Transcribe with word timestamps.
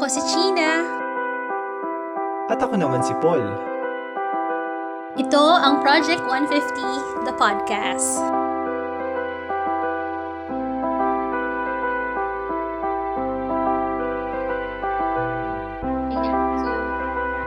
Ako 0.00 0.08
si 0.08 0.24
China. 0.32 0.80
At 2.48 2.56
ako 2.56 2.72
naman 2.80 3.04
si 3.04 3.12
Paul. 3.20 3.44
Ito 5.20 5.44
ang 5.60 5.84
Project 5.84 6.24
150, 6.24 7.28
the 7.28 7.36
podcast. 7.36 8.16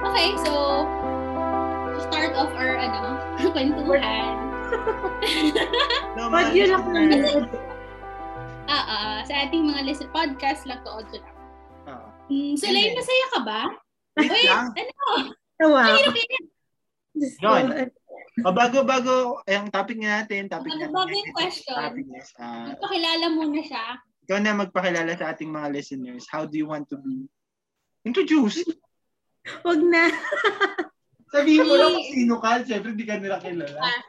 Okay, 0.06 0.30
so, 0.46 0.86
to 1.90 2.00
start 2.06 2.38
off 2.38 2.54
our, 2.54 2.78
ano, 2.78 3.18
kwentuhan. 3.58 4.38
Wag 6.30 6.54
yun 6.54 6.70
lang. 6.70 6.86
Ah, 8.70 8.86
ah, 8.86 9.18
sa 9.26 9.42
ating 9.42 9.74
mga 9.74 9.90
listen 9.90 10.06
podcast 10.14 10.70
lang 10.70 10.78
to 10.86 10.94
audio 10.94 11.18
lang. 11.18 11.33
Mm, 12.34 12.58
so, 12.58 12.66
Lay, 12.66 12.90
masaya 12.92 13.26
ka 13.30 13.40
ba? 13.46 13.62
Wait 14.18 14.50
ano? 14.50 14.74
Tawa 15.54 15.78
Ang 15.78 15.86
ako. 15.86 15.98
hirap 16.02 16.16
yan. 16.18 16.44
Yun. 17.14 17.66
O 18.42 18.50
bago, 18.50 18.82
bago, 18.82 19.14
eh, 19.46 19.54
ang 19.54 19.70
topic 19.70 20.02
nga 20.02 20.26
natin, 20.26 20.50
topic 20.50 20.74
Bago- 20.74 20.82
natin. 20.82 20.98
bago 20.98 21.14
yung 21.14 21.32
question. 21.32 21.78
Happiness. 21.78 22.34
Ah, 22.36 22.74
Pakilala 22.74 23.30
muna 23.30 23.62
siya. 23.62 24.02
ikaw 24.26 24.40
na 24.42 24.58
magpakilala 24.58 25.14
sa 25.14 25.30
ating 25.30 25.52
mga 25.52 25.70
listeners. 25.70 26.26
How 26.26 26.50
do 26.50 26.58
you 26.58 26.66
want 26.66 26.90
to 26.90 26.98
be 26.98 27.30
introduced? 28.02 28.66
Wag 29.62 29.78
na. 29.84 30.10
Sabihin 31.30 31.68
mo 31.68 31.76
lang 31.76 31.94
kung 31.94 32.10
sino 32.10 32.34
ka. 32.40 32.64
Siyempre, 32.64 32.98
di 32.98 33.06
ka 33.06 33.20
nila 33.20 33.38
kilala. 33.38 33.78
Ah. 33.78 34.02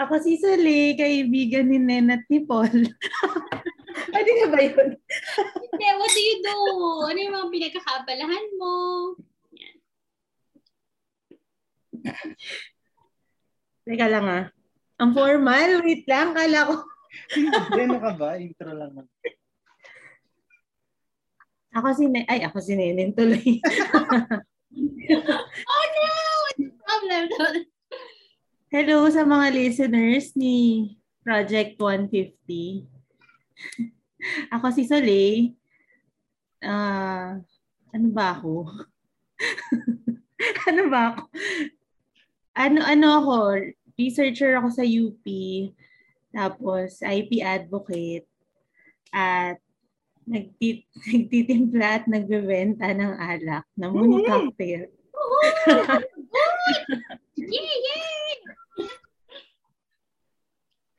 Ako 0.00 0.20
si 0.20 0.36
Suli, 0.36 0.94
kaibigan 0.94 1.66
ni 1.66 1.80
Nen 1.80 2.12
at 2.12 2.22
ni 2.28 2.44
Paul. 2.44 2.68
Pwede 4.12 4.30
na 4.32 4.46
ba 4.48 4.60
yun? 4.60 4.88
Hindi, 5.80 5.96
what 5.96 6.12
do 6.12 6.20
you 6.20 6.36
do? 6.44 6.56
Ano 7.08 7.18
yung 7.24 7.34
mga 7.40 7.48
pinagkakabalahan 7.56 8.46
mo? 8.60 8.72
Teka 13.88 14.06
lang 14.12 14.26
ah. 14.28 14.44
Ang 15.00 15.16
formal, 15.16 15.80
wait 15.80 16.04
lang, 16.04 16.36
kala 16.36 16.68
ko. 16.68 16.84
Hindi, 17.32 17.80
ano 17.88 17.96
ka 17.96 18.12
ba? 18.12 18.36
Intro 18.36 18.76
lang. 18.76 19.08
Ako 21.72 21.96
si 21.96 22.12
Nen, 22.12 22.28
ay 22.28 22.44
ako 22.44 22.60
si 22.60 22.76
Nenen 22.76 23.16
tuloy. 23.16 23.40
Oh 24.76 25.84
no! 25.96 26.12
What's 26.44 26.60
the 26.60 26.68
problem? 26.76 27.24
Hello 28.76 29.08
sa 29.08 29.24
mga 29.24 29.46
listeners 29.56 30.36
ni 30.36 30.92
Project 31.24 31.80
150. 31.80 32.84
ako 34.52 34.66
si 34.76 34.84
Suli. 34.84 35.56
Ah, 36.60 37.40
ano 37.96 38.06
ba 38.12 38.36
ako? 38.36 38.68
ano 40.68 40.82
ba 40.92 41.00
ako? 41.12 41.22
Ano 42.52 42.78
ano 42.84 43.06
ako? 43.16 43.36
Researcher 43.96 44.60
ako 44.60 44.68
sa 44.68 44.84
UP. 44.84 45.24
Tapos 46.30 47.00
IP 47.00 47.40
advocate 47.40 48.28
at 49.10 49.58
nagtit 50.28 50.86
nagtitimpla 51.10 51.86
at 52.00 52.04
nagbebenta 52.06 52.92
ng 52.92 53.12
alak 53.18 53.66
na 53.74 53.88
muni 53.88 54.22
cocktail. 54.28 54.86
Yay! 57.40 57.76
Yay! 57.88 58.36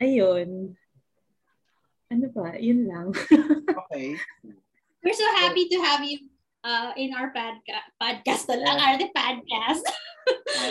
Ayun. 0.01 0.73
Ano 2.11 2.25
ba? 2.33 2.57
Yun 2.57 2.89
lang. 2.89 3.07
Okay. 3.91 4.15
We're 5.01 5.17
so 5.17 5.25
happy 5.41 5.65
to 5.69 5.81
have 5.81 6.05
you 6.05 6.29
uh, 6.61 6.93
in 6.93 7.09
our 7.17 7.33
podca- 7.33 7.89
podcast. 7.97 8.45
Ang 8.53 8.61
arte 8.61 9.09
podcast. 9.09 9.81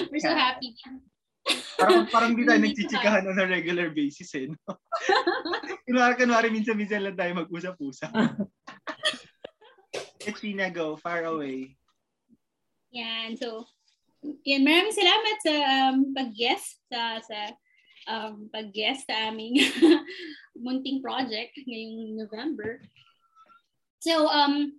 We're 0.07 0.23
so 0.23 0.31
happy. 0.31 0.71
Parang, 1.75 2.07
parang 2.07 2.39
di 2.39 2.47
tayo 2.47 2.63
nagchichikahan 2.63 3.27
on 3.27 3.43
a 3.43 3.47
regular 3.51 3.91
basis 3.91 4.31
eh. 4.39 4.47
No? 4.47 4.79
kunwari, 5.91 6.15
kunwari, 6.15 6.47
minsan-minsan 6.55 7.03
lang 7.03 7.19
tayo 7.19 7.43
mag-usap-usap. 7.43 8.15
Christina, 10.23 10.71
go. 10.71 10.95
Far 10.95 11.27
away. 11.27 11.75
Yan. 12.95 13.35
So, 13.35 13.67
yan. 14.47 14.63
Maraming 14.63 14.95
salamat 14.95 15.37
sa 15.43 15.55
um, 15.91 16.15
pag-guest 16.15 16.79
sa 16.87 17.19
sa 17.19 17.39
um, 18.07 18.47
pag-guest 18.55 19.11
sa 19.11 19.35
aming 19.35 19.59
munting 20.65 21.03
project 21.03 21.59
ngayong 21.67 22.15
November. 22.15 22.79
So, 24.01 24.27
um, 24.27 24.73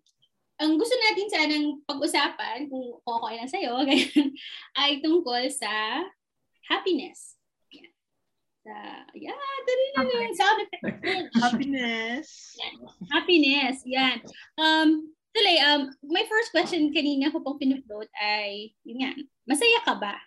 ang 0.62 0.72
gusto 0.78 0.94
natin 0.98 1.30
sanang 1.30 1.66
pag-usapan, 1.86 2.70
kung 2.70 3.02
okay 3.02 3.34
lang 3.38 3.50
sa'yo, 3.50 3.74
ganyan, 3.88 4.34
ay 4.78 5.02
tungkol 5.02 5.46
sa 5.50 6.02
happiness. 6.66 7.38
Yan. 7.74 7.92
Sa, 8.62 8.74
yeah, 9.18 9.38
dali 9.66 9.86
na 9.94 10.34
sound 10.38 10.60
effect. 10.66 10.86
Happiness. 11.42 12.58
Happiness, 13.10 13.82
yan. 13.86 14.22
Um, 14.58 15.14
Tuloy, 15.32 15.64
um, 15.64 15.88
my 16.12 16.28
first 16.28 16.52
question 16.52 16.92
kanina 16.92 17.32
ko 17.32 17.40
pong 17.40 17.56
pinufloat 17.56 18.12
ay, 18.20 18.76
yun 18.84 19.08
yan, 19.08 19.18
masaya 19.48 19.80
ka 19.88 19.96
ba? 19.96 20.20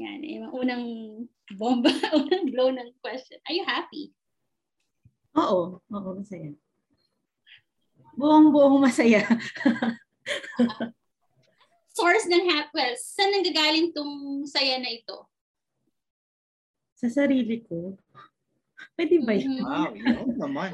Yan, 0.00 0.24
yung 0.24 0.48
unang 0.56 0.84
bomba, 1.52 1.92
unang 2.16 2.48
blow 2.48 2.72
ng 2.72 2.96
question. 3.04 3.36
Are 3.44 3.52
you 3.52 3.60
happy? 3.68 4.16
Oo, 5.36 5.84
oo, 5.84 6.10
masaya. 6.16 6.48
Buong-buong 8.16 8.78
masaya. 8.80 9.24
Source 11.96 12.24
ng 12.28 12.48
happiness, 12.48 13.12
saan 13.12 13.36
nanggagaling 13.36 13.92
tong 13.92 14.44
saya 14.48 14.80
na 14.80 14.88
ito? 14.88 15.28
Sa 16.96 17.08
sarili 17.12 17.60
ko. 17.64 17.96
Pwede 18.96 19.20
ba 19.20 19.32
yun? 19.36 19.60
Mhm. 19.60 19.64
Wow, 19.64 19.90
yun 19.92 20.36
naman. 20.38 20.70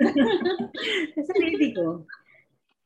Sa 1.16 1.22
sarili 1.28 1.76
ko. 1.76 2.08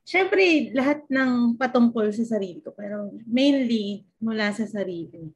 Siyempre, 0.04 0.68
lahat 0.76 1.06
ng 1.08 1.56
patungkol 1.56 2.12
sa 2.12 2.36
sarili 2.36 2.60
ko. 2.60 2.76
Pero 2.76 3.08
mainly, 3.24 4.04
mula 4.20 4.52
sa 4.52 4.68
sarili. 4.68 5.32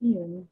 Yun. 0.00 0.48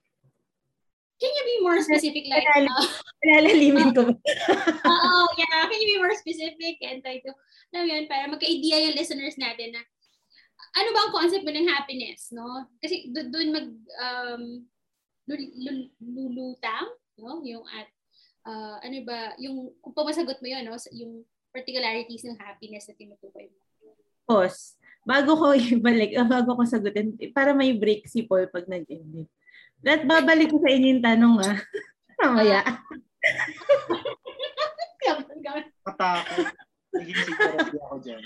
Can 1.16 1.32
you 1.32 1.44
be 1.48 1.56
more 1.64 1.80
specific? 1.80 2.28
Like, 2.28 2.44
Alala- 2.44 2.76
uh, 2.76 3.92
ko. 3.96 4.02
Oo, 4.92 5.12
yeah. 5.40 5.64
Can 5.64 5.80
you 5.80 5.88
be 5.96 6.00
more 6.00 6.12
specific 6.12 6.76
and 6.84 7.00
try 7.00 7.24
to, 7.24 7.32
alam 7.72 7.82
mo 7.84 7.88
yun, 7.88 8.04
para 8.04 8.28
magka-idea 8.28 8.84
yung 8.84 8.98
listeners 9.00 9.40
natin 9.40 9.72
na 9.72 9.82
ano 10.76 10.88
ba 10.92 11.00
ang 11.08 11.16
concept 11.16 11.44
mo 11.44 11.52
ng 11.52 11.72
happiness, 11.72 12.32
no? 12.36 12.68
Kasi 12.84 13.08
do- 13.08 13.32
doon 13.32 13.48
mag 13.48 13.68
um, 13.96 14.42
lul- 15.24 15.54
lul- 15.56 15.92
lulutang, 16.04 16.88
no? 17.16 17.40
Yung 17.48 17.64
at 17.64 17.88
uh, 18.44 18.76
ano 18.84 18.96
ba, 19.08 19.32
yung 19.40 19.72
kung 19.80 19.96
pumasagot 19.96 20.36
mo 20.44 20.48
yun, 20.52 20.68
no? 20.68 20.76
Yung 20.92 21.24
particularities 21.48 22.28
ng 22.28 22.36
happiness 22.36 22.84
na 22.84 22.94
tinutukoy 22.96 23.48
mo. 23.48 23.58
Pause. 24.28 24.76
Bago 25.06 25.32
ko 25.38 25.56
ibalik, 25.80 26.12
bago 26.28 26.60
ko 26.60 26.62
sagutin, 26.68 27.16
para 27.32 27.56
may 27.56 27.72
break 27.72 28.04
si 28.04 28.26
Paul 28.28 28.50
pag 28.52 28.68
nag-edit. 28.68 29.30
At 29.86 30.02
babalik 30.02 30.50
ko 30.50 30.58
sa 30.58 30.70
inyo 30.70 30.88
yung 30.92 31.04
tanong 31.04 31.34
ah. 31.40 31.56
Mamaya. 32.20 32.60
Katakot. 35.86 36.46
Naging 36.96 37.18
sigurado 37.22 37.76
ako 37.86 37.96
dyan. 38.02 38.22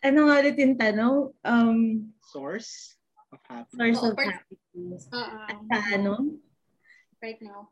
Ano 0.00 0.18
nga 0.26 0.40
ulit 0.40 0.56
yung 0.56 0.76
tanong? 0.80 1.16
Um, 1.44 1.78
Source 2.24 2.96
of 3.30 3.40
happiness. 3.44 3.76
source 3.76 4.00
Oo, 4.00 4.08
of 4.08 4.16
happiness. 4.16 5.02
Oo, 5.12 5.36
At 5.44 5.56
sa 5.60 5.78
ano? 5.92 6.12
right 7.20 7.40
now. 7.40 7.68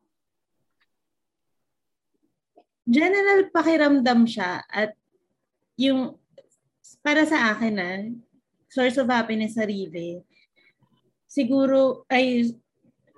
general 2.82 3.46
pakiramdam 3.54 4.26
siya 4.26 4.58
at 4.66 4.98
yung 5.78 6.18
para 6.98 7.22
sa 7.22 7.54
akin 7.54 7.74
na 7.78 7.88
source 8.66 8.98
of 8.98 9.06
happiness 9.06 9.54
sarili 9.54 10.18
siguro 11.32 12.04
ay 12.12 12.52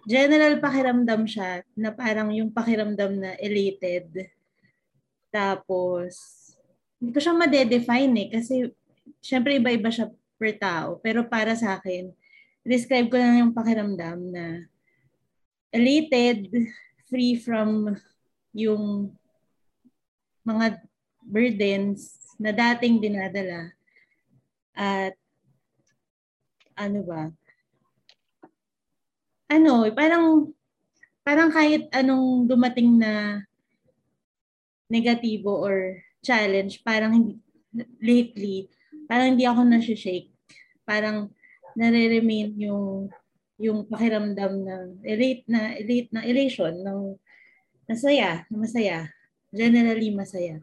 general 0.06 0.62
pakiramdam 0.62 1.26
siya 1.26 1.66
na 1.74 1.90
parang 1.90 2.30
yung 2.30 2.54
pakiramdam 2.54 3.18
na 3.18 3.34
elated. 3.42 4.30
Tapos 5.34 6.14
hindi 7.02 7.10
ko 7.10 7.18
siya 7.18 7.34
ma-define 7.34 8.14
eh 8.22 8.28
kasi 8.30 8.54
syempre 9.18 9.58
iba-iba 9.58 9.90
siya 9.90 10.14
per 10.38 10.54
tao. 10.62 11.02
Pero 11.02 11.26
para 11.26 11.58
sa 11.58 11.74
akin 11.74 12.14
describe 12.62 13.10
ko 13.10 13.18
lang 13.18 13.42
yung 13.42 13.52
pakiramdam 13.56 14.30
na 14.30 14.62
elated 15.74 16.46
free 17.10 17.34
from 17.34 17.98
yung 18.54 19.10
mga 20.46 20.78
burdens 21.26 22.14
na 22.38 22.54
dating 22.54 23.02
dinadala. 23.02 23.74
At 24.70 25.18
ano 26.78 27.02
ba 27.02 27.34
ano 29.54 29.86
parang 29.94 30.50
parang 31.24 31.48
kahit 31.48 31.88
anong 31.94 32.44
dumating 32.44 33.00
na 33.00 33.42
negatibo 34.92 35.64
or 35.64 36.04
challenge, 36.20 36.84
parang 36.84 37.12
hindi, 37.12 37.34
lately, 38.00 38.68
parang 39.08 39.34
hindi 39.34 39.44
ako 39.48 39.60
na-shake. 39.64 40.28
Parang 40.84 41.32
nare-remain 41.74 42.54
yung 42.60 43.08
yung 43.54 43.86
pakiramdam 43.86 44.66
ng 44.66 44.86
elate 45.06 45.46
na 45.46 45.78
elate 45.78 46.10
na 46.10 46.22
elation 46.26 46.74
ng 46.74 47.14
masaya, 47.86 48.42
na 48.50 48.56
masaya. 48.58 48.98
Generally 49.54 50.10
masaya. 50.10 50.58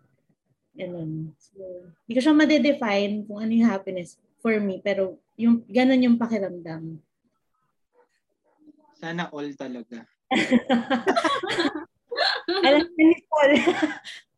Ganun. 0.75 1.31
So, 1.39 1.59
hindi 2.07 2.13
ko 2.15 2.21
siya 2.21 2.35
ma-define 2.35 3.23
kung 3.27 3.39
ano 3.39 3.51
yung 3.51 3.71
happiness 3.71 4.19
for 4.43 4.55
me, 4.59 4.83
pero 4.83 5.19
yung 5.39 5.63
ganun 5.67 6.03
yung 6.03 6.17
pakiramdam. 6.19 6.99
Sana 9.01 9.33
all 9.33 9.49
talaga. 9.57 10.05
Alam 12.69 12.85
niyo 12.93 13.05
ni 13.09 13.17
Paul. 13.25 13.51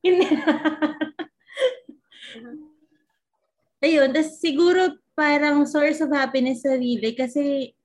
Ayun, 3.84 4.16
tas 4.16 4.40
siguro 4.40 4.96
parang 5.12 5.68
source 5.68 6.00
of 6.00 6.16
happiness 6.16 6.64
sa 6.64 6.80
sarili 6.80 7.12
kasi 7.12 7.76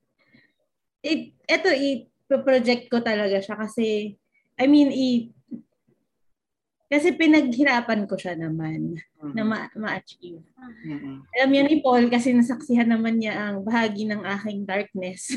it, 1.02 1.34
eto 1.50 1.74
i-project 1.74 2.86
ko 2.86 3.02
talaga 3.02 3.42
siya 3.42 3.58
kasi 3.58 4.14
I 4.58 4.66
mean, 4.70 4.94
i, 4.94 5.34
kasi 6.88 7.12
pinaghirapan 7.12 8.08
ko 8.08 8.16
siya 8.16 8.32
naman 8.32 8.96
Mhm. 9.20 9.34
na 9.36 9.42
ma- 9.44 9.72
ma-achieve. 9.76 10.40
Mhm. 10.88 11.20
Alam 11.36 11.48
niyo 11.52 11.62
ni 11.68 11.76
Paul 11.84 12.08
kasi 12.08 12.32
nasaksihan 12.32 12.88
naman 12.88 13.20
niya 13.20 13.36
ang 13.36 13.60
bahagi 13.60 14.08
ng 14.08 14.24
aking 14.24 14.64
darkness. 14.64 15.28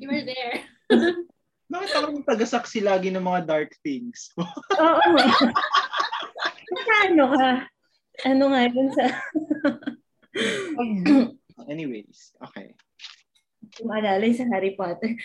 you 0.00 0.08
were 0.08 0.24
there. 0.24 0.64
Bakit 1.66 1.90
ako 1.92 2.06
yung 2.14 2.24
tagasaksi 2.24 2.78
lagi 2.80 3.10
ng 3.10 3.20
mga 3.20 3.42
dark 3.44 3.74
things? 3.82 4.30
Oo. 4.80 5.02
ano 7.04 7.24
ka? 7.34 7.50
Ano 8.24 8.44
nga 8.48 8.64
yun 8.64 8.88
sa 8.96 9.04
Anyways, 11.72 12.32
okay. 12.40 12.72
maalala 13.82 14.24
sa 14.30 14.46
Harry 14.48 14.78
Potter? 14.78 15.18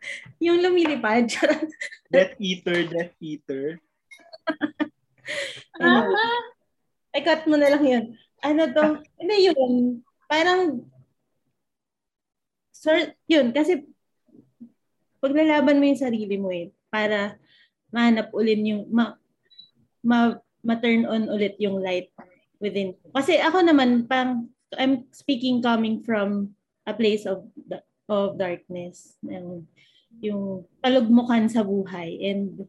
yung 0.44 0.62
lumilipad. 0.62 1.28
Death 2.12 2.34
Eater, 2.38 2.78
Death 2.88 3.16
Eater. 3.20 3.78
Ano? 5.78 6.10
Ay, 7.12 7.20
cut 7.20 7.44
mo 7.44 7.60
na 7.60 7.68
lang 7.68 7.84
yun. 7.84 8.04
Ano 8.40 8.64
to? 8.72 9.04
Ano 9.04 9.34
yun? 9.36 10.00
Parang, 10.24 10.88
sir, 12.72 13.12
yun, 13.28 13.52
kasi 13.52 13.84
paglalaban 15.20 15.76
mo 15.76 15.84
yung 15.84 16.00
sarili 16.00 16.36
mo 16.40 16.48
eh, 16.48 16.72
para 16.88 17.36
mahanap 17.92 18.32
ulit 18.32 18.56
yung, 18.64 18.88
ma, 18.88 19.20
ma, 20.00 20.40
ma-turn 20.64 21.04
on 21.04 21.28
ulit 21.28 21.60
yung 21.60 21.78
light 21.78 22.08
within. 22.56 22.96
Kasi 23.12 23.36
ako 23.38 23.62
naman, 23.62 24.08
pang, 24.08 24.48
I'm 24.76 25.08
speaking 25.12 25.60
coming 25.60 26.04
from 26.04 26.56
a 26.88 26.96
place 26.96 27.28
of 27.28 27.44
of 28.08 28.40
darkness. 28.40 29.14
Yung, 29.22 29.68
yung 30.24 30.42
palugmukan 30.80 31.46
sa 31.46 31.62
buhay. 31.62 32.16
And, 32.24 32.66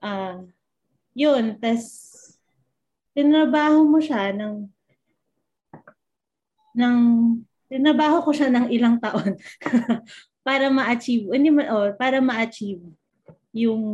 ah, 0.00 0.40
yun, 1.12 1.58
tas 1.60 2.08
tinrabaho 3.12 3.84
mo 3.84 4.00
siya 4.00 4.32
ng 4.32 4.64
ng 6.72 6.96
tinabaho 7.68 8.24
ko 8.24 8.30
siya 8.32 8.48
ng 8.48 8.66
ilang 8.72 8.96
taon 8.96 9.36
para 10.46 10.72
ma-achieve 10.72 11.28
hindi 11.32 11.52
man 11.52 11.68
oh, 11.68 11.92
para 11.96 12.24
ma-achieve 12.24 12.80
yung 13.52 13.84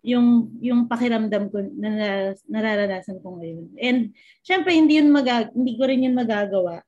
yung 0.00 0.48
yung 0.60 0.88
pakiramdam 0.88 1.52
ko 1.52 1.60
na 1.76 2.32
nararanasan 2.48 3.20
ko 3.20 3.36
ngayon. 3.36 3.68
And 3.76 3.98
syempre 4.44 4.72
hindi 4.72 4.96
yun 4.96 5.12
magag 5.12 5.52
hindi 5.52 5.76
ko 5.76 5.88
rin 5.88 6.04
yun 6.04 6.16
magagawa 6.16 6.80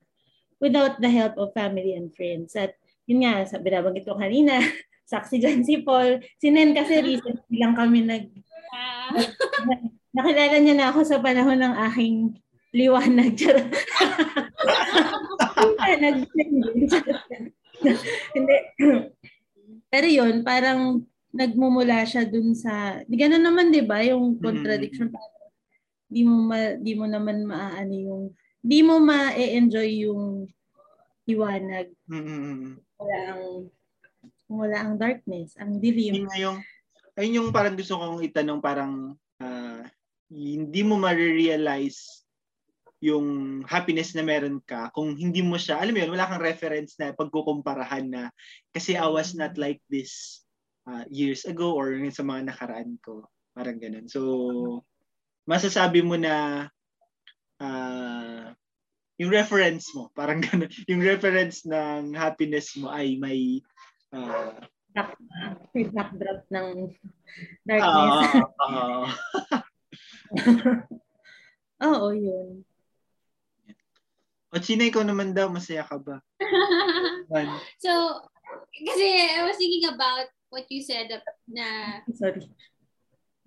without 0.62 1.02
the 1.02 1.10
help 1.10 1.34
of 1.36 1.50
family 1.52 1.98
and 1.98 2.14
friends. 2.14 2.54
At 2.54 2.78
yun 3.10 3.26
nga, 3.26 3.42
sabi 3.44 3.74
nabanggit 3.74 4.06
ko 4.06 4.14
kanina, 4.14 4.62
saksi 5.12 5.42
dyan 5.42 5.66
si 5.66 5.82
Paul. 5.82 6.22
Si 6.38 6.48
Nen 6.54 6.72
kasi 6.72 7.02
recently 7.02 7.58
lang 7.58 7.74
kami 7.74 8.06
nag 8.06 8.30
Ah, 8.72 9.12
nakilala 10.16 10.56
niya 10.56 10.74
na 10.76 10.88
ako 10.88 11.04
sa 11.04 11.20
panahon 11.20 11.60
ng 11.60 11.74
aking 11.92 12.16
liwanag. 12.72 13.36
Charot. 13.40 13.68
Nag- 16.00 16.32
Hindi. 18.32 18.56
Pero 19.92 20.06
yun, 20.08 20.40
parang 20.40 21.04
nagmumula 21.32 22.04
siya 22.08 22.24
dun 22.24 22.56
sa, 22.56 23.00
di 23.04 23.16
ganun 23.16 23.44
naman, 23.44 23.72
di 23.72 23.84
ba, 23.84 24.00
yung 24.04 24.40
contradiction. 24.40 25.12
Di 26.08 26.24
mo, 26.24 26.48
ma, 26.48 26.76
di 26.76 26.92
mo 26.96 27.04
naman 27.08 27.44
maaano 27.44 27.92
yung, 27.92 28.22
di 28.62 28.80
mo 28.80 29.02
ma-enjoy 29.02 30.06
yung 30.06 30.46
liwanag. 31.26 31.90
Mm-mm. 32.06 32.78
Wala 32.98 33.18
ang, 33.34 33.44
wala 34.46 34.76
ang 34.78 34.94
darkness, 34.96 35.58
ang 35.58 35.82
dilim. 35.82 36.22
Yun 36.22 36.28
nga 36.30 36.38
yung, 36.38 36.58
ayun 37.18 37.36
yung 37.42 37.48
parang 37.50 37.74
gusto 37.74 37.98
kong 37.98 38.22
itanong 38.22 38.62
parang 38.62 39.18
ah, 39.42 39.82
hindi 40.30 40.80
mo 40.86 40.96
ma-realize 40.96 42.22
yung 43.02 43.60
happiness 43.66 44.14
na 44.14 44.22
meron 44.22 44.62
ka 44.62 44.94
kung 44.94 45.18
hindi 45.18 45.42
mo 45.42 45.58
siya, 45.58 45.82
alam 45.82 45.90
mo 45.90 46.06
yun, 46.06 46.14
wala 46.14 46.30
kang 46.30 46.38
reference 46.38 46.94
na 47.02 47.10
pagkukumparahan 47.10 48.06
na 48.06 48.22
kasi 48.70 48.94
I 48.94 49.10
was 49.10 49.34
not 49.34 49.58
like 49.58 49.82
this 49.90 50.42
ah, 50.86 51.02
years 51.10 51.42
ago 51.42 51.74
or 51.74 51.98
sa 52.14 52.22
mga 52.22 52.54
nakaraan 52.54 52.94
ko. 53.02 53.26
Parang 53.52 53.82
ganun. 53.82 54.06
So, 54.06 54.22
masasabi 55.50 56.06
mo 56.06 56.14
na 56.14 56.66
ah, 57.58 58.01
yung 59.22 59.30
reference 59.30 59.94
mo, 59.94 60.10
parang 60.18 60.42
ganun, 60.46 60.66
yung 60.90 60.98
reference 60.98 61.62
ng 61.62 62.18
happiness 62.18 62.74
mo 62.74 62.90
ay 62.90 63.14
may 63.22 63.62
ah, 64.10 64.58
Back, 64.92 65.16
may 65.72 65.88
backdrop 65.88 66.44
ng 66.52 66.92
darkness. 67.64 68.12
ah, 68.20 68.44
ah, 68.68 69.08
Oo, 71.88 72.12
yun. 72.12 72.60
O 74.52 74.60
China, 74.60 74.84
ikaw 74.84 75.00
naman 75.00 75.32
daw, 75.32 75.48
masaya 75.48 75.80
ka 75.88 75.96
ba? 75.96 76.20
So, 77.80 78.20
kasi 78.68 79.32
I 79.32 79.48
was 79.48 79.56
thinking 79.56 79.88
about 79.88 80.28
what 80.52 80.68
you 80.68 80.84
said 80.84 81.08
na 81.48 82.04
Sorry. 82.12 82.44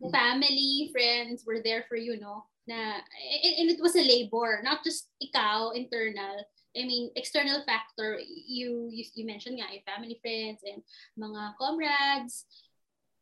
family, 0.10 0.90
friends 0.90 1.46
were 1.46 1.62
there 1.62 1.86
for 1.86 1.94
you, 1.94 2.18
no? 2.18 2.50
Na, 2.68 2.98
and, 3.44 3.54
and 3.62 3.70
it 3.70 3.82
was 3.82 3.96
a 3.96 4.02
labor, 4.02 4.60
not 4.64 4.84
just 4.84 5.10
ikaw, 5.22 5.76
internal. 5.76 6.42
I 6.76 6.84
mean, 6.84 7.12
external 7.16 7.64
factor, 7.64 8.20
you, 8.20 8.90
you, 8.92 9.06
you 9.16 9.26
mentioned 9.26 9.60
nga, 9.60 9.72
yung 9.72 9.88
family, 9.88 10.20
friends, 10.20 10.60
and 10.66 10.84
mga 11.16 11.56
comrades, 11.62 12.46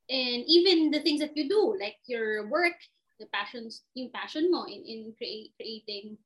and 0.10 0.44
even 0.48 0.92
the 0.92 1.02
things 1.02 1.20
that 1.22 1.36
you 1.38 1.48
do, 1.48 1.76
like 1.80 1.98
your 2.08 2.50
work, 2.50 2.74
the 3.20 3.28
passions, 3.32 3.84
yung 3.94 4.10
passion 4.12 4.52
mo 4.52 4.66
in, 4.66 4.84
in 4.84 5.14
create, 5.18 5.54
creating 5.56 6.18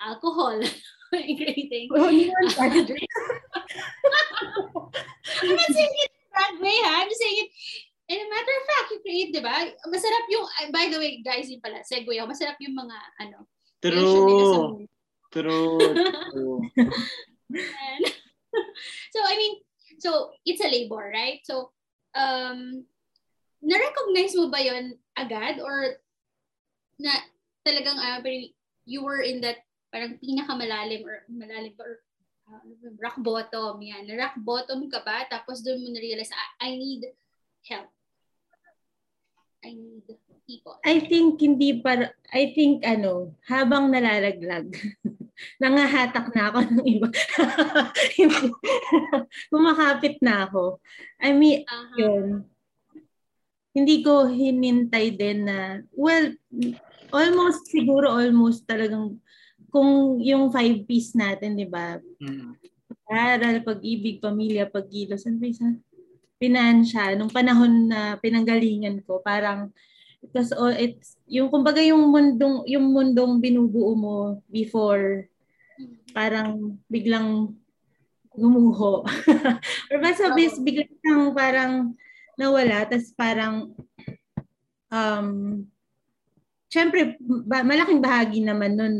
alcohol, 0.00 0.60
in 1.12 1.36
creating 1.36 1.88
Oh, 1.92 2.08
yun. 2.08 2.32
I'm 5.42 5.52
not 5.52 5.70
saying 5.70 5.96
it 6.06 6.10
that 6.34 6.52
way, 6.60 6.76
ha? 6.86 7.02
I'm 7.02 7.08
just 7.08 7.20
saying 7.20 7.38
it, 7.44 7.50
and 8.06 8.20
a 8.22 8.26
matter 8.30 8.54
of 8.54 8.66
fact, 8.70 8.88
you 8.94 9.00
create, 9.02 9.30
di 9.34 9.42
ba? 9.42 9.66
Masarap 9.90 10.24
yung, 10.30 10.46
by 10.70 10.86
the 10.86 10.98
way, 10.98 11.18
guys, 11.26 11.50
yun 11.50 11.58
pala, 11.58 11.82
segue 11.82 12.14
ako, 12.14 12.30
masarap 12.30 12.54
yung 12.62 12.78
mga, 12.78 12.96
ano, 13.22 13.38
True. 13.82 14.86
True. 15.30 15.78
True. 16.32 16.60
And, 17.52 18.04
so, 19.14 19.20
I 19.22 19.34
mean, 19.36 19.54
so, 19.98 20.30
it's 20.46 20.64
a 20.64 20.70
labor, 20.70 21.12
right? 21.12 21.42
So, 21.44 21.70
um, 22.14 22.86
na-recognize 23.62 24.34
mo 24.34 24.48
ba 24.48 24.62
yon 24.62 24.96
agad? 25.18 25.60
Or, 25.60 25.98
na, 26.98 27.12
talagang, 27.66 27.98
uh, 27.98 28.22
you 28.86 29.02
were 29.02 29.20
in 29.20 29.42
that, 29.42 29.66
parang 29.92 30.18
pinakamalalim, 30.22 31.02
or 31.04 31.26
malalim 31.30 31.74
or 31.78 32.02
uh, 32.50 32.62
rock 33.02 33.18
bottom, 33.18 33.82
yan. 33.82 34.06
Rock 34.14 34.38
bottom 34.38 34.90
ka 34.90 35.02
ba? 35.02 35.26
Tapos 35.26 35.62
doon 35.62 35.82
mo 35.82 35.88
na-realize, 35.90 36.30
I, 36.62 36.70
I 36.70 36.78
need 36.78 37.02
help. 37.66 37.90
I 39.66 39.74
need 39.74 40.06
people. 40.46 40.78
I 40.86 41.02
think 41.02 41.42
hindi 41.42 41.82
para 41.82 42.14
I 42.30 42.54
think 42.54 42.86
ano, 42.86 43.34
habang 43.50 43.90
nalalaglag, 43.90 44.70
nangahatak 45.62 46.30
na 46.30 46.42
ako 46.54 46.58
ng 46.70 46.82
iba. 46.86 47.08
Kumakapit 49.50 50.22
na 50.22 50.46
ako. 50.46 50.78
I 51.18 51.34
mean, 51.34 51.66
Aha. 51.66 51.94
yun. 51.98 52.26
Hindi 53.76 54.00
ko 54.00 54.24
hinintay 54.24 55.18
din 55.18 55.44
na, 55.44 55.84
well, 55.92 56.32
almost, 57.12 57.68
siguro 57.68 58.08
almost 58.08 58.64
talagang, 58.64 59.20
kung 59.68 60.22
yung 60.22 60.48
five 60.48 60.88
piece 60.88 61.12
natin, 61.12 61.60
di 61.60 61.68
ba? 61.68 62.00
Mm. 62.22 62.56
Aral, 63.06 63.60
pag-ibig, 63.62 64.18
pamilya, 64.18 64.66
pagkilos, 64.66 65.28
ano 65.28 65.38
ba? 65.38 65.46
Pinansya 66.36 67.16
nung 67.16 67.32
panahon 67.32 67.88
na 67.88 68.20
pinanggalingan 68.20 69.00
ko. 69.04 69.20
Parang 69.24 69.72
it 70.20 70.32
was 70.32 70.52
all, 70.52 70.72
it's, 70.72 71.16
yung 71.28 71.48
kumbaga 71.48 71.80
yung 71.80 72.08
mundong, 72.12 72.64
yung 72.68 72.92
mundong 72.92 73.40
binubuo 73.40 73.92
mo 73.96 74.16
before 74.50 75.28
parang 76.16 76.80
biglang 76.88 77.52
gumuho. 78.32 79.04
Or 79.92 79.98
basta 80.00 80.32
bis, 80.36 80.56
biglang 80.60 81.32
parang 81.32 81.96
nawala, 82.36 82.84
tapos 82.84 83.12
parang 83.16 83.72
um, 84.92 85.28
syempre, 86.68 87.16
ba, 87.20 87.64
malaking 87.64 88.04
bahagi 88.04 88.44
naman 88.44 88.76
nun 88.76 88.96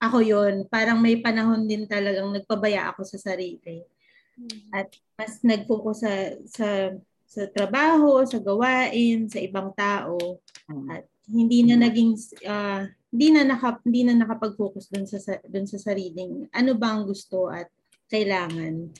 ako 0.00 0.24
yon 0.24 0.64
Parang 0.66 0.98
may 0.98 1.20
panahon 1.20 1.68
din 1.68 1.84
talagang 1.84 2.32
nagpabaya 2.32 2.88
ako 2.90 3.04
sa 3.04 3.20
sarili. 3.20 3.84
At 4.72 4.88
mas 5.18 5.42
nag-focus 5.44 5.96
sa, 6.04 6.14
sa, 6.46 6.68
sa 7.26 7.42
trabaho, 7.52 8.24
sa 8.24 8.38
gawain, 8.40 9.28
sa 9.28 9.38
ibang 9.42 9.74
tao. 9.76 10.40
At 10.90 11.04
hindi 11.30 11.62
na 11.62 11.78
naging 11.78 12.18
uh, 12.46 12.84
hindi 13.10 13.26
na 13.34 13.42
naka, 13.46 13.78
hindi 13.86 14.06
na 14.06 14.14
nakapag-focus 14.18 14.90
dun 14.90 15.06
sa 15.06 15.18
dun 15.46 15.66
sa 15.66 15.78
sariling 15.78 16.46
ano 16.50 16.74
bang 16.74 17.06
gusto 17.06 17.50
at 17.50 17.70
kailangan. 18.10 18.90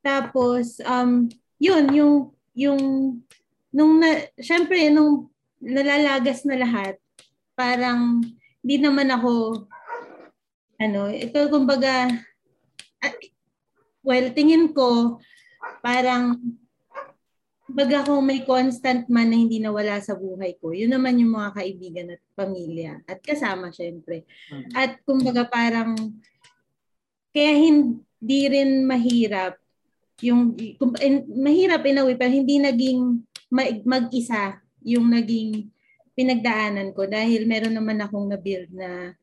Tapos 0.00 0.80
um 0.84 1.28
yun 1.60 1.84
yung 1.92 2.14
yung 2.52 2.82
nung 3.72 3.92
na, 4.00 4.28
syempre 4.36 4.92
nung 4.92 5.32
nalalagas 5.62 6.44
na 6.44 6.60
lahat 6.60 7.00
parang 7.56 8.20
hindi 8.60 8.76
naman 8.80 9.08
ako 9.08 9.64
ano 10.76 11.08
ito 11.08 11.38
kumbaga 11.48 12.10
uh, 13.00 13.14
well 14.02 14.26
tingin 14.34 14.70
ko 14.74 15.18
parang 15.82 16.38
baga 17.72 18.04
kung 18.04 18.20
may 18.28 18.44
constant 18.44 19.08
man 19.08 19.32
na 19.32 19.38
hindi 19.40 19.56
nawala 19.56 19.96
sa 20.04 20.12
buhay 20.12 20.60
ko, 20.60 20.76
yun 20.76 20.92
naman 20.92 21.16
yung 21.16 21.32
mga 21.32 21.56
kaibigan 21.56 22.12
at 22.12 22.22
pamilya 22.36 23.00
at 23.08 23.18
kasama 23.24 23.72
syempre. 23.72 24.28
Mm-hmm. 24.52 24.72
At 24.76 25.00
kumbaga 25.08 25.48
parang 25.48 25.96
kaya 27.32 27.54
hindi 27.56 28.40
rin 28.52 28.84
mahirap 28.84 29.56
yung 30.22 30.54
in, 31.00 31.26
mahirap 31.32 31.82
in 31.88 31.98
a 31.98 32.04
way 32.06 32.14
pero 32.14 32.30
hindi 32.30 32.60
naging 32.60 33.24
mag-isa 33.82 34.60
yung 34.84 35.10
naging 35.10 35.72
pinagdaanan 36.12 36.92
ko 36.92 37.08
dahil 37.08 37.48
meron 37.48 37.74
naman 37.74 37.98
akong 38.04 38.28
na-build 38.28 38.70
na 38.70 39.16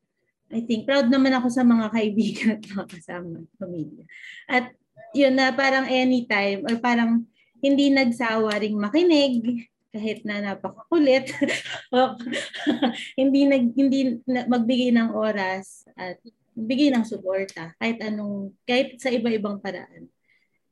I 0.50 0.60
think 0.66 0.82
proud 0.82 1.06
naman 1.06 1.30
ako 1.38 1.46
sa 1.46 1.62
mga 1.62 1.86
kaibigan 1.94 2.48
at 2.58 2.62
mga 2.66 2.86
kasama, 2.90 3.46
pamilya. 3.54 4.04
At 4.50 4.74
yun 5.14 5.38
na 5.38 5.54
parang 5.54 5.86
anytime 5.86 6.66
or 6.66 6.74
parang 6.82 7.26
hindi 7.62 7.90
nagsawa 7.90 8.58
ring 8.58 8.74
makinig 8.74 9.66
kahit 9.90 10.22
na 10.22 10.38
napakakulit 10.42 11.34
hindi 13.20 13.40
nag 13.46 13.64
hindi 13.74 14.22
magbigay 14.26 14.94
ng 14.94 15.10
oras 15.14 15.86
at 15.98 16.18
bigay 16.54 16.90
ng 16.94 17.06
suporta 17.06 17.74
kahit 17.78 17.98
anong 18.02 18.54
kahit 18.66 18.98
sa 18.98 19.10
iba-ibang 19.10 19.62
paraan. 19.62 20.10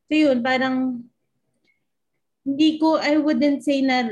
So 0.08 0.14
yun, 0.16 0.42
parang 0.42 1.06
hindi 2.42 2.80
ko 2.80 2.98
I 2.98 3.20
wouldn't 3.20 3.62
say 3.62 3.84
na 3.84 4.08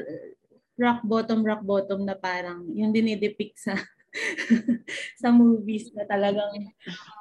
rock 0.77 1.01
bottom 1.03 1.41
rock 1.41 1.65
bottom 1.65 2.05
na 2.05 2.15
parang 2.15 2.69
yung 2.77 2.93
dinidepict 2.93 3.57
sa 3.57 3.81
sa 5.21 5.29
movies 5.33 5.93
na 5.93 6.05
talagang 6.09 6.73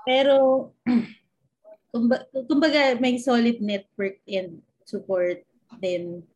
pero 0.07 0.69
kumbaga, 1.95 2.27
kumbaga 2.47 2.81
may 2.99 3.15
solid 3.15 3.63
network 3.63 4.19
and 4.27 4.59
support 4.83 5.47
din. 5.79 6.27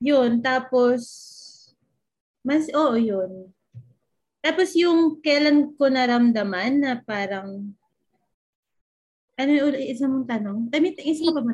Yun, 0.00 0.40
tapos, 0.40 1.00
mas, 2.44 2.68
oo, 2.72 2.96
yun. 2.96 3.48
Tapos 4.40 4.72
yung 4.76 5.20
kailan 5.20 5.76
ko 5.76 5.88
naramdaman 5.92 6.80
na 6.80 7.00
parang, 7.00 7.76
ano 9.36 9.50
yung 9.52 9.72
isa 9.76 10.04
mong 10.08 10.28
tanong? 10.28 10.68
I 10.72 10.78
mean, 10.80 10.96
isa 11.00 11.28
pa 11.32 11.40
ba 11.40 11.52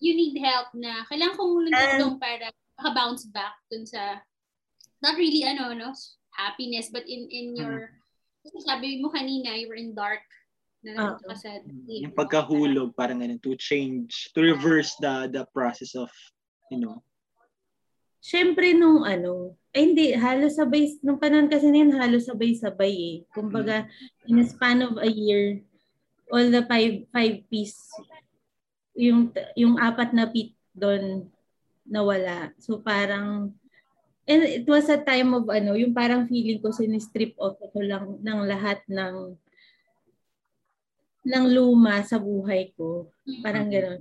You 0.00 0.16
need 0.16 0.40
help 0.40 0.72
na, 0.72 1.04
kailangan 1.08 1.36
kong 1.36 1.52
tulong 1.68 2.16
uh, 2.16 2.20
para 2.20 2.48
maka-bounce 2.80 3.28
back 3.28 3.60
dun 3.68 3.84
sa, 3.84 4.24
not 5.04 5.20
really, 5.20 5.44
ano, 5.44 5.76
no, 5.76 5.92
happiness, 6.34 6.90
but 6.92 7.04
in 7.06 7.26
in 7.30 7.46
your, 7.56 7.90
uh-huh. 8.46 8.62
sabi 8.64 9.02
mo 9.02 9.10
kanina, 9.10 9.58
you 9.58 9.68
were 9.68 9.78
in 9.78 9.94
dark 9.94 10.22
na 10.80 11.20
uh, 11.20 11.36
sa 11.36 11.60
yung 11.84 12.16
pagkahulog 12.16 12.96
parang 12.96 13.20
ganun 13.20 13.36
to 13.44 13.52
change 13.60 14.32
to 14.32 14.40
reverse 14.40 14.96
the 15.04 15.28
the 15.28 15.44
process 15.52 15.92
of 15.92 16.08
you 16.72 16.80
know 16.80 17.04
Siyempre 18.20 18.76
nung 18.76 19.00
ano, 19.08 19.56
ay 19.72 19.80
hindi, 19.90 20.12
halos 20.12 20.60
sabay, 20.60 21.00
nung 21.00 21.16
panahon 21.16 21.48
kasi 21.48 21.72
na 21.72 21.80
yun, 21.80 21.96
halos 21.96 22.28
sabay-sabay 22.28 22.92
eh. 22.92 23.16
Kumbaga, 23.32 23.88
in 24.28 24.36
a 24.36 24.44
span 24.44 24.84
of 24.84 25.00
a 25.00 25.08
year, 25.08 25.64
all 26.28 26.44
the 26.52 26.60
five, 26.68 27.08
five 27.08 27.40
piece, 27.48 27.80
yung, 28.92 29.32
yung 29.56 29.80
apat 29.80 30.12
na 30.12 30.28
pit 30.28 30.52
doon 30.76 31.32
nawala. 31.88 32.52
So 32.60 32.84
parang, 32.84 33.56
and 34.30 34.42
it 34.46 34.66
was 34.70 34.86
a 34.86 35.02
time 35.02 35.34
of 35.34 35.50
ano, 35.50 35.74
yung 35.74 35.90
parang 35.90 36.30
feeling 36.30 36.62
ko 36.62 36.70
sinistrip 36.70 37.34
off 37.34 37.58
ako 37.58 37.82
lang 37.82 38.04
ng 38.22 38.40
lahat 38.46 38.78
ng 38.86 39.34
ng 41.26 41.44
luma 41.50 42.00
sa 42.06 42.16
buhay 42.16 42.70
ko. 42.78 43.10
Parang 43.42 43.66
gano'n. 43.68 44.00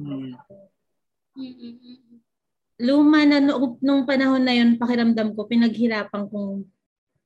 Luma 2.80 3.28
na 3.28 3.44
noong, 3.44 3.76
nung 3.84 4.08
panahon 4.08 4.40
na 4.40 4.56
yun, 4.56 4.80
pakiramdam 4.80 5.36
ko, 5.36 5.44
pinaghirapan 5.50 6.32
kong 6.32 6.64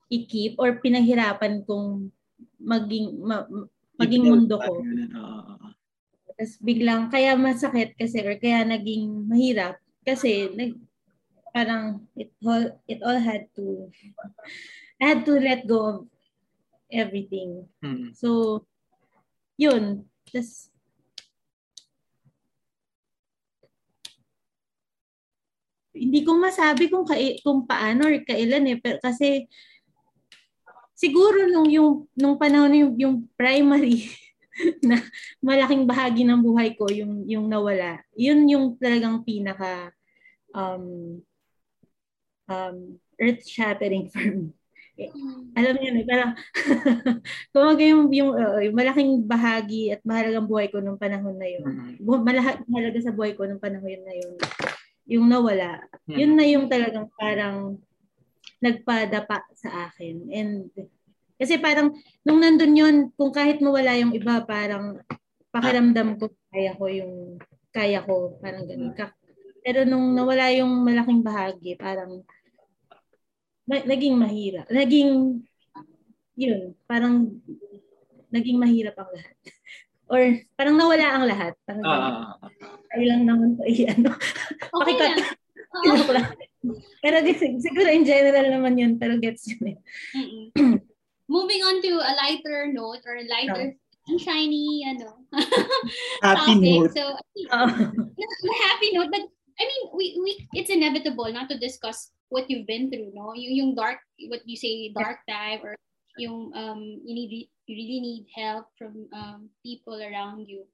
i-keep 0.09 0.57
or 0.57 0.81
pinaghirapan 0.81 1.61
kong 1.67 2.09
maging 2.57 3.21
ma, 3.21 3.45
maging 4.01 4.23
mundo 4.33 4.57
ko. 4.57 4.81
Tapos 6.25 6.57
biglang, 6.57 7.13
kaya 7.13 7.37
masakit 7.37 7.93
kasi 7.93 8.17
or 8.25 8.33
kaya 8.41 8.65
naging 8.65 9.29
mahirap 9.29 9.77
kasi 10.01 10.49
nag, 10.57 10.73
parang 11.53 12.09
it 12.17 12.33
all, 12.41 12.65
it 12.89 12.99
all 13.05 13.19
had 13.21 13.45
to, 13.55 13.87
I 14.97 15.13
had 15.13 15.21
to 15.29 15.37
let 15.37 15.69
go 15.69 15.79
of 15.85 15.97
everything. 16.89 17.69
Mm-hmm. 17.85 18.17
So, 18.17 18.65
yun. 19.55 20.09
Just, 20.33 20.73
hindi 25.93 26.25
ko 26.25 26.35
masabi 26.41 26.89
kung 26.89 27.05
kai, 27.05 27.37
kung 27.45 27.69
paano 27.69 28.09
or 28.09 28.17
kailan 28.25 28.65
eh 28.65 28.77
pero 28.81 28.97
kasi 28.97 29.45
siguro 30.97 31.45
nung 31.45 31.69
yung 31.69 32.09
nung 32.17 32.35
panahon 32.35 32.73
yung, 32.73 32.93
yung 32.97 33.15
primary 33.37 34.09
na 34.87 34.97
malaking 35.37 35.85
bahagi 35.85 36.25
ng 36.25 36.41
buhay 36.41 36.73
ko 36.73 36.89
yung 36.89 37.29
yung 37.29 37.45
nawala 37.45 38.01
yun 38.17 38.41
yung 38.49 38.73
talagang 38.81 39.21
pinaka 39.21 39.93
um 40.53 41.21
um 42.49 42.99
earth 43.21 43.45
shattering 43.47 44.09
for 44.13 44.23
me 44.23 44.53
Mm. 44.93 45.57
Alam 45.57 45.75
niyo 45.81 45.89
na, 45.89 46.01
parang 46.05 46.31
kumaga 47.53 47.81
yung, 47.81 48.13
yung, 48.13 48.31
uh, 48.37 48.61
yung 48.61 48.75
malaking 48.77 49.25
bahagi 49.25 49.89
at 49.89 50.05
mahalagang 50.05 50.45
buhay 50.45 50.69
ko 50.69 50.77
nung 50.85 51.01
panahon 51.01 51.33
na 51.33 51.49
yun. 51.49 51.65
Mm-hmm. 51.65 52.21
Malaha, 52.21 52.61
mahalaga 52.69 52.99
sa 53.01 53.09
buhay 53.13 53.33
ko 53.33 53.49
nung 53.49 53.61
panahon 53.61 54.05
na 54.05 54.13
yun. 54.13 54.37
Yung 55.09 55.25
nawala. 55.25 55.81
Mm-hmm. 56.05 56.17
Yun 56.17 56.33
na 56.37 56.45
yung 56.45 56.65
talagang 56.69 57.09
parang 57.17 57.81
nagpadapa 58.61 59.41
sa 59.57 59.89
akin. 59.89 60.29
And 60.29 60.69
kasi 61.41 61.57
parang 61.57 61.97
nung 62.21 62.37
nandun 62.37 62.77
yun, 62.77 62.95
kung 63.17 63.33
kahit 63.33 63.65
mawala 63.65 63.97
yung 63.97 64.13
iba, 64.13 64.45
parang 64.45 65.01
pakiramdam 65.49 66.21
ko 66.21 66.29
kaya 66.53 66.77
ko 66.77 66.85
yung 66.85 67.41
kaya 67.73 68.05
ko, 68.05 68.37
parang 68.37 68.69
ganun. 68.69 68.93
Pero 69.63 69.87
nung 69.87 70.11
nawala 70.11 70.51
yung 70.51 70.83
malaking 70.83 71.23
bahagi, 71.23 71.79
parang 71.79 72.21
naging 73.67 74.19
mahirap. 74.19 74.67
Naging, 74.67 75.39
yun, 76.35 76.75
parang 76.83 77.31
naging 78.27 78.59
mahirap 78.59 78.95
ang 78.99 79.11
lahat. 79.15 79.37
Or 80.13 80.21
parang 80.59 80.75
nawala 80.75 81.07
ang 81.15 81.25
lahat. 81.25 81.53
Parang 81.63 81.81
uh, 81.81 82.35
ay 82.93 83.07
lang 83.07 83.23
naman 83.25 83.57
po 83.57 83.65
ano. 83.65 84.11
Okay 84.83 84.93
Pakikat. 84.99 85.15
Uh, 85.73 86.27
pero 87.03 87.17
siguro 87.57 87.89
in 87.89 88.05
general 88.05 88.45
naman 88.51 88.77
yun, 88.77 88.93
pero 89.01 89.17
gets 89.17 89.49
yun 89.49 89.73
eh. 89.73 89.77
Moving 91.33 91.61
on 91.65 91.81
to 91.81 91.97
a 91.97 92.13
lighter 92.19 92.69
note 92.69 93.01
or 93.07 93.15
a 93.17 93.25
lighter 93.25 93.73
oh. 93.73 94.19
shiny, 94.19 94.85
ano, 94.85 95.23
happy 96.21 96.59
topic. 96.59 96.77
note. 96.77 96.93
So, 96.93 97.03
oh. 97.49 97.67
happy 98.69 98.89
note, 98.93 99.09
but 99.09 99.25
I 99.63 99.71
mean, 99.71 99.83
we, 99.95 100.05
we, 100.19 100.31
it's 100.59 100.69
inevitable 100.69 101.31
not 101.31 101.47
to 101.47 101.57
discuss 101.57 102.11
what 102.27 102.49
you've 102.49 102.67
been 102.67 102.91
through, 102.91 103.15
no? 103.15 103.31
Yung, 103.31 103.55
yung 103.55 103.71
dark, 103.75 103.99
what 104.27 104.43
you 104.43 104.57
say, 104.57 104.91
dark 104.91 105.23
time 105.29 105.63
or 105.63 105.75
yung 106.17 106.51
um, 106.53 106.99
you 107.05 107.15
need 107.15 107.47
you 107.65 107.75
really 107.79 107.99
need 108.03 108.25
help 108.35 108.67
from 108.77 109.07
um, 109.15 109.49
people 109.63 109.95
around 109.95 110.51
you. 110.51 110.67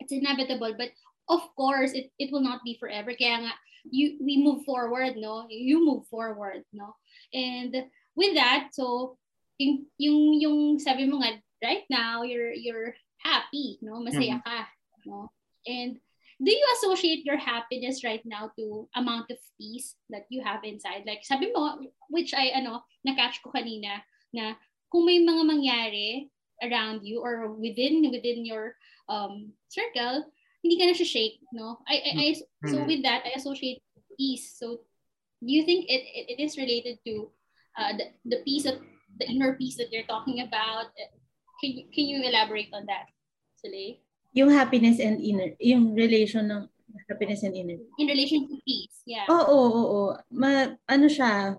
It's 0.00 0.12
inevitable, 0.12 0.74
but 0.76 0.90
of 1.28 1.40
course, 1.56 1.92
it, 1.92 2.10
it 2.18 2.32
will 2.32 2.42
not 2.42 2.60
be 2.64 2.76
forever. 2.80 3.14
Kaya 3.14 3.46
nga, 3.46 3.52
you, 3.86 4.18
we 4.20 4.42
move 4.42 4.64
forward, 4.64 5.14
no? 5.16 5.46
You 5.48 5.84
move 5.84 6.06
forward, 6.08 6.64
no? 6.72 6.96
And 7.32 7.72
with 8.16 8.34
that, 8.34 8.70
so, 8.72 9.16
yung, 9.58 9.86
yung, 9.98 10.34
yung 10.40 10.78
sabi 10.78 11.06
mo 11.06 11.22
nga, 11.22 11.38
right 11.62 11.84
now, 11.88 12.22
you're, 12.22 12.52
you're 12.52 12.94
happy, 13.18 13.78
no? 13.80 14.02
Masaya 14.02 14.42
ka, 14.42 14.66
no? 15.06 15.30
And 15.66 16.00
do 16.44 16.52
you 16.52 16.66
associate 16.76 17.24
your 17.24 17.40
happiness 17.40 18.04
right 18.04 18.20
now 18.28 18.52
to 18.58 18.88
amount 18.94 19.32
of 19.32 19.38
peace 19.56 19.96
that 20.10 20.28
you 20.28 20.44
have 20.44 20.60
inside? 20.62 21.08
Like, 21.08 21.24
sabi 21.24 21.48
mo, 21.50 21.80
which 22.12 22.36
I, 22.36 22.52
ano, 22.52 22.84
na-catch 23.04 23.40
ko 23.40 23.50
kanina, 23.50 24.04
na 24.36 24.54
kung 24.92 25.08
may 25.08 25.18
mga 25.24 25.42
mangyari 25.48 26.28
around 26.62 27.02
you 27.02 27.24
or 27.24 27.50
within 27.56 28.04
within 28.12 28.44
your 28.44 28.76
um, 29.08 29.52
circle, 29.68 30.28
hindi 30.62 30.76
ka 30.80 30.84
na 30.86 30.96
siya 30.96 31.08
shake, 31.08 31.36
no? 31.52 31.80
I, 31.88 31.96
I, 32.00 32.10
I 32.14 32.26
so 32.68 32.84
Mhm. 32.84 32.88
with 32.88 33.02
that, 33.04 33.24
I 33.24 33.36
associate 33.36 33.80
peace. 34.16 34.56
So 34.56 34.84
do 35.40 35.50
you 35.52 35.64
think 35.64 35.88
it, 35.88 36.04
it, 36.08 36.24
it 36.36 36.38
is 36.40 36.56
related 36.56 37.00
to 37.04 37.32
uh, 37.76 37.92
the, 37.96 38.06
the 38.24 38.40
peace 38.44 38.64
of 38.64 38.80
the 39.20 39.28
inner 39.28 39.56
peace 39.56 39.76
that 39.76 39.92
you're 39.92 40.08
talking 40.08 40.40
about? 40.40 40.92
Can 41.60 41.70
you, 41.72 41.84
can 41.92 42.04
you 42.08 42.24
elaborate 42.24 42.72
on 42.72 42.86
that, 42.86 43.12
Soleil? 43.60 44.03
Yung 44.34 44.50
happiness 44.50 44.98
and 44.98 45.22
inner, 45.22 45.54
yung 45.62 45.94
relation 45.94 46.42
ng 46.50 46.62
happiness 47.06 47.46
and 47.46 47.54
inner. 47.54 47.78
In 47.98 48.06
relation 48.10 48.50
to 48.50 48.58
peace, 48.66 49.02
yeah. 49.06 49.30
Oo, 49.30 49.46
oo, 49.46 49.82
oo. 49.86 50.02
Ma, 50.34 50.74
ano 50.90 51.06
siya, 51.06 51.54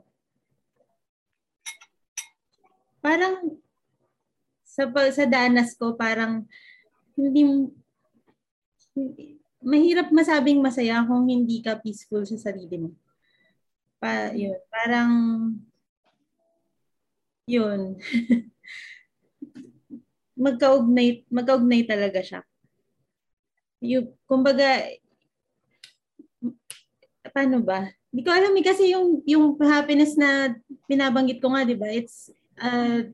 parang 3.00 3.56
sa, 4.66 4.92
sa 4.92 5.26
danas 5.30 5.72
ko, 5.80 5.96
parang 5.96 6.44
hindi, 7.16 7.48
hindi- 8.92 9.40
mahirap 9.64 10.12
masabing 10.12 10.60
masaya 10.60 11.02
kung 11.08 11.26
hindi 11.32 11.64
ka 11.64 11.80
peaceful 11.80 12.28
sa 12.28 12.38
sarili 12.38 12.76
mo. 12.76 12.90
Pa, 13.98 14.36
yun, 14.36 14.60
parang, 14.68 15.12
yun. 17.48 17.96
magkaugnay, 20.36 21.24
magkaugnay 21.32 21.88
talaga 21.88 22.20
siya. 22.20 22.42
Yung, 23.86 24.08
kumbaga, 24.26 24.90
paano 27.30 27.62
ba? 27.62 27.88
Hindi 28.10 28.22
ko 28.24 28.32
alam 28.32 28.56
eh, 28.56 28.66
kasi 28.66 28.96
yung, 28.96 29.22
yung 29.28 29.60
happiness 29.60 30.16
na 30.16 30.56
binabanggit 30.88 31.44
ko 31.44 31.52
nga, 31.52 31.68
di 31.68 31.76
ba? 31.76 31.92
It's 31.92 32.32
uh, 32.60 33.12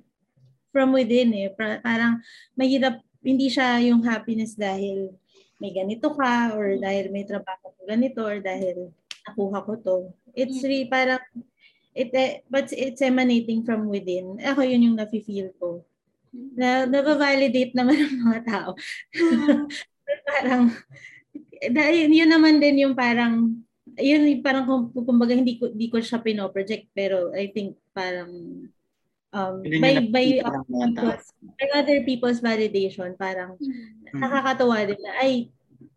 from 0.69 0.93
within 0.93 1.33
eh. 1.33 1.49
Parang 1.57 2.21
mahirap, 2.53 3.01
hindi 3.21 3.49
siya 3.49 3.77
yung 3.85 4.01
happiness 4.01 4.57
dahil 4.57 5.13
may 5.61 5.69
ganito 5.69 6.09
ka 6.17 6.57
or 6.57 6.81
dahil 6.81 7.13
may 7.13 7.21
trabaho 7.21 7.69
ko 7.69 7.81
ganito 7.85 8.25
or 8.25 8.41
dahil 8.41 8.89
nakuha 9.29 9.61
ko 9.61 9.73
to. 9.77 9.97
It's 10.33 10.65
really 10.65 10.89
parang, 10.89 11.21
it, 11.93 12.09
eh, 12.17 12.41
but 12.49 12.73
it's 12.73 13.01
emanating 13.05 13.61
from 13.61 13.85
within. 13.85 14.41
Ako 14.41 14.65
yun 14.65 14.89
yung 14.89 14.97
nafe-feel 14.97 15.53
ko. 15.61 15.85
Na, 16.33 16.89
nababalidate 16.89 17.77
naman 17.77 18.01
ng 18.01 18.21
mga 18.25 18.41
tao. 18.49 18.69
Parang, 20.25 20.63
dahil 21.69 22.09
yun 22.09 22.31
naman 22.31 22.57
din 22.57 22.87
yung 22.87 22.95
parang, 22.97 23.55
yun 23.99 24.23
yung 24.25 24.43
parang 24.45 24.65
kum- 24.65 24.91
kumbaga 24.93 25.35
hindi 25.35 25.57
ko, 25.59 25.69
hindi 25.69 25.87
ko 25.91 25.99
siya 25.99 26.23
pinoproject 26.23 26.89
pero 26.95 27.33
I 27.35 27.51
think 27.51 27.77
parang 27.91 28.31
um, 29.31 29.55
Yun 29.63 29.81
by, 29.81 29.93
by, 30.11 30.25
tao. 30.43 30.63
people's, 30.67 31.25
by 31.57 31.67
other 31.75 31.99
people's 32.03 32.39
validation, 32.43 33.15
parang 33.15 33.55
Mm. 34.11 34.19
nakakatawa 34.19 34.83
din 34.83 34.99
na, 34.99 35.11
ay, 35.23 35.47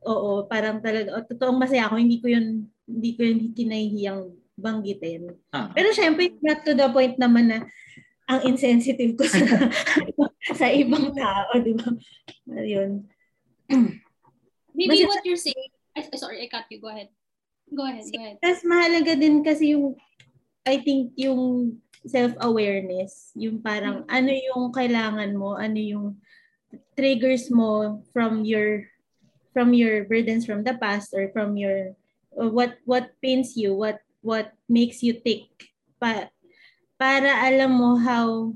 oo, 0.07 0.47
parang 0.47 0.79
talaga, 0.79 1.19
oh, 1.19 1.25
totoong 1.27 1.59
masaya 1.59 1.91
ako, 1.91 1.99
hindi 1.99 2.23
ko 2.23 2.31
yun, 2.31 2.71
hindi 2.87 3.11
ko 3.19 3.21
yun 3.27 3.41
kinahihiyang 3.51 4.23
banggitin. 4.55 5.35
Ah. 5.51 5.75
Pero 5.75 5.91
syempre, 5.91 6.31
not 6.39 6.63
to 6.63 6.79
the 6.79 6.87
point 6.95 7.19
naman 7.19 7.51
na 7.51 7.59
ang 8.31 8.41
insensitive 8.47 9.19
ko 9.19 9.27
sa, 9.27 9.43
sa 10.63 10.67
ibang 10.71 11.11
tao, 11.11 11.51
di 11.59 11.75
ba? 11.75 11.91
Ayun. 12.55 13.03
Maybe 14.75 15.07
Basta- 15.07 15.09
what 15.09 15.23
you're 15.25 15.41
saying, 15.41 15.71
I, 15.95 16.03
sorry, 16.19 16.43
I 16.43 16.51
cut 16.51 16.67
you. 16.69 16.83
Go 16.83 16.91
ahead. 16.91 17.09
Go 17.71 17.87
ahead, 17.87 18.05
go 18.11 18.19
ahead. 18.21 18.37
Tapos 18.43 18.63
mahalaga 18.67 19.15
din 19.17 19.41
kasi 19.41 19.73
yung, 19.73 19.95
I 20.67 20.83
think 20.83 21.15
yung 21.17 21.79
self-awareness, 22.05 23.33
yung 23.39 23.65
parang 23.65 24.05
ano 24.11 24.29
yung 24.29 24.69
kailangan 24.75 25.33
mo, 25.33 25.57
ano 25.57 25.79
yung 25.81 26.07
triggers 26.99 27.49
mo 27.49 28.03
from 28.13 28.45
your 28.45 28.85
from 29.55 29.71
your 29.71 30.03
burdens 30.05 30.43
from 30.45 30.67
the 30.67 30.75
past 30.83 31.15
or 31.15 31.31
from 31.31 31.55
your 31.55 31.95
or 32.35 32.51
what 32.51 32.77
what 32.85 33.15
pains 33.23 33.57
you, 33.57 33.73
what 33.73 34.03
what 34.21 34.53
makes 34.69 35.01
you 35.01 35.17
tick 35.17 35.49
pa, 35.97 36.29
para 37.01 37.31
alam 37.47 37.73
mo 37.73 37.97
how 37.97 38.53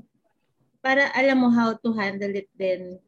para 0.83 1.09
alam 1.15 1.39
mo 1.41 1.49
how 1.49 1.73
to 1.73 1.89
handle 1.95 2.31
it 2.31 2.47
then 2.59 2.99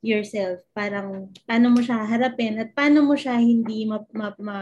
yourself. 0.00 0.60
Parang 0.72 1.28
paano 1.44 1.72
mo 1.72 1.80
siya 1.80 2.04
harapin 2.04 2.56
at 2.58 2.72
paano 2.72 3.04
mo 3.04 3.14
siya 3.14 3.36
hindi 3.36 3.84
ma, 3.84 4.00
ma, 4.12 4.32
ma 4.40 4.58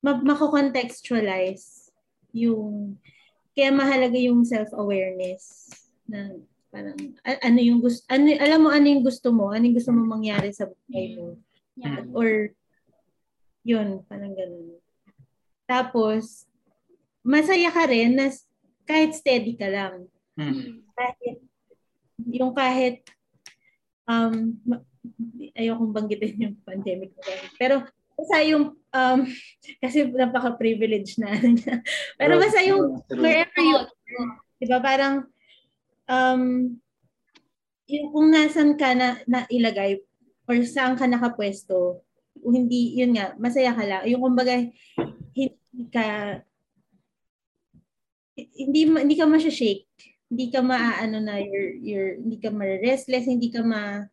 ma- 0.00 0.24
mako-contextualize 0.24 1.92
yung 2.32 2.96
kaya 3.52 3.68
mahalaga 3.68 4.16
yung 4.16 4.40
self-awareness 4.48 5.68
na 6.08 6.32
parang 6.72 6.96
a- 7.20 7.42
ano 7.44 7.58
yung 7.60 7.82
gusto 7.84 8.06
ano 8.08 8.32
alam 8.40 8.60
mo 8.64 8.70
ano 8.72 8.86
yung 8.88 9.04
gusto 9.04 9.28
mo 9.28 9.52
ano 9.52 9.60
yung 9.68 9.76
gusto 9.76 9.92
mo 9.92 10.02
mangyari 10.06 10.50
sa 10.50 10.66
buhay 10.66 11.16
mo 11.20 11.36
Yeah. 11.80 12.04
or 12.12 12.52
yun 13.64 14.04
parang 14.04 14.36
ganun 14.36 14.76
tapos 15.64 16.44
masaya 17.24 17.72
ka 17.72 17.88
rin 17.88 18.20
na 18.20 18.28
kahit 18.84 19.16
steady 19.16 19.56
ka 19.56 19.64
lang 19.68 20.04
Mm. 20.36 20.84
kahit 20.92 21.36
yung 22.28 22.52
kahit 22.52 23.00
um 24.10 24.58
ayokong 25.54 25.94
banggitin 25.94 26.50
yung 26.50 26.56
pandemic 26.66 27.14
pero 27.54 27.86
basta 28.18 28.42
yung 28.44 28.74
um 28.92 29.20
kasi 29.82 30.04
napaka-privilege 30.10 31.16
na. 31.22 31.38
Ano 31.38 31.48
niya. 31.56 31.80
pero 32.18 32.32
basta 32.36 32.60
yung 32.60 33.00
wherever 33.16 33.62
you 33.62 33.78
di 34.60 34.66
ba 34.68 34.78
parang 34.82 35.24
um 36.10 36.74
yung 37.90 38.06
kung 38.14 38.28
nasan 38.30 38.76
ka 38.76 38.94
na, 38.94 39.18
na 39.24 39.48
ilagay 39.50 39.98
or 40.46 40.54
saan 40.62 40.94
ka 40.94 41.08
nakapwesto 41.08 42.04
hindi 42.40 42.96
yun 42.96 43.16
nga 43.16 43.34
masaya 43.40 43.72
ka 43.74 43.84
lang. 43.84 44.02
Yung 44.08 44.22
kumbaga 44.22 44.56
hindi 45.34 45.84
ka 45.90 46.04
hindi 48.36 48.80
hindi 48.88 49.14
ka 49.16 49.26
ma-shake 49.28 49.88
hindi 50.30 50.46
ka 50.48 50.62
maaano 50.62 51.18
na 51.18 51.42
you're, 51.42 51.74
you're 51.82 52.12
hindi 52.22 52.38
ka 52.38 52.54
ma-restless 52.54 53.26
hindi 53.26 53.50
ka 53.50 53.66
ma 53.66 54.06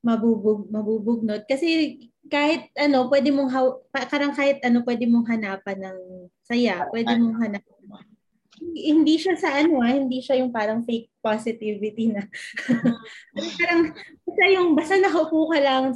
mabubug 0.00 0.70
mabubugnot. 0.72 1.44
Kasi 1.44 2.00
kahit 2.30 2.72
ano 2.78 3.08
pwede 3.12 3.28
mong 3.34 3.50
haw- 3.52 3.78
pa- 3.92 4.08
karang 4.08 4.32
kahit 4.32 4.62
ano 4.64 4.80
pwede 4.86 5.04
mong 5.04 5.26
hanapan 5.28 5.78
ng 5.80 5.98
saya 6.40 6.88
pwede 6.88 7.12
mong 7.18 7.36
hanapan. 7.36 7.76
Hindi 8.58 9.14
siya 9.20 9.38
sa 9.38 9.54
ano 9.54 9.84
ah, 9.84 9.92
hindi 9.94 10.18
siya 10.18 10.40
yung 10.42 10.50
parang 10.50 10.82
fake 10.82 11.12
positivity 11.22 12.10
na. 12.10 12.26
Parang 13.58 13.94
basta 14.26 14.44
yung 14.50 14.68
basta 14.74 14.94
nakaupo 14.98 15.52
ka 15.54 15.60
lang 15.62 15.94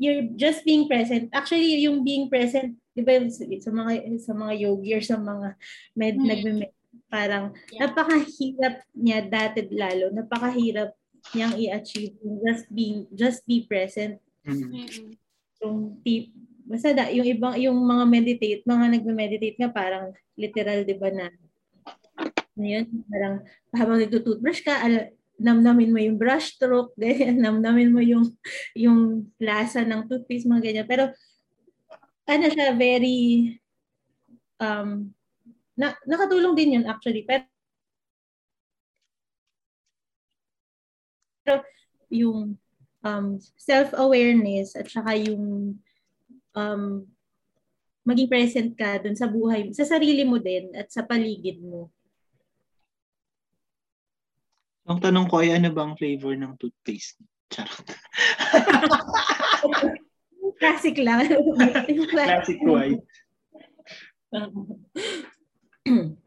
you're 0.00 0.28
just 0.36 0.64
being 0.64 0.88
present. 0.88 1.28
Actually 1.32 1.84
yung 1.84 2.04
being 2.04 2.28
present 2.28 2.76
di 2.96 3.04
ba 3.04 3.20
sa, 3.28 3.44
mga 3.72 3.92
sa 4.16 4.32
mga 4.32 4.52
yogi 4.56 4.90
or 4.96 5.02
sa 5.04 5.20
mga 5.20 5.48
med 5.92 6.16
Mm. 6.16 6.24
nagme 6.24 6.52
parang 7.06 7.54
Yeah. 7.70 7.86
napakahirap 7.88 8.82
niya 8.92 9.24
dati 9.26 9.66
lalo 9.70 10.10
napakahirap 10.10 10.90
niyang 11.34 11.54
i-achieve 11.58 12.14
yung 12.22 12.36
just 12.42 12.64
being 12.70 12.98
just 13.14 13.40
be 13.46 13.66
present 13.66 14.18
Mm. 14.46 14.62
Mm-mm. 14.70 15.10
yung 15.58 15.98
tip 16.06 16.30
basta 16.66 16.94
da, 16.94 17.10
yung 17.10 17.26
ibang 17.26 17.54
yung 17.58 17.78
mga 17.78 18.04
meditate 18.06 18.62
mga 18.62 18.86
nagme-meditate 18.98 19.58
nga 19.58 19.70
parang 19.70 20.14
literal 20.38 20.82
'di 20.86 20.94
ba 20.98 21.10
na 21.10 21.26
yun, 22.56 22.86
parang 23.10 23.42
habang 23.74 23.98
nagtutoothbrush 24.00 24.64
ka 24.64 24.80
ala, 24.80 25.10
namnamin 25.36 25.92
mo 25.92 25.98
yung 26.00 26.16
brush 26.16 26.56
stroke 26.56 26.94
ganyan 27.00 27.42
namnamin 27.42 27.90
mo 27.92 28.00
yung 28.00 28.24
yung 28.72 29.28
lasa 29.36 29.84
ng 29.84 30.08
toothpaste 30.08 30.48
mga 30.48 30.62
ganyan 30.64 30.86
pero 30.88 31.04
ano 32.24 32.46
siya 32.48 32.72
very 32.74 33.52
um 34.56 35.12
na, 35.76 35.92
nakatulong 36.08 36.56
din 36.56 36.80
yun 36.80 36.84
actually 36.88 37.22
pero 37.22 37.44
pero 41.46 41.62
yung 42.10 42.58
um, 43.06 43.26
self-awareness 43.54 44.74
at 44.74 44.90
saka 44.90 45.14
yung 45.14 45.78
um, 46.58 47.06
maging 48.02 48.30
present 48.30 48.70
ka 48.74 48.98
dun 48.98 49.14
sa 49.14 49.30
buhay, 49.30 49.70
sa 49.70 49.86
sarili 49.86 50.26
mo 50.26 50.42
din 50.42 50.74
at 50.74 50.90
sa 50.90 51.06
paligid 51.06 51.62
mo. 51.62 51.90
Ang 54.86 55.02
tanong 55.02 55.26
ko 55.26 55.42
ay 55.42 55.58
ano 55.58 55.74
bang 55.74 55.98
flavor 55.98 56.34
ng 56.38 56.54
toothpaste? 56.58 57.18
Charot. 57.50 57.86
Classic 60.62 60.94
lang. 61.02 61.26
Classic 62.14 62.58
white. 62.62 63.02
Mm. 65.86 66.18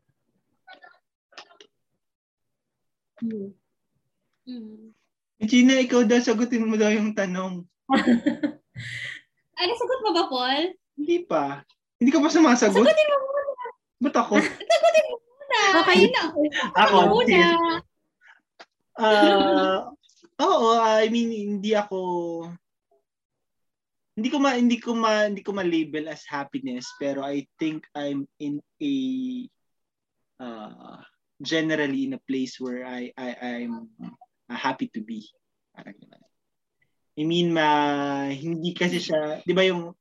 Gina, 5.44 5.84
ikaw 5.84 6.08
daw, 6.08 6.24
sagutin 6.24 6.64
mo 6.64 6.80
daw 6.80 6.88
yung 6.90 7.12
tanong. 7.12 7.68
Ano, 9.60 9.72
sagot 9.76 10.00
mo 10.08 10.10
ba, 10.16 10.24
Paul? 10.32 10.72
Hindi 10.96 11.28
pa. 11.28 11.68
Hindi 12.00 12.16
ka 12.16 12.24
pa 12.24 12.32
sumasagot? 12.32 12.80
Sagutin 12.80 13.08
mo 13.12 13.18
muna. 13.20 13.66
Ba't 14.00 14.16
ako? 14.16 14.40
Sagutin 14.40 15.06
mo 15.12 15.16
muna. 15.20 15.60
Okay. 15.84 15.96
Ayun 16.00 16.12
na. 16.16 16.24
Ako, 16.80 16.96
Ako 16.96 17.12
muna. 17.12 17.40
Ah, 19.00 19.88
oo, 20.44 20.76
I 20.76 21.08
mean 21.08 21.32
hindi 21.32 21.72
ako 21.72 22.00
hindi 24.20 24.28
ko 24.28 24.38
ma 24.44 24.52
hindi 24.60 24.76
ko 24.84 24.92
ma 25.00 25.32
hindi 25.32 25.40
ko 25.40 25.56
ma-label 25.56 26.12
as 26.12 26.28
happiness 26.28 26.92
pero 27.00 27.24
I 27.24 27.48
think 27.56 27.88
I'm 27.96 28.28
in 28.44 28.60
a 28.84 28.94
uh, 30.44 31.00
generally 31.40 32.04
in 32.04 32.20
a 32.20 32.24
place 32.28 32.60
where 32.60 32.84
I 32.84 33.16
I 33.16 33.64
I'm 33.64 33.96
happy 34.52 34.92
to 34.92 35.00
be. 35.00 35.24
Parang 35.72 35.96
ganun. 35.96 36.24
I 37.16 37.24
mean 37.24 37.56
ma 37.56 38.28
hindi 38.28 38.76
kasi 38.76 39.00
siya, 39.00 39.40
'di 39.48 39.56
ba 39.56 39.64
yung 39.64 39.96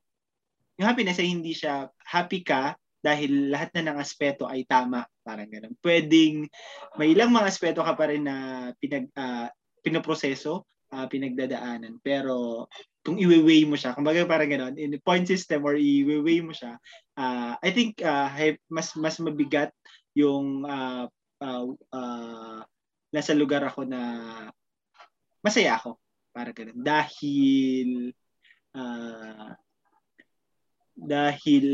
yung 0.79 0.87
happiness 0.87 1.23
ay 1.23 1.31
hindi 1.31 1.55
siya 1.55 1.87
happy 2.03 2.43
ka 2.43 2.75
dahil 2.99 3.55
lahat 3.55 3.71
na 3.79 3.95
ng 3.95 3.99
aspeto 4.03 4.51
ay 4.51 4.67
tama, 4.67 5.07
parang 5.23 5.47
ganun. 5.47 5.79
Pwedeng 5.79 6.51
may 6.99 7.15
ilang 7.15 7.31
mga 7.31 7.47
aspeto 7.47 7.87
ka 7.87 7.95
pa 7.95 8.11
rin 8.11 8.27
na 8.27 8.71
pinag 8.83 9.07
uh, 9.15 9.47
pinoproseso, 9.87 10.67
uh, 10.93 11.07
pinagdadaanan. 11.09 12.01
Pero 12.01 12.67
kung 13.05 13.17
i-weigh 13.17 13.65
mo 13.65 13.77
siya, 13.77 13.97
kumbaga 13.97 14.29
parang 14.29 14.51
gano'n, 14.51 14.77
in 14.77 14.93
point 15.01 15.25
system 15.25 15.65
or 15.65 15.77
i-weigh 15.77 16.45
mo 16.45 16.53
siya, 16.53 16.77
uh, 17.17 17.57
I 17.61 17.71
think 17.73 18.01
uh, 18.05 18.29
mas 18.69 18.93
mas 18.97 19.17
mabigat 19.21 19.73
yung 20.13 20.67
uh, 20.69 21.09
uh, 21.41 21.65
uh, 21.93 22.61
nasa 23.15 23.33
lugar 23.33 23.65
ako 23.65 23.89
na 23.89 24.03
masaya 25.41 25.81
ako. 25.81 25.97
Para 26.29 26.53
ganun. 26.55 26.79
Dahil 26.85 28.13
uh, 28.77 29.51
dahil 30.99 31.67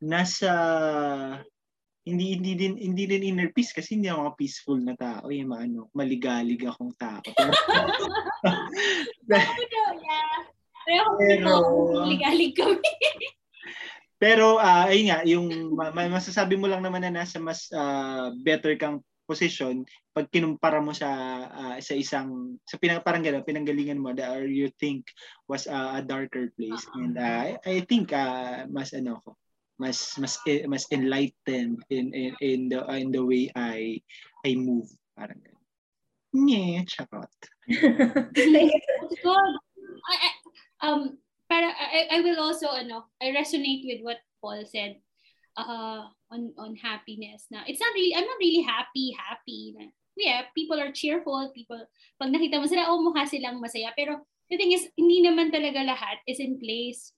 nasa 0.00 0.54
hindi 2.00 2.32
hindi 2.36 2.52
din 2.56 2.74
hindi 2.80 3.04
din 3.04 3.28
inner 3.34 3.52
peace 3.52 3.76
kasi 3.76 3.94
hindi 3.96 4.08
ako 4.08 4.32
peaceful 4.36 4.80
na 4.80 4.96
tao, 4.96 5.28
yung 5.28 5.52
mga 5.52 5.62
ano, 5.68 5.92
maligalig 5.92 6.64
akong 6.64 6.96
tao. 6.96 7.20
Pero, 10.80 11.06
Pero, 11.20 11.50
ligalig 12.08 12.56
kami. 12.56 12.80
pero 14.22 14.58
uh, 14.58 14.90
ayun 14.90 15.06
nga, 15.12 15.20
yung 15.24 15.46
ma- 15.76 15.92
masasabi 15.92 16.58
mo 16.58 16.66
lang 16.66 16.82
naman 16.82 17.04
na 17.04 17.22
nasa 17.22 17.38
mas 17.38 17.70
uh, 17.70 18.32
better 18.42 18.74
kang 18.74 19.00
position 19.30 19.86
pag 20.10 20.26
kinumpara 20.26 20.82
mo 20.82 20.90
sa 20.90 21.06
uh, 21.46 21.76
sa 21.78 21.94
isang 21.94 22.58
sa 22.66 22.74
pinang 22.82 22.98
parang 23.06 23.22
gano'n, 23.22 23.46
pinanggalingan 23.46 24.02
mo 24.02 24.10
that 24.10 24.34
or 24.34 24.42
you 24.42 24.66
think 24.82 25.06
was 25.46 25.70
uh, 25.70 25.94
a 25.94 26.02
darker 26.02 26.50
place 26.58 26.82
and 26.98 27.14
uh, 27.14 27.54
I, 27.54 27.54
I 27.62 27.76
think 27.86 28.10
uh, 28.10 28.66
mas 28.66 28.90
ano 28.90 29.22
ko 29.22 29.38
mas 29.80 30.20
mas 30.20 30.36
mas 30.68 30.84
enlightened 30.92 31.80
in 31.88 32.12
in 32.12 32.36
in 32.44 32.60
the 32.68 32.84
in 32.92 33.08
the 33.08 33.24
way 33.24 33.48
I 33.56 33.96
I 34.44 34.52
move 34.60 34.92
parang 35.16 35.40
ganun. 35.40 35.60
Nye, 36.30 36.86
charot. 36.86 37.34
I, 40.10 40.30
um, 40.80 41.18
para, 41.50 41.74
I, 41.74 42.06
I 42.10 42.18
will 42.22 42.38
also, 42.38 42.70
ano, 42.70 43.10
I 43.20 43.34
resonate 43.34 43.82
with 43.86 44.00
what 44.06 44.22
Paul 44.40 44.62
said 44.64 45.02
uh, 45.58 46.06
on, 46.30 46.54
on 46.56 46.78
happiness. 46.78 47.46
Na 47.50 47.66
it's 47.66 47.82
not 47.82 47.92
really, 47.94 48.14
I'm 48.14 48.24
not 48.24 48.38
really 48.38 48.62
happy, 48.62 49.10
happy. 49.18 49.74
Na, 49.76 49.90
yeah, 50.16 50.42
people 50.54 50.78
are 50.78 50.94
cheerful. 50.94 51.50
People, 51.54 51.82
pag 52.22 52.30
nakita 52.30 52.62
mo 52.62 52.66
sila, 52.70 52.86
oh, 52.86 53.02
mukha 53.02 53.26
silang 53.26 53.58
masaya. 53.58 53.90
Pero 53.98 54.22
the 54.48 54.56
thing 54.56 54.72
is, 54.72 54.86
hindi 54.94 55.26
naman 55.26 55.50
talaga 55.50 55.82
lahat 55.82 56.22
is 56.30 56.38
in 56.38 56.62
place 56.62 57.12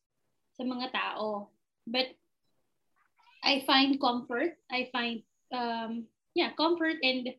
sa 0.56 0.64
mga 0.64 0.88
tao. 0.92 1.52
But 1.84 2.16
I 3.42 3.66
find 3.66 4.00
comfort. 4.00 4.56
I 4.70 4.88
find, 4.94 5.22
um, 5.50 6.06
yeah, 6.34 6.54
comfort 6.54 6.96
and 7.02 7.34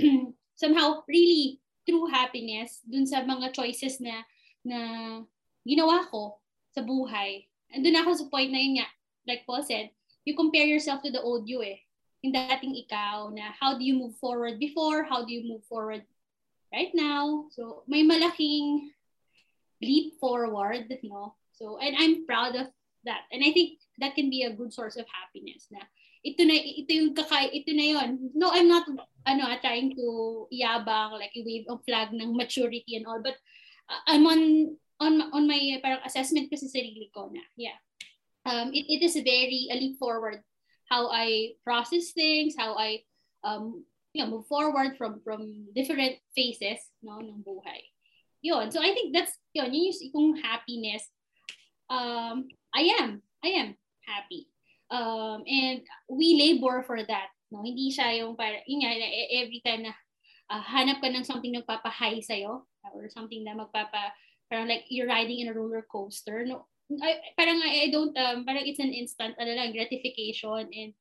somehow 0.56 1.04
really 1.06 1.60
true 1.84 2.08
happiness 2.08 2.80
dun 2.88 3.04
sa 3.04 3.20
mga 3.22 3.52
choices 3.52 4.00
na 4.00 4.24
na 4.64 4.80
ginawa 5.68 6.08
ko 6.08 6.40
sa 6.72 6.80
buhay. 6.80 7.44
Andun 7.70 8.00
ako 8.00 8.10
sa 8.16 8.26
point 8.32 8.48
na 8.48 8.60
yun 8.60 8.80
nga, 8.80 8.88
like 9.28 9.44
Paul 9.44 9.60
said, 9.60 9.92
you 10.24 10.32
compare 10.32 10.64
yourself 10.64 11.04
to 11.04 11.12
the 11.12 11.20
old 11.20 11.44
you 11.44 11.60
eh. 11.60 11.84
Yung 12.24 12.32
dating 12.32 12.72
ikaw 12.80 13.28
na 13.28 13.52
how 13.52 13.76
do 13.76 13.84
you 13.84 13.92
move 13.92 14.16
forward 14.16 14.56
before, 14.56 15.04
how 15.04 15.28
do 15.28 15.30
you 15.32 15.44
move 15.44 15.60
forward 15.68 16.08
right 16.72 16.90
now. 16.96 17.52
So 17.52 17.84
may 17.84 18.00
malaking 18.00 18.96
leap 19.84 20.16
forward, 20.16 20.88
no? 21.04 21.36
So 21.52 21.76
and 21.76 21.92
I'm 21.92 22.24
proud 22.24 22.56
of 22.56 22.72
that. 23.04 23.28
And 23.28 23.44
I 23.44 23.52
think 23.52 23.83
that 23.98 24.14
can 24.14 24.30
be 24.30 24.42
a 24.42 24.54
good 24.54 24.72
source 24.72 24.96
of 24.96 25.06
happiness 25.10 25.68
na 25.70 25.82
ito 26.24 26.40
na 26.48 26.56
ito 26.56 26.88
yung 26.88 27.12
kakay 27.12 27.52
ito 27.52 27.70
na 27.76 27.84
yon 27.84 28.32
no 28.32 28.48
I'm 28.48 28.66
not 28.66 28.88
ano 29.28 29.44
trying 29.60 29.92
to 29.92 30.06
yabang 30.48 31.20
like 31.20 31.36
wave 31.36 31.68
a 31.68 31.76
flag 31.84 32.16
ng 32.16 32.32
maturity 32.32 32.96
and 32.96 33.04
all 33.04 33.20
but 33.20 33.36
uh, 33.92 34.00
I'm 34.08 34.24
on 34.24 34.40
on 35.04 35.12
on 35.36 35.44
my 35.44 35.60
parang 35.84 36.00
assessment 36.08 36.48
ko 36.48 36.56
sa 36.56 36.72
sarili 36.72 37.12
ko 37.12 37.28
na 37.28 37.44
yeah. 37.60 37.76
Um 38.44 38.72
it, 38.72 38.88
it 38.88 39.00
is 39.04 39.16
very 39.20 39.68
a 39.72 39.76
leap 39.76 40.00
forward 40.00 40.40
how 40.88 41.12
I 41.12 41.60
process 41.60 42.16
things 42.16 42.56
how 42.56 42.76
I 42.76 43.04
um 43.44 43.84
you 44.16 44.24
know 44.24 44.40
move 44.40 44.48
forward 44.48 44.96
from 44.96 45.20
from 45.20 45.68
different 45.76 46.16
phases 46.32 46.80
no 47.04 47.20
ng 47.20 47.44
buhay. 47.44 47.84
Yon 48.40 48.72
so 48.72 48.80
I 48.80 48.96
think 48.96 49.12
that's 49.12 49.36
yon 49.52 49.76
yun 49.76 49.92
yung 49.92 50.40
happiness 50.40 51.04
um 51.92 52.48
I 52.72 52.96
am 52.96 53.20
I 53.44 53.60
am 53.60 53.76
happy 54.06 54.48
um, 54.90 55.42
and 55.48 55.82
we 56.08 56.36
labor 56.38 56.84
for 56.86 57.00
that. 57.02 57.32
No? 57.50 57.64
Hindi 57.64 57.90
siya 57.90 58.24
yung, 58.24 58.36
para, 58.36 58.60
yun 58.68 58.84
nga, 58.84 58.92
every 59.32 59.60
time 59.64 59.88
na 59.88 59.92
uh, 60.52 60.62
hanap 60.62 61.00
ka 61.00 61.08
ng 61.08 61.24
something 61.24 61.52
nagpapa-high 61.52 62.20
sa'yo 62.20 62.64
or 62.92 63.08
something 63.08 63.42
na 63.42 63.56
magpapa, 63.56 64.12
parang 64.48 64.68
like 64.68 64.84
you're 64.92 65.08
riding 65.08 65.40
in 65.40 65.48
a 65.48 65.56
roller 65.56 65.82
coaster. 65.88 66.44
No, 66.44 66.68
I, 67.00 67.32
parang 67.36 67.58
I 67.64 67.88
don't, 67.88 68.12
um, 68.16 68.44
parang 68.44 68.68
it's 68.68 68.82
an 68.82 68.92
instant, 68.92 69.34
ano 69.40 69.56
lang, 69.56 69.72
gratification 69.72 70.68
and 70.68 70.92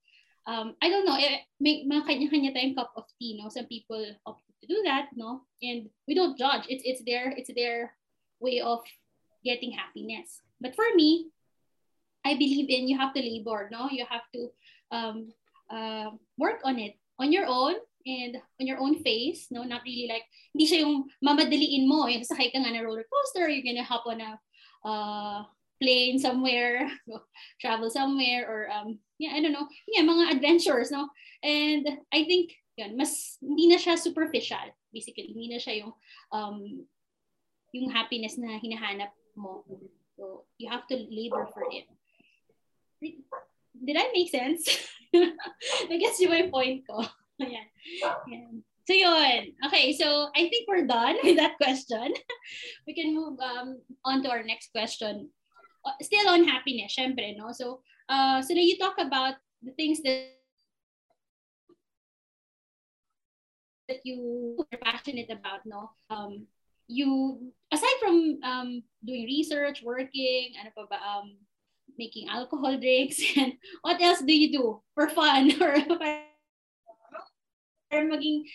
um, 0.48 0.76
I 0.82 0.89
don't 0.89 1.06
know, 1.06 1.16
eh, 1.16 1.44
may 1.60 1.86
mga 1.88 2.08
kanya-kanya 2.08 2.52
tayong 2.52 2.76
cup 2.76 2.92
of 2.96 3.08
tea, 3.20 3.39
no? 3.39 3.50
Some 3.50 3.68
people 3.68 4.04
opt 4.26 4.44
to 4.63 4.68
do 4.68 4.82
that, 4.86 5.12
no? 5.16 5.44
And 5.62 5.89
we 6.08 6.16
don't 6.16 6.38
judge. 6.38 6.63
It's 6.68 6.84
it's 6.88 7.04
their 7.04 7.36
it's 7.36 7.52
their 7.52 7.96
way 8.39 8.63
of 8.63 8.84
getting 9.44 9.76
happiness. 9.76 10.39
But 10.60 10.76
for 10.76 10.88
me, 10.96 11.33
I 12.26 12.34
believe 12.36 12.70
in 12.70 12.88
you 12.88 12.98
have 12.98 13.14
to 13.14 13.22
labor, 13.22 13.70
no? 13.72 13.90
You 13.92 14.06
have 14.10 14.26
to 14.34 14.42
um, 14.92 15.34
uh, 15.70 16.12
work 16.38 16.60
on 16.64 16.80
it 16.80 16.96
on 17.20 17.32
your 17.32 17.46
own 17.46 17.76
and 18.06 18.36
on 18.60 18.68
your 18.68 18.80
own 18.80 19.04
face, 19.04 19.48
no? 19.52 19.64
Not 19.64 19.84
really 19.86 20.08
like, 20.08 20.24
hindi 20.54 20.68
siya 20.68 20.84
yung 20.84 21.08
mamadaliin 21.24 21.88
mo, 21.88 22.08
yung 22.08 22.24
sakay 22.24 22.52
ka 22.52 22.60
nga 22.60 22.72
na 22.72 22.84
roller 22.84 23.06
coaster, 23.08 23.48
you're 23.48 23.64
gonna 23.64 23.84
hop 23.84 24.04
on 24.08 24.20
a 24.20 24.32
uh, 24.84 25.44
plane 25.82 26.20
somewhere, 26.20 26.88
travel 27.62 27.90
somewhere, 27.90 28.48
or 28.48 28.72
um, 28.72 29.00
yeah, 29.20 29.32
I 29.36 29.42
don't 29.42 29.56
know, 29.56 29.68
yeah, 29.88 30.04
mga 30.04 30.36
adventures, 30.36 30.92
no? 30.92 31.10
And 31.44 31.88
I 32.12 32.24
think, 32.24 32.52
yun, 32.76 32.98
mas, 32.98 33.38
hindi 33.42 33.68
na 33.68 33.80
siya 33.80 34.00
superficial, 34.00 34.72
basically. 34.92 35.32
Hindi 35.32 35.56
na 35.56 35.60
siya 35.60 35.84
yung, 35.84 35.94
um, 36.32 36.88
yung 37.72 37.90
happiness 37.92 38.38
na 38.38 38.60
hinahanap 38.60 39.12
mo. 39.36 39.64
So, 40.16 40.46
you 40.58 40.70
have 40.70 40.88
to 40.88 40.96
labor 40.96 41.48
for 41.54 41.68
it. 41.72 41.88
Did 43.84 43.98
I 43.98 44.12
make 44.13 44.32
sense? 44.32 44.63
I 45.16 45.98
guess 46.00 46.20
yung 46.20 46.32
my 46.32 46.48
point 46.50 46.88
ko. 46.88 47.04
Ayan. 47.44 47.68
Ayan. 48.30 48.63
So 48.84 48.94
yun. 48.94 49.56
Okay, 49.66 49.96
so 49.96 50.28
I 50.36 50.52
think 50.52 50.68
we're 50.68 50.88
done 50.88 51.16
with 51.24 51.38
that 51.38 51.56
question. 51.56 52.13
we 52.88 52.94
can 52.94 53.16
move 53.16 53.39
um, 53.39 53.80
on 54.04 54.24
to 54.24 54.30
our 54.30 54.44
next 54.44 54.72
question. 54.76 55.30
Uh, 55.86 55.96
still 56.02 56.28
on 56.28 56.44
happiness, 56.44 56.96
syempre, 56.96 57.36
no? 57.36 57.52
So, 57.52 57.80
uh, 58.10 58.42
so 58.42 58.54
now 58.54 58.63
you 58.63 58.78
talk 58.78 58.96
about 59.00 59.36
the 59.63 59.72
things 59.72 60.04
that 60.04 60.36
that 63.88 64.00
you 64.04 64.56
are 64.72 64.80
passionate 64.80 65.32
about, 65.32 65.66
no? 65.66 65.92
Um, 66.10 66.48
you, 66.88 67.52
aside 67.72 67.98
from 68.00 68.39
um, 68.44 68.84
doing 69.04 69.26
research, 69.26 69.84
working, 69.84 70.56
ano 70.60 70.72
pa 70.76 70.88
ba, 70.88 71.00
um, 71.04 71.36
making 71.97 72.29
alcohol 72.29 72.77
drinks, 72.77 73.21
and 73.38 73.53
what 73.82 74.01
else 74.01 74.21
do 74.21 74.34
you 74.34 74.51
do 74.51 74.82
for 74.93 75.10
fun 75.10 75.51
or 75.62 75.77
or 77.93 78.01
maging 78.10 78.49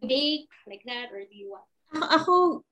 bake 0.00 0.48
like 0.64 0.82
that 0.88 1.12
or 1.12 1.24
do 1.24 1.36
you 1.36 1.52
what? 1.52 1.66
Ako, 1.92 2.64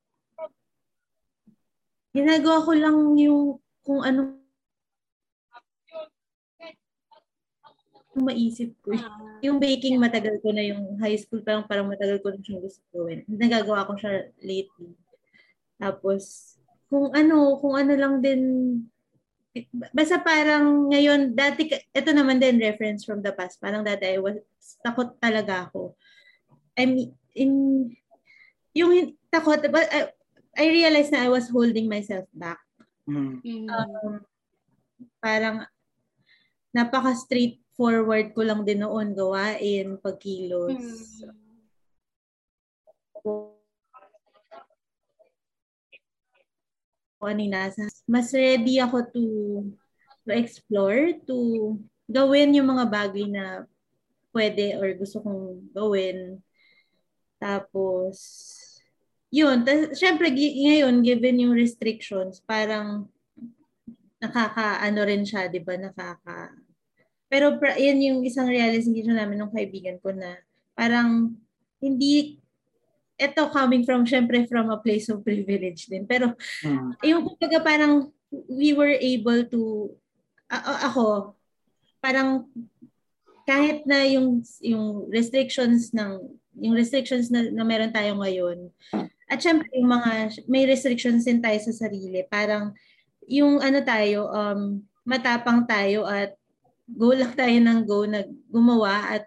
ginagawa 2.12 2.64
ko 2.64 2.72
lang 2.72 2.96
yung 3.20 3.60
kung 3.84 4.00
ano 4.04 4.36
maisip 8.16 8.72
ko. 8.80 8.96
Ah, 8.96 9.20
Yung 9.44 9.60
baking, 9.60 10.00
matagal 10.00 10.40
ko 10.40 10.48
na 10.48 10.64
yung 10.64 10.96
high 10.96 11.20
school, 11.20 11.44
parang 11.44 11.68
parang 11.68 11.84
matagal 11.84 12.24
ko 12.24 12.32
na 12.32 12.40
siyang 12.40 12.64
gusto 12.64 12.80
gawin. 12.88 13.20
Nagagawa 13.28 13.84
ko 13.84 13.92
siya 14.00 14.32
lately. 14.40 14.96
Tapos, 15.76 16.56
kung 16.88 17.12
ano, 17.12 17.60
kung 17.60 17.76
ano 17.76 17.92
lang 17.92 18.24
din, 18.24 18.40
basta 19.94 20.20
parang 20.20 20.92
ngayon, 20.92 21.32
dati, 21.32 21.70
ito 21.72 22.10
naman 22.12 22.36
din 22.36 22.60
reference 22.60 23.06
from 23.06 23.24
the 23.24 23.32
past. 23.32 23.56
Parang 23.62 23.86
dati, 23.86 24.04
I 24.04 24.18
was, 24.20 24.36
takot 24.84 25.16
talaga 25.16 25.70
ako. 25.70 25.96
I 26.76 26.84
mean, 26.84 27.16
in, 27.32 27.52
yung 28.76 29.16
takot, 29.32 29.64
but 29.72 29.88
I, 29.88 30.12
I 30.56 30.64
realized 30.68 31.12
na 31.12 31.24
I 31.24 31.30
was 31.32 31.48
holding 31.48 31.88
myself 31.88 32.28
back. 32.32 32.60
Mm. 33.08 33.40
mm. 33.40 33.68
Um, 33.70 34.24
parang 35.20 35.64
napaka 36.74 37.16
straightforward 37.16 38.36
ko 38.36 38.44
lang 38.44 38.64
din 38.68 38.84
noon 38.84 39.16
gawain, 39.16 39.96
pagkilos. 40.00 40.76
Mm. 41.24 41.36
Kanina, 47.16 47.72
mas 48.06 48.30
ready 48.32 48.78
ako 48.78 49.02
to 49.10 49.24
to 50.26 50.30
explore, 50.34 51.14
to 51.26 51.36
gawin 52.06 52.54
yung 52.54 52.70
mga 52.70 52.86
bagay 52.86 53.26
na 53.30 53.66
pwede 54.34 54.78
or 54.78 54.90
gusto 54.94 55.22
kong 55.22 55.70
gawin. 55.74 56.42
Tapos, 57.38 58.16
yun. 59.30 59.62
Tas, 59.62 59.94
syempre, 59.98 60.30
ngayon, 60.32 61.02
given 61.02 61.46
yung 61.46 61.54
restrictions, 61.54 62.42
parang 62.42 63.06
nakaka, 64.18 64.82
ano 64.82 65.00
rin 65.06 65.22
siya, 65.22 65.46
di 65.46 65.62
ba? 65.62 65.78
Nakaka, 65.78 66.56
pero 67.26 67.58
pra, 67.58 67.74
yan 67.74 67.98
yung 68.02 68.20
isang 68.22 68.46
realization 68.46 69.18
namin 69.18 69.42
ng 69.42 69.52
kaibigan 69.54 69.98
ko 69.98 70.14
na 70.14 70.38
parang 70.78 71.34
hindi, 71.82 72.38
ito 73.16 73.42
coming 73.48 73.82
from, 73.82 74.04
syempre 74.04 74.44
from 74.44 74.68
a 74.68 74.78
place 74.80 75.08
of 75.08 75.24
privilege 75.24 75.88
din. 75.88 76.04
Pero 76.04 76.36
Mm. 76.62 76.92
yung 77.04 77.22
kumbaga 77.24 77.58
parang 77.64 78.12
we 78.48 78.76
were 78.76 78.92
able 78.92 79.44
to, 79.48 79.90
a- 80.52 80.64
a- 80.64 80.82
ako, 80.92 81.32
parang 82.00 82.44
kahit 83.46 83.86
na 83.86 84.02
yung 84.06 84.42
yung 84.58 85.06
restrictions 85.08 85.94
ng 85.94 86.18
yung 86.58 86.74
restrictions 86.74 87.30
na, 87.30 87.46
na 87.46 87.62
meron 87.62 87.94
tayo 87.94 88.18
ngayon 88.18 88.70
at 89.30 89.38
syempre 89.38 89.70
yung 89.74 89.86
mga 89.86 90.42
may 90.50 90.66
restrictions 90.66 91.22
din 91.26 91.38
tayo 91.38 91.54
sa 91.62 91.86
sarili 91.86 92.26
parang 92.26 92.74
yung 93.26 93.62
ano 93.62 93.78
tayo 93.86 94.30
um 94.34 94.82
matapang 95.06 95.62
tayo 95.62 96.02
at 96.06 96.34
go 96.90 97.14
lang 97.14 97.30
tayo 97.38 97.54
ng 97.54 97.80
go 97.86 98.02
na 98.02 98.26
gumawa 98.50 99.14
at 99.18 99.24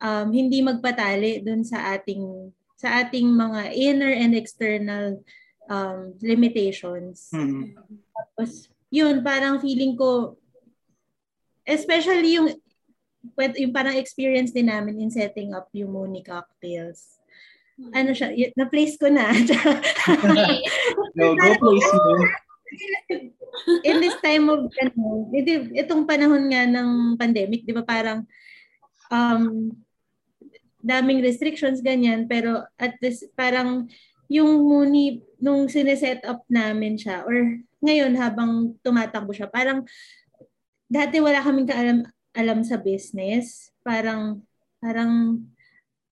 um, 0.00 0.32
hindi 0.32 0.64
magpatali 0.64 1.44
dun 1.44 1.64
sa 1.64 1.92
ating 1.96 2.48
sa 2.84 3.00
ating 3.00 3.24
mga 3.24 3.72
inner 3.72 4.12
and 4.12 4.36
external 4.36 5.24
um, 5.72 6.12
limitations. 6.20 7.32
Mm. 7.32 7.72
Tapos, 8.12 8.68
yun, 8.92 9.24
parang 9.24 9.56
feeling 9.56 9.96
ko, 9.96 10.36
especially 11.64 12.36
yung, 12.36 12.52
yung 13.56 13.72
parang 13.72 13.96
experience 13.96 14.52
din 14.52 14.68
namin 14.68 15.00
in 15.00 15.08
setting 15.08 15.56
up 15.56 15.72
yung 15.72 15.96
Mooney 15.96 16.20
Cocktails. 16.20 17.16
Ano 17.96 18.12
siya, 18.12 18.30
y- 18.36 18.52
na-place 18.52 19.00
ko 19.00 19.08
na. 19.08 19.32
No, 21.14 21.30
go 21.38 21.46
place 21.62 21.90
mo. 21.94 22.26
in 23.86 24.02
this 24.02 24.18
time 24.18 24.50
of, 24.50 24.66
ano, 24.66 25.30
ito- 25.30 25.70
itong 25.78 26.10
panahon 26.10 26.50
nga 26.50 26.66
ng 26.66 27.14
pandemic, 27.14 27.62
di 27.62 27.70
ba 27.70 27.86
parang, 27.86 28.26
um, 29.14 29.70
daming 30.84 31.24
restrictions, 31.24 31.80
ganyan, 31.80 32.28
pero 32.28 32.68
at 32.76 33.00
this, 33.00 33.24
parang, 33.32 33.88
yung 34.28 34.68
Mooney, 34.68 35.24
nung 35.40 35.64
sineset 35.68 36.20
up 36.28 36.44
namin 36.52 37.00
siya, 37.00 37.24
or 37.24 37.60
ngayon 37.80 38.12
habang 38.20 38.76
tumatakbo 38.84 39.32
siya, 39.32 39.48
parang, 39.48 39.88
dati 40.84 41.24
wala 41.24 41.40
kaming 41.40 41.68
kaalam 41.68 41.98
alam 42.36 42.60
sa 42.66 42.76
business. 42.76 43.72
Parang, 43.80 44.44
parang, 44.82 45.40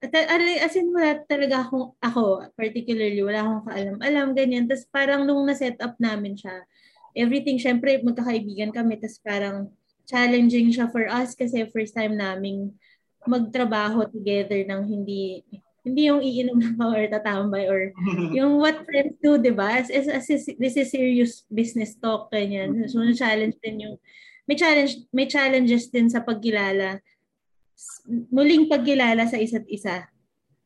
at, 0.02 0.14
as 0.16 0.74
in, 0.74 0.90
wala 0.90 1.20
talaga 1.28 1.68
akong, 1.68 1.92
ako, 2.00 2.48
particularly, 2.56 3.20
wala 3.20 3.44
akong 3.44 3.64
kaalam-alam, 3.68 4.28
ganyan. 4.32 4.64
Tapos 4.66 4.88
parang 4.88 5.28
nung 5.28 5.44
na-set 5.44 5.76
up 5.84 5.94
namin 6.00 6.34
siya, 6.34 6.64
everything, 7.12 7.60
syempre, 7.60 8.00
magkakaibigan 8.00 8.72
kami, 8.72 8.96
tapos 8.98 9.20
parang 9.20 9.68
challenging 10.08 10.74
siya 10.74 10.90
for 10.90 11.06
us 11.06 11.38
kasi 11.38 11.62
first 11.70 11.94
time 11.94 12.18
naming 12.18 12.74
magtrabaho 13.26 14.06
together 14.10 14.60
ng 14.66 14.82
hindi 14.86 15.44
hindi 15.82 16.06
yung 16.06 16.22
iinom 16.22 16.58
ng 16.62 16.78
or 16.78 17.10
tatambay 17.10 17.66
or 17.66 17.90
yung 18.38 18.62
what 18.62 18.86
friends 18.86 19.18
do, 19.18 19.34
di 19.34 19.50
ba? 19.50 19.82
As, 19.82 19.90
as, 19.90 20.06
as, 20.06 20.46
this 20.46 20.78
is 20.78 20.94
serious 20.94 21.42
business 21.50 21.98
talk, 21.98 22.30
ganyan. 22.30 22.86
So, 22.86 23.02
challenge 23.18 23.58
din 23.58 23.82
yung, 23.82 23.96
may 24.46 24.54
challenge, 24.54 25.02
may 25.10 25.26
challenges 25.26 25.90
din 25.90 26.06
sa 26.06 26.22
pagkilala, 26.22 27.02
muling 28.30 28.70
pagkilala 28.70 29.26
sa 29.26 29.42
isa't 29.42 29.66
isa. 29.66 30.06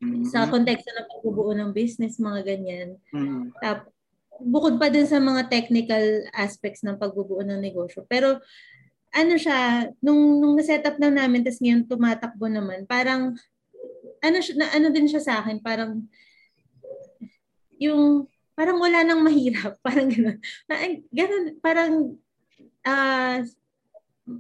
Mm. 0.04 0.28
Sa 0.28 0.52
konteksto 0.52 0.92
ng 0.92 1.08
pagbubuo 1.08 1.56
ng 1.56 1.72
business, 1.72 2.20
mga 2.20 2.40
ganyan. 2.44 3.00
Mm. 3.16 3.56
Tap, 3.56 3.88
bukod 4.36 4.76
pa 4.76 4.92
din 4.92 5.08
sa 5.08 5.16
mga 5.16 5.48
technical 5.48 6.28
aspects 6.36 6.84
ng 6.84 7.00
pagbubuo 7.00 7.40
ng 7.40 7.56
negosyo. 7.56 8.04
Pero, 8.04 8.44
ano 9.16 9.34
siya, 9.40 9.88
nung, 10.04 10.36
nung 10.44 10.54
na-set 10.60 10.84
up 10.84 11.00
na 11.00 11.08
namin, 11.08 11.40
tapos 11.40 11.64
ngayon 11.64 11.88
tumatakbo 11.88 12.52
naman, 12.52 12.84
parang, 12.84 13.32
ano, 14.20 14.36
siya, 14.44 14.54
na, 14.60 14.68
ano 14.76 14.92
din 14.92 15.08
siya 15.08 15.24
sa 15.24 15.40
akin, 15.40 15.56
parang, 15.64 16.04
yung, 17.80 18.28
parang 18.52 18.76
wala 18.76 19.00
nang 19.00 19.24
mahirap, 19.24 19.80
parang 19.86 20.12
gano'n. 20.12 20.38
Ay, 20.68 21.00
ganun, 21.08 21.56
parang, 21.64 21.92
ah, 22.84 23.40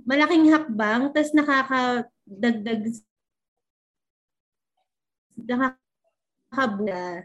malaking 0.04 0.52
hakbang, 0.52 1.08
tapos 1.16 1.32
nakakadagdag, 1.32 2.82
nakakabuga 5.40 7.24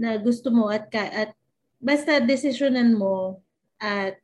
na 0.00 0.16
gusto 0.16 0.48
mo 0.48 0.72
at, 0.72 0.88
ka, 0.88 1.04
at 1.04 1.36
basta 1.76 2.24
desisyonan 2.24 2.96
mo 2.96 3.44
at 3.76 4.16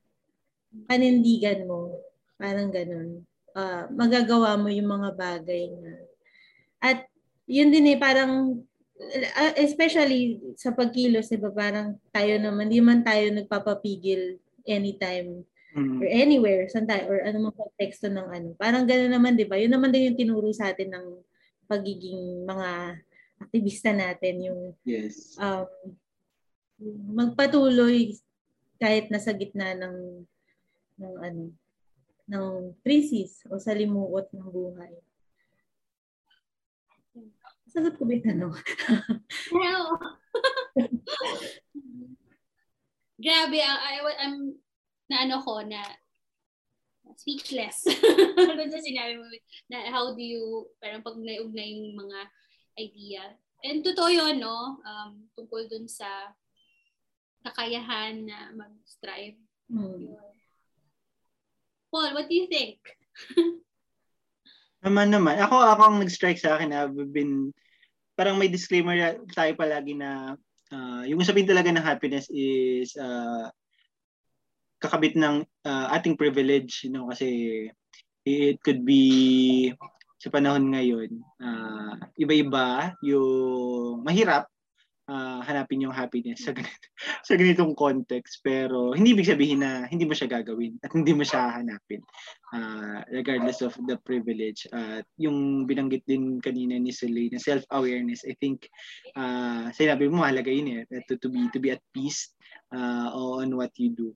panindigan 0.88 1.68
mo, 1.68 1.92
parang 2.36 2.68
ganun. 2.72 3.24
Ah, 3.56 3.88
magagawa 3.88 4.56
mo 4.60 4.68
yung 4.68 4.88
mga 4.88 5.10
bagay 5.16 5.72
na 5.80 5.92
at 6.80 7.08
yun 7.48 7.72
din 7.72 7.96
eh 7.96 7.98
parang 7.98 8.60
uh, 9.36 9.54
especially 9.56 10.40
sa 10.60 10.76
pagkilos, 10.76 11.32
diba, 11.32 11.48
parang 11.52 11.96
tayo 12.12 12.36
naman, 12.36 12.68
di 12.68 12.80
man 12.84 13.00
tayo 13.00 13.32
nagpapapigil 13.32 14.36
anytime 14.68 15.44
Mm. 15.76 16.00
or 16.00 16.08
anywhere, 16.08 16.64
saan 16.72 16.88
tayo, 16.88 17.04
or 17.04 17.20
ano 17.20 17.36
mang 17.36 17.52
konteksto 17.52 18.08
ng 18.08 18.28
ano. 18.32 18.48
Parang 18.56 18.88
gano'n 18.88 19.12
naman, 19.12 19.36
di 19.36 19.44
ba? 19.44 19.60
Yun 19.60 19.76
naman 19.76 19.92
din 19.92 20.08
yung 20.08 20.16
tinuro 20.16 20.48
sa 20.48 20.72
atin 20.72 20.88
ng 20.88 21.06
pagiging 21.68 22.48
mga 22.48 22.96
aktivista 23.44 23.92
natin, 23.92 24.40
yung 24.40 24.60
Yes. 24.88 25.36
um, 25.36 25.68
magpatuloy 27.12 28.16
kahit 28.80 29.12
nasa 29.12 29.36
gitna 29.36 29.76
ng 29.76 30.24
ng 30.96 31.14
ano 31.20 31.52
ng 32.26 32.74
krisis 32.82 33.46
o 33.46 33.58
salimuot 33.58 34.30
ng 34.34 34.48
buhay. 34.50 34.94
Sagot 37.70 37.94
ko 37.98 38.06
ba 38.06 38.16
yung 38.16 38.26
tanong? 38.26 38.54
Well, 39.54 40.00
grabe, 43.26 43.58
I, 43.62 44.00
I, 44.00 44.14
I'm, 44.26 44.58
na 45.06 45.16
ano 45.28 45.42
ko, 45.42 45.62
na 45.62 45.82
speechless. 47.16 47.86
Doon 48.36 48.72
sa 48.72 48.82
sinabi 48.82 49.16
mo, 49.16 49.24
na 49.70 49.88
how 49.88 50.12
do 50.12 50.22
you, 50.22 50.66
parang 50.82 51.04
pag 51.04 51.16
naiugnay 51.16 51.78
yung 51.78 51.96
mga 51.96 52.18
idea. 52.80 53.22
And 53.64 53.80
totoo 53.80 54.10
yun, 54.12 54.42
no? 54.42 54.82
Um, 54.84 55.30
tungkol 55.32 55.70
dun 55.70 55.88
sa 55.88 56.34
kakayahan 57.46 58.26
na 58.26 58.52
mag-strive. 58.52 59.38
Hmm. 59.70 60.12
Paul, 61.96 62.12
what 62.12 62.28
do 62.28 62.36
you 62.36 62.44
think? 62.44 62.76
Naman 64.84 65.08
naman. 65.08 65.40
Ako, 65.40 65.56
ako 65.56 65.82
ang 65.88 65.96
nag-strike 66.04 66.36
sa 66.36 66.60
akin. 66.60 66.76
I've 66.76 66.92
been, 66.92 67.56
parang 68.12 68.36
may 68.36 68.52
disclaimer 68.52 69.16
tayo 69.32 69.56
palagi 69.56 69.96
na 69.96 70.36
ah, 70.76 71.02
yung 71.08 71.24
usapin 71.24 71.48
talaga 71.48 71.72
ng 71.72 71.80
happiness 71.80 72.28
is 72.28 72.92
ah, 73.00 73.48
kakabit 74.76 75.16
ng 75.16 75.40
ah, 75.64 75.88
ating 75.96 76.20
privilege. 76.20 76.84
You 76.84 76.92
know, 76.92 77.08
kasi 77.08 77.64
it 78.28 78.60
could 78.60 78.84
be 78.84 79.72
sa 80.20 80.28
panahon 80.28 80.68
ngayon, 80.76 81.16
ah, 81.40 81.96
iba-iba 82.20 82.92
yung 83.00 84.04
mahirap 84.04 84.52
ah, 85.10 85.42
hanapin 85.42 85.86
yung 85.86 85.94
happiness 85.94 86.46
sa 86.46 86.52
ganito, 86.54 86.88
sa 87.28 87.34
ganitong 87.34 87.74
context. 87.74 88.42
Pero 88.42 88.94
hindi 88.94 89.14
ibig 89.14 89.30
sabihin 89.30 89.62
na 89.62 89.86
hindi 89.86 90.06
mo 90.06 90.14
siya 90.14 90.30
gagawin 90.30 90.78
at 90.82 90.90
hindi 90.94 91.14
mo 91.14 91.22
siya 91.22 91.62
hanapin 91.62 92.02
Ah, 92.54 93.02
regardless 93.10 93.58
of 93.58 93.74
the 93.90 93.98
privilege. 94.06 94.70
At 94.70 95.02
yung 95.18 95.66
binanggit 95.66 96.06
din 96.06 96.38
kanina 96.38 96.78
ni 96.78 96.94
Celine 96.94 97.34
na 97.34 97.42
self-awareness 97.42 98.22
I 98.22 98.38
think 98.38 98.70
uh, 99.18 99.66
sinabi 99.74 100.06
mo 100.06 100.22
mahalaga 100.22 100.54
yun 100.54 100.86
eh 100.86 101.02
to, 101.10 101.18
to 101.18 101.26
be 101.26 101.50
to 101.50 101.58
be 101.58 101.74
at 101.74 101.82
peace 101.90 102.30
uh, 102.70 103.10
on 103.10 103.50
what 103.58 103.74
you 103.76 103.90
do. 103.92 104.14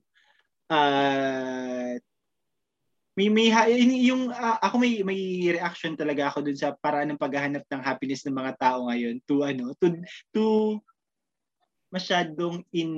At 0.71 1.99
may 3.11 3.27
may 3.27 3.51
yung 4.07 4.31
ah, 4.31 4.55
ako 4.63 4.79
may 4.79 5.03
may 5.03 5.19
reaction 5.51 5.99
talaga 5.99 6.31
ako 6.31 6.47
dun 6.47 6.55
sa 6.55 6.71
paraan 6.79 7.11
ng 7.11 7.19
paghahanap 7.19 7.63
ng 7.67 7.81
happiness 7.83 8.23
ng 8.23 8.35
mga 8.35 8.55
tao 8.55 8.87
ngayon 8.87 9.19
to 9.27 9.43
ano 9.43 9.75
to 9.83 9.91
to 10.31 10.45
masyadong 11.91 12.63
in 12.71 12.91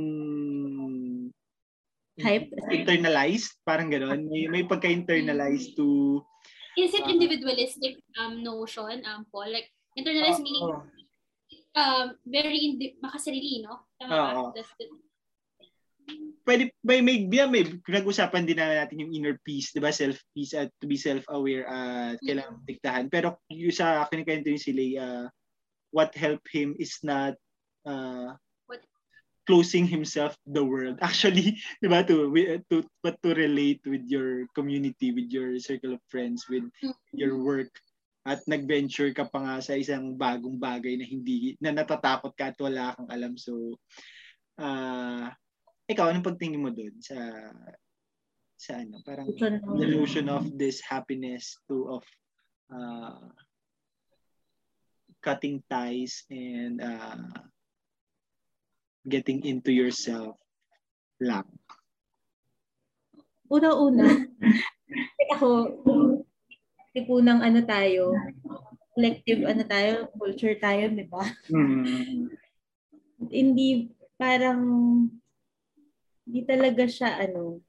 Hype. 2.22 2.54
internalized 2.70 3.58
parang 3.66 3.90
gano'n 3.90 4.30
may 4.30 4.46
may 4.46 4.64
pagka-internalized 4.70 5.74
to 5.74 6.22
Is 6.74 6.90
it 6.94 7.06
Ah. 7.06 7.14
individualistic 7.14 8.02
um 8.18 8.42
notion, 8.42 8.98
um, 9.06 9.30
Paul? 9.30 9.54
Like, 9.54 9.70
internalized 9.94 10.42
meaning 10.42 10.66
Oo. 10.66 10.82
um, 11.78 12.08
very 12.26 12.58
indi- 12.66 12.98
makasarili, 12.98 13.62
no? 13.62 13.86
Tama 14.02 14.10
Oo. 14.10 14.50
ba? 14.50 14.58
That's 14.58 14.74
the- 14.82 14.90
pwede 16.44 16.72
may 16.84 17.00
may 17.00 17.24
may, 17.26 17.48
may 17.48 17.64
pinag-usapan 17.84 18.44
din 18.44 18.60
na 18.60 18.84
natin 18.84 19.00
yung 19.00 19.16
inner 19.16 19.38
peace, 19.42 19.72
'di 19.72 19.82
ba? 19.84 19.92
Self 19.92 20.20
peace 20.36 20.54
at 20.56 20.70
to 20.80 20.86
be 20.86 21.00
self-aware 21.00 21.66
at 21.68 22.20
kailangan 22.20 22.60
diktahan. 22.68 23.06
Pero 23.08 23.40
yung 23.52 23.76
sa 23.76 24.08
kinikento 24.12 24.52
yung 24.52 24.62
si 24.62 24.72
Leia, 24.76 25.28
what 25.96 26.12
helped 26.16 26.48
him 26.52 26.76
is 26.78 27.00
not 27.02 27.36
uh, 27.88 28.36
What- 28.68 28.88
closing 29.48 29.88
himself 29.88 30.36
to 30.44 30.50
the 30.52 30.64
world. 30.64 31.00
Actually, 31.06 31.56
'di 31.80 31.88
ba? 31.88 32.04
To 32.04 32.28
wi- 32.28 32.60
to 32.68 32.84
but 33.00 33.16
to 33.24 33.32
relate 33.32 33.84
with 33.88 34.04
your 34.12 34.48
community, 34.52 35.16
with 35.16 35.32
your 35.32 35.56
circle 35.64 35.96
of 35.96 36.04
friends, 36.12 36.46
with 36.52 36.68
your 37.16 37.40
work 37.40 37.72
at 38.24 38.40
nag-venture 38.48 39.12
ka 39.12 39.28
pa 39.28 39.40
nga 39.44 39.56
sa 39.60 39.76
isang 39.76 40.16
bagong 40.16 40.56
bagay 40.56 40.96
na 40.96 41.04
hindi 41.04 41.60
na 41.60 41.76
natatakot 41.76 42.32
ka 42.40 42.56
at 42.56 42.58
wala 42.60 42.96
kang 42.96 43.12
alam. 43.12 43.36
So, 43.36 43.76
ah 44.56 45.28
ikaw, 45.94 46.10
anong 46.10 46.26
pagtingin 46.26 46.64
mo 46.64 46.74
doon 46.74 46.98
sa 47.00 47.18
sa 48.58 48.80
ano, 48.80 49.00
parang 49.06 49.28
of- 49.30 49.80
the 49.80 49.88
notion 49.88 50.28
of 50.32 50.44
this 50.58 50.82
happiness 50.82 51.60
to 51.68 52.00
of 52.00 52.04
uh, 52.72 53.28
cutting 55.24 55.64
ties 55.72 56.28
and 56.28 56.84
uh, 56.84 57.20
getting 59.08 59.44
into 59.48 59.72
yourself 59.72 60.36
lang. 61.20 61.48
Una-una, 63.48 64.08
ako, 65.36 65.48
tipunang 66.96 67.44
ano 67.44 67.60
tayo, 67.64 68.16
collective 68.94 69.44
ano 69.48 69.64
tayo, 69.68 70.12
culture 70.16 70.56
tayo, 70.60 70.92
di 70.92 71.06
ba? 71.08 71.24
Mm. 71.52 72.32
Hindi, 73.32 73.94
parang, 74.20 74.60
hindi 76.24 76.42
talaga 76.48 76.84
siya, 76.88 77.20
ano, 77.30 77.60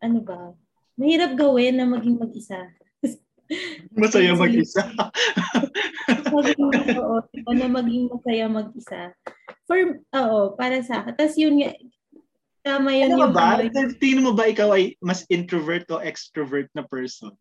ano 0.00 0.18
ba? 0.20 0.52
Mahirap 0.96 1.36
gawin 1.36 1.80
na 1.80 1.88
maging 1.88 2.20
mag-isa. 2.20 2.68
Masaya 3.96 4.32
mag-isa. 4.36 4.84
maging, 6.32 6.72
oo, 6.96 7.16
na 7.52 7.68
maging 7.68 8.08
masaya 8.08 8.46
mag-isa. 8.48 9.12
For, 9.68 10.00
oo, 10.00 10.40
para 10.56 10.80
sa 10.80 11.04
akin. 11.04 11.12
Tapos 11.16 11.36
yun 11.36 11.60
nga, 11.60 11.76
tama 12.64 12.96
yun 12.96 13.12
ano 13.12 13.28
yung, 13.28 13.34
ba? 13.36 13.60
ano, 13.60 13.92
Tingin 14.00 14.24
mo 14.24 14.32
ba 14.32 14.48
ikaw 14.48 14.72
ay 14.72 14.96
mas 15.04 15.28
introvert 15.28 15.84
o 15.92 16.00
extrovert 16.00 16.72
na 16.72 16.84
person? 16.88 17.36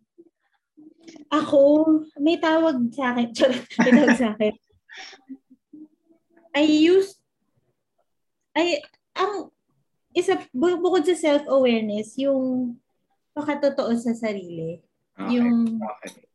Ako, 1.31 1.87
may 2.19 2.37
tawag 2.37 2.91
sa 2.91 3.15
akin. 3.15 3.31
Charot, 3.35 3.63
may 3.79 3.91
tawag 3.95 4.19
sa 4.19 4.29
akin. 4.35 4.53
I 6.51 6.67
used, 6.67 7.20
ay, 8.55 8.83
ang, 9.15 9.51
isa, 10.11 10.39
bu- 10.51 10.79
bukod 10.79 11.07
sa 11.07 11.15
self-awareness, 11.15 12.19
yung 12.19 12.75
pakatotoo 13.31 13.95
sa 13.95 14.11
sarili. 14.11 14.83
Yung 15.31 15.79
Okay. 15.79 16.27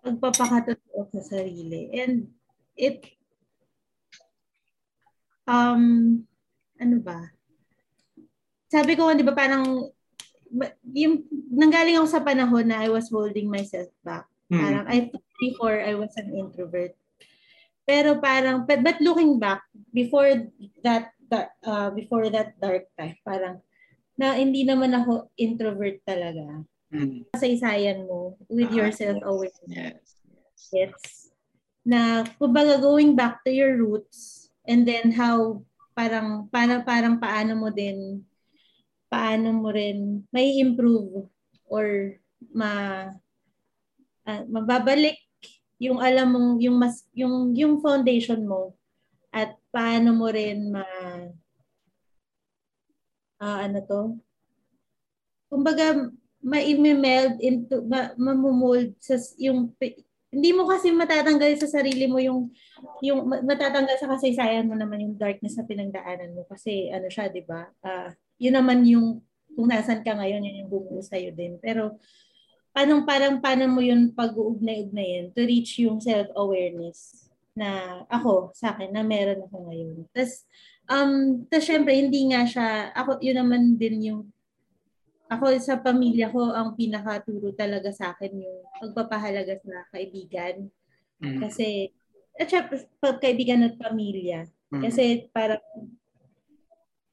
pagpapakatotoo 0.00 1.12
sa 1.12 1.20
sarili. 1.20 1.92
And 1.92 2.32
it, 2.72 3.04
um, 5.44 6.24
ano 6.80 6.96
ba? 7.04 7.28
Sabi 8.72 8.96
ko, 8.96 9.12
di 9.12 9.26
ba, 9.26 9.36
parang, 9.36 9.92
yung, 10.96 11.28
nanggaling 11.52 12.00
ako 12.00 12.08
sa 12.08 12.24
panahon 12.24 12.64
na 12.64 12.80
I 12.80 12.88
was 12.88 13.12
holding 13.12 13.52
myself 13.52 13.92
back. 14.00 14.24
Mm. 14.48 14.60
Parang, 14.62 14.84
I 14.88 14.96
before 15.40 15.80
I 15.80 15.96
was 15.96 16.12
an 16.16 16.32
introvert. 16.36 16.96
Pero 17.90 18.22
parang, 18.22 18.62
but, 18.70 18.86
but 18.86 19.02
looking 19.02 19.42
back, 19.42 19.66
before 19.90 20.30
that, 20.86 21.10
that 21.26 21.58
uh, 21.66 21.90
before 21.90 22.30
that 22.30 22.54
dark 22.62 22.86
time, 22.94 23.18
parang, 23.26 23.58
na 24.14 24.38
hindi 24.38 24.62
naman 24.62 24.94
ako 24.94 25.26
introvert 25.34 25.98
talaga. 26.06 26.62
Mm. 26.94 27.26
Kasaysayan 27.34 28.06
mo 28.06 28.38
with 28.46 28.70
Ah, 28.70 28.94
self-awareness 28.94 29.66
Yes. 29.66 30.70
gets 30.70 31.34
na 31.82 32.22
kumbaga 32.36 32.78
going 32.78 33.16
back 33.16 33.40
to 33.42 33.50
your 33.50 33.80
roots 33.80 34.52
and 34.68 34.84
then 34.84 35.10
how 35.10 35.58
parang 35.96 36.46
para 36.52 36.84
parang 36.84 37.16
paano 37.16 37.56
mo 37.56 37.72
din 37.72 38.20
paano 39.08 39.50
mo 39.50 39.72
rin 39.72 40.22
may 40.30 40.60
improve 40.60 41.26
or 41.66 42.14
ma 42.52 43.08
ah, 44.28 44.42
mababalik 44.46 45.16
yung 45.80 45.98
alam 45.98 46.28
mong 46.28 46.50
yung 46.60 46.76
mas 46.76 47.08
yung 47.16 47.56
yung 47.56 47.80
foundation 47.80 48.44
mo 48.44 48.76
at 49.32 49.56
paano 49.72 50.12
mo 50.12 50.28
rin 50.28 50.68
ma 50.68 50.84
ah, 53.40 53.64
ano 53.64 53.78
to? 53.88 54.00
Kumbaga 55.48 56.12
ma-meld 56.40 57.36
into 57.40 57.84
ma, 57.88 58.12
mamumold 58.16 58.92
sa 59.00 59.16
yung 59.40 59.72
hindi 60.30 60.50
mo 60.54 60.68
kasi 60.68 60.94
matatanggal 60.94 61.58
sa 61.58 61.80
sarili 61.80 62.06
mo 62.06 62.22
yung 62.22 62.52
yung 63.02 63.26
ma- 63.26 63.42
matatanggal 63.42 63.96
sa 63.98 64.08
kasaysayan 64.14 64.68
mo 64.68 64.78
naman 64.78 65.02
yung 65.02 65.14
darkness 65.18 65.58
na 65.58 65.66
pinagdaanan 65.66 66.36
mo 66.36 66.46
kasi 66.46 66.92
ano 66.92 67.08
siya 67.08 67.32
'di 67.32 67.42
ba? 67.48 67.66
Ah, 67.82 68.12
yun 68.36 68.54
naman 68.56 68.84
yung 68.84 69.24
kung 69.56 69.68
nasan 69.68 70.04
ka 70.06 70.14
ngayon 70.14 70.44
yun 70.44 70.60
yung 70.64 70.70
bumuo 70.70 71.02
sa 71.02 71.18
din. 71.18 71.58
Pero 71.58 71.98
paano 72.70 73.02
parang 73.02 73.42
paano 73.42 73.66
mo 73.66 73.82
yun 73.82 74.14
pag-uugnay-ugnayin 74.14 75.34
to 75.34 75.42
reach 75.42 75.78
yung 75.82 75.98
self-awareness 75.98 77.26
na 77.54 78.02
ako 78.06 78.54
sa 78.54 78.72
akin 78.74 78.94
na 78.94 79.02
meron 79.02 79.42
ako 79.50 79.68
ngayon 79.68 80.06
tas 80.14 80.46
um 80.86 81.42
tas 81.50 81.66
syempre 81.66 81.98
hindi 81.98 82.30
nga 82.30 82.46
siya 82.46 82.94
ako 82.94 83.18
yun 83.18 83.42
naman 83.42 83.74
din 83.74 83.96
yung 84.06 84.22
ako 85.30 85.54
sa 85.62 85.78
pamilya 85.78 86.26
ko, 86.34 86.50
ang 86.50 86.74
pinakaturo 86.74 87.54
talaga 87.54 87.94
sa 87.94 88.10
akin 88.10 88.34
yung 88.34 88.66
pagpapahalaga 88.82 89.62
sa 89.62 89.86
kaibigan. 89.94 90.66
Mm. 91.22 91.38
Kasi, 91.38 91.94
at 92.34 92.50
syempre, 92.50 92.82
pagkaibigan 92.98 93.62
at 93.62 93.78
pamilya. 93.78 94.50
Mm. 94.74 94.82
Kasi 94.82 95.30
parang 95.30 95.62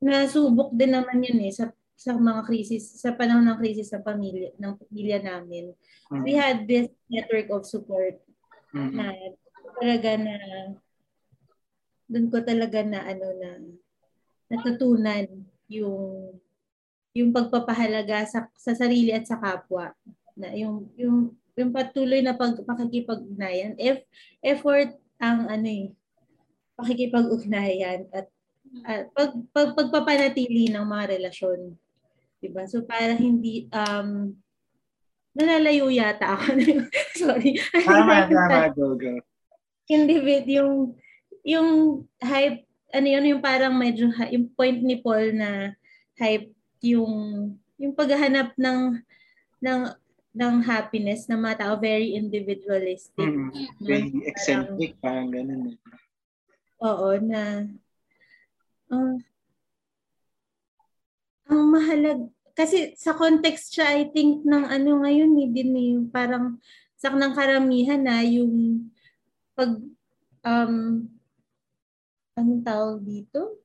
nasubok 0.02 0.74
din 0.74 0.98
naman 0.98 1.22
yun 1.22 1.46
eh 1.46 1.54
sa 1.54 1.70
sa 1.98 2.14
mga 2.14 2.46
krisis, 2.46 3.02
sa 3.02 3.18
panahon 3.18 3.42
ng 3.42 3.58
krisis 3.58 3.90
ng 3.90 4.06
pamilya, 4.06 4.54
ng 4.62 4.74
pamilya 4.78 5.18
namin. 5.18 5.74
Mm. 6.14 6.22
We 6.22 6.38
had 6.38 6.70
this 6.70 6.94
network 7.10 7.50
of 7.50 7.66
support 7.66 8.22
Mm. 8.76 8.94
na 9.00 9.06
talaga 9.80 10.12
na 10.20 10.36
doon 12.08 12.28
ko 12.28 12.38
talaga 12.44 12.84
na 12.84 13.00
ano 13.04 13.28
na 13.40 13.50
natutunan 14.52 15.24
yung 15.72 16.36
yung 17.16 17.32
pagpapahalaga 17.32 18.28
sa 18.28 18.52
sa 18.60 18.76
sarili 18.76 19.16
at 19.16 19.24
sa 19.24 19.40
kapwa 19.40 19.96
na 20.36 20.52
yung 20.52 20.88
yung 21.00 21.32
yung 21.56 21.72
patuloy 21.72 22.20
na 22.22 22.36
pag 22.36 22.60
pakikipag-ugnayan 22.60 23.74
if 23.80 24.04
effort 24.44 24.94
ang 25.18 25.48
ano 25.48 25.68
eh 25.68 25.88
pakikipag-ugnayan 26.76 28.08
at 28.12 28.28
at 28.84 29.10
pag, 29.16 29.32
pag 29.56 29.70
pagpapanatili 29.74 30.70
ng 30.70 30.86
mga 30.86 31.18
relasyon 31.18 31.76
'di 32.40 32.48
ba 32.54 32.64
so 32.70 32.82
para 32.86 33.14
hindi 33.18 33.66
um 33.74 34.34
nalalayo 35.38 35.90
yata 35.94 36.34
ako 36.38 36.58
sorry 37.22 37.58
Tama, 37.86 38.26
tama, 38.30 38.74
go, 38.74 38.98
go. 38.98 39.22
individ 39.90 40.50
yung 40.50 40.98
yung 41.46 41.70
hype 42.20 42.66
ano 42.94 43.08
yun 43.08 43.38
yung 43.38 43.44
parang 43.44 43.76
medyo 43.78 44.10
yung 44.34 44.50
point 44.58 44.80
ni 44.82 44.98
Paul 44.98 45.34
na 45.38 45.76
hype 46.18 46.50
yung 46.82 47.14
yung 47.78 47.94
paghahanap 47.94 48.58
ng 48.58 49.02
ng 49.62 49.82
ng 50.38 50.62
happiness 50.62 51.26
ng 51.26 51.42
mga 51.42 51.66
tao, 51.66 51.74
very 51.82 52.14
individualistic. 52.14 53.26
Mm. 53.26 53.50
Very 53.82 54.14
eccentric, 54.30 54.94
parang 55.02 55.34
ganun. 55.34 55.74
eh. 55.74 55.78
Oo, 56.86 57.18
na 57.18 57.66
ah, 58.94 59.18
ang 61.48 61.64
mahalag 61.72 62.22
kasi 62.58 62.98
sa 62.98 63.14
context 63.14 63.78
siya 63.78 64.02
I 64.02 64.10
think 64.10 64.42
ng 64.44 64.66
ano 64.66 65.06
ngayon 65.06 65.32
eh, 65.38 65.50
din 65.54 65.72
eh, 65.78 65.94
parang 66.10 66.58
sa 66.98 67.14
ng 67.14 67.34
karamihan 67.38 68.02
na 68.02 68.26
yung 68.26 68.90
pag 69.54 69.78
um 70.42 71.06
anong 72.38 72.62
tawag 72.62 73.02
dito? 73.02 73.58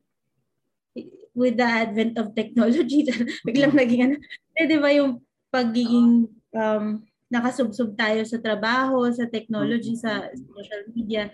With 1.33 1.57
the 1.57 1.64
advent 1.64 2.16
of 2.20 2.37
technology, 2.37 3.09
biglang 3.49 3.72
naging 3.72 4.03
ano, 4.05 4.16
eh, 4.57 4.68
di 4.68 4.76
ba 4.76 4.93
yung 4.93 5.20
pagiging 5.49 6.28
um, 6.53 6.85
nakasubsob 7.33 7.97
tayo 7.97 8.20
sa 8.28 8.37
trabaho, 8.41 9.09
sa 9.09 9.24
technology, 9.28 9.97
sa 9.97 10.28
social 10.33 10.83
media, 10.93 11.33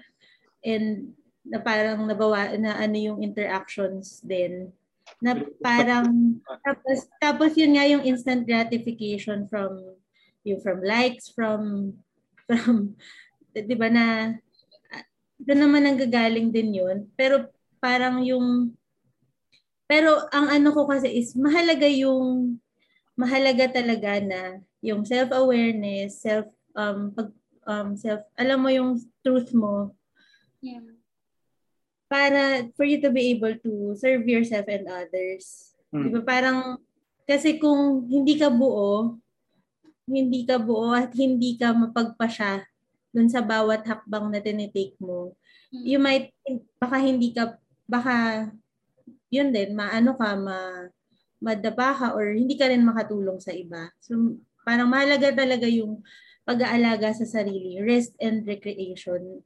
and 0.63 1.15
na 1.43 1.59
parang 1.59 2.07
nabawa 2.07 2.55
na 2.61 2.79
ano 2.79 2.95
yung 2.99 3.19
interactions 3.25 4.23
din 4.23 4.71
na 5.19 5.35
parang 5.59 6.39
tapos 6.63 6.99
tapos 7.19 7.51
yun 7.59 7.75
nga 7.75 7.89
yung 7.89 8.05
instant 8.07 8.47
gratification 8.47 9.51
from 9.51 9.99
yung 10.47 10.61
from 10.63 10.79
likes 10.85 11.33
from 11.35 11.93
from 12.47 12.95
'di 13.53 13.75
ba 13.75 13.91
na 13.91 14.37
doon 15.43 15.61
naman 15.67 15.85
ang 15.87 15.99
gagaling 15.99 16.51
din 16.55 16.75
yun 16.75 17.07
pero 17.19 17.51
parang 17.83 18.23
yung 18.23 18.75
pero 19.89 20.29
ang 20.31 20.53
ano 20.53 20.71
ko 20.71 20.85
kasi 20.87 21.09
is 21.09 21.33
mahalaga 21.35 21.89
yung 21.89 22.61
mahalaga 23.19 23.67
talaga 23.83 24.23
na 24.23 24.63
yung 24.79 25.03
self-awareness, 25.03 26.23
self 26.23 26.47
um 26.79 27.11
pag 27.11 27.35
um 27.67 27.99
self 27.99 28.23
alam 28.39 28.63
mo 28.63 28.71
yung 28.71 28.95
truth 29.25 29.51
mo 29.51 29.99
Yeah. 30.59 30.98
Para 32.09 32.67
for 32.75 32.89
you 32.89 32.99
to 32.99 33.13
be 33.13 33.31
able 33.37 33.53
to 33.61 33.93
serve 33.95 34.25
yourself 34.25 34.65
and 34.67 34.89
others. 34.89 35.77
Mm. 35.93 36.03
Di 36.05 36.09
ba 36.17 36.21
parang 36.25 36.59
kasi 37.29 37.61
kung 37.61 38.09
hindi 38.09 38.41
ka 38.41 38.49
buo, 38.49 39.21
hindi 40.09 40.49
ka 40.49 40.57
buo 40.57 40.97
at 40.97 41.13
hindi 41.13 41.61
ka 41.61 41.77
mapagpasya 41.77 42.65
dun 43.13 43.29
sa 43.29 43.45
bawat 43.45 43.85
hakbang 43.85 44.33
na 44.33 44.41
tinitake 44.41 44.97
mo, 45.01 45.37
Mm. 45.69 45.85
you 45.85 46.01
might, 46.01 46.33
baka 46.81 46.97
hindi 46.97 47.29
ka, 47.37 47.61
baka 47.85 48.49
yun 49.29 49.53
din, 49.53 49.77
maano 49.77 50.17
ka, 50.17 50.33
ma, 50.33 50.89
madapa 51.45 51.93
ka 51.93 52.07
or 52.17 52.33
hindi 52.33 52.57
ka 52.57 52.73
rin 52.73 52.81
makatulong 52.81 53.37
sa 53.37 53.53
iba. 53.53 53.93
So, 54.01 54.41
parang 54.65 54.89
mahalaga 54.89 55.29
talaga 55.29 55.69
yung 55.69 56.01
pag-aalaga 56.49 57.13
sa 57.13 57.29
sarili, 57.29 57.77
rest 57.85 58.17
and 58.17 58.49
recreation 58.49 59.45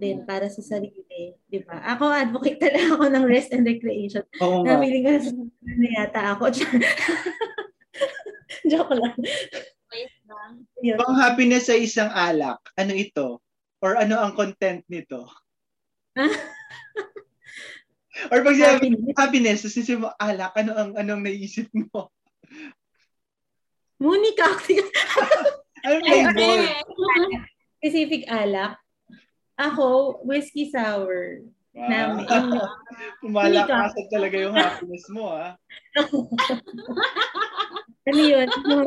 din 0.00 0.24
para 0.24 0.48
sa 0.48 0.64
sarili, 0.64 1.36
di 1.44 1.60
ba? 1.60 1.84
Ako, 1.92 2.08
advocate 2.08 2.56
talaga 2.64 2.96
ako 2.96 3.04
ng 3.12 3.24
rest 3.28 3.52
and 3.52 3.68
recreation. 3.68 4.24
Oo 4.40 4.64
nga. 4.64 4.80
Namiling 4.80 5.04
ko 5.04 5.10
na 5.12 5.20
sa 5.20 5.32
na 5.60 5.88
yata 6.00 6.22
ako. 6.32 6.44
Joke 8.70 8.96
lang. 8.96 9.16
Wait 9.92 10.14
lang. 10.24 10.64
Ang 10.96 11.20
happiness 11.20 11.68
sa 11.68 11.76
isang 11.76 12.08
alak, 12.08 12.56
ano 12.80 12.96
ito? 12.96 13.44
Or 13.84 14.00
ano 14.00 14.16
ang 14.16 14.32
content 14.32 14.80
nito? 14.88 15.28
Or 18.32 18.44
pag 18.44 18.56
sinabi, 18.56 18.92
Happiness. 18.92 19.16
happiness, 19.16 19.58
tapos 19.64 19.74
sinabi 19.80 20.02
mo, 20.04 20.08
alak, 20.20 20.52
ano 20.58 20.72
ang 20.76 20.90
anong 20.98 21.22
naisip 21.24 21.68
mo? 21.72 22.12
Muni 24.00 24.32
cocktail. 24.36 24.84
Ano 25.84 26.00
flavor? 26.04 26.60
Specific 27.80 28.28
alak. 28.28 28.76
Ako, 29.60 30.20
whiskey 30.24 30.72
sour. 30.72 31.44
Namin. 31.76 32.26
Wow. 33.20 33.24
Pumalakasan 33.24 34.12
talaga 34.12 34.36
yung 34.36 34.56
happiness 34.56 35.08
mo, 35.08 35.32
ah. 35.32 35.56
Ano 38.10 38.20
yun? 38.20 38.48
Ano. 38.48 38.84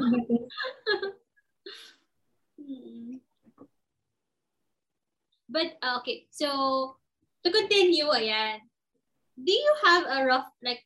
But, 5.49 5.77
uh, 5.85 6.01
okay, 6.01 6.25
so, 6.33 6.49
to 7.45 7.49
continue, 7.53 8.09
ayan, 8.09 8.65
do 9.37 9.53
you 9.53 9.73
have 9.85 10.09
a 10.09 10.25
rough, 10.25 10.49
like, 10.65 10.81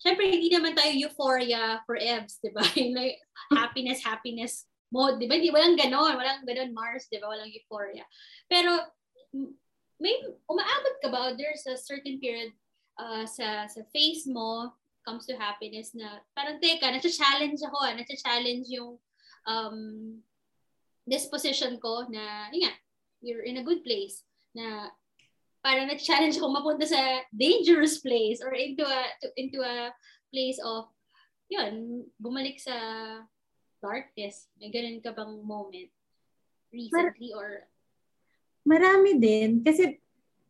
syempre, 0.00 0.32
hindi 0.32 0.48
naman 0.48 0.72
tayo 0.72 0.96
euphoria 0.96 1.84
for 1.84 2.00
EBS, 2.00 2.40
di 2.40 2.50
ba? 2.56 2.64
Yung 2.80 2.96
like, 2.96 3.20
happiness, 3.52 4.00
happiness 4.00 4.64
mode, 4.88 5.20
di 5.20 5.28
ba? 5.28 5.36
Di, 5.36 5.52
walang 5.52 5.76
ganon, 5.76 6.16
walang 6.16 6.40
ganon 6.48 6.72
Mars, 6.72 7.04
di 7.12 7.20
ba? 7.20 7.28
Walang 7.28 7.52
euphoria. 7.52 8.08
Pero, 8.48 8.80
may, 10.00 10.14
umaabot 10.46 10.94
ka 11.02 11.08
ba, 11.08 11.32
or 11.32 11.32
there's 11.36 11.66
a 11.66 11.76
certain 11.76 12.20
period 12.20 12.52
uh, 13.00 13.26
sa, 13.26 13.66
sa 13.66 13.80
face 13.92 14.28
mo, 14.28 14.72
comes 15.02 15.26
to 15.26 15.34
happiness 15.34 15.92
na, 15.96 16.22
parang, 16.36 16.62
teka, 16.62 16.86
nasa-challenge 16.92 17.58
ako, 17.64 17.76
ah, 17.82 17.94
nasa-challenge 17.96 18.66
yung, 18.70 18.98
um, 19.48 20.18
disposition 21.08 21.82
ko 21.82 22.06
na, 22.06 22.46
yun 22.54 22.66
nga, 22.68 22.74
you're 23.22 23.42
in 23.42 23.58
a 23.58 23.66
good 23.66 23.82
place, 23.82 24.22
na 24.54 24.90
parang 25.62 25.86
na-challenge 25.86 26.38
ako 26.38 26.50
mapunta 26.50 26.86
sa 26.86 27.22
dangerous 27.30 28.02
place 28.02 28.42
or 28.42 28.54
into 28.54 28.82
a 28.82 29.00
to, 29.22 29.30
into 29.38 29.62
a 29.62 29.94
place 30.34 30.58
of 30.62 30.90
yun, 31.46 32.02
bumalik 32.18 32.58
sa 32.58 32.74
darkness. 33.78 34.48
May 34.56 34.72
ganun 34.72 35.04
ka 35.04 35.12
bang 35.12 35.38
moment 35.44 35.90
recently 36.72 37.30
or 37.36 37.68
Marami 38.62 39.18
din. 39.18 39.60
Kasi 39.62 39.98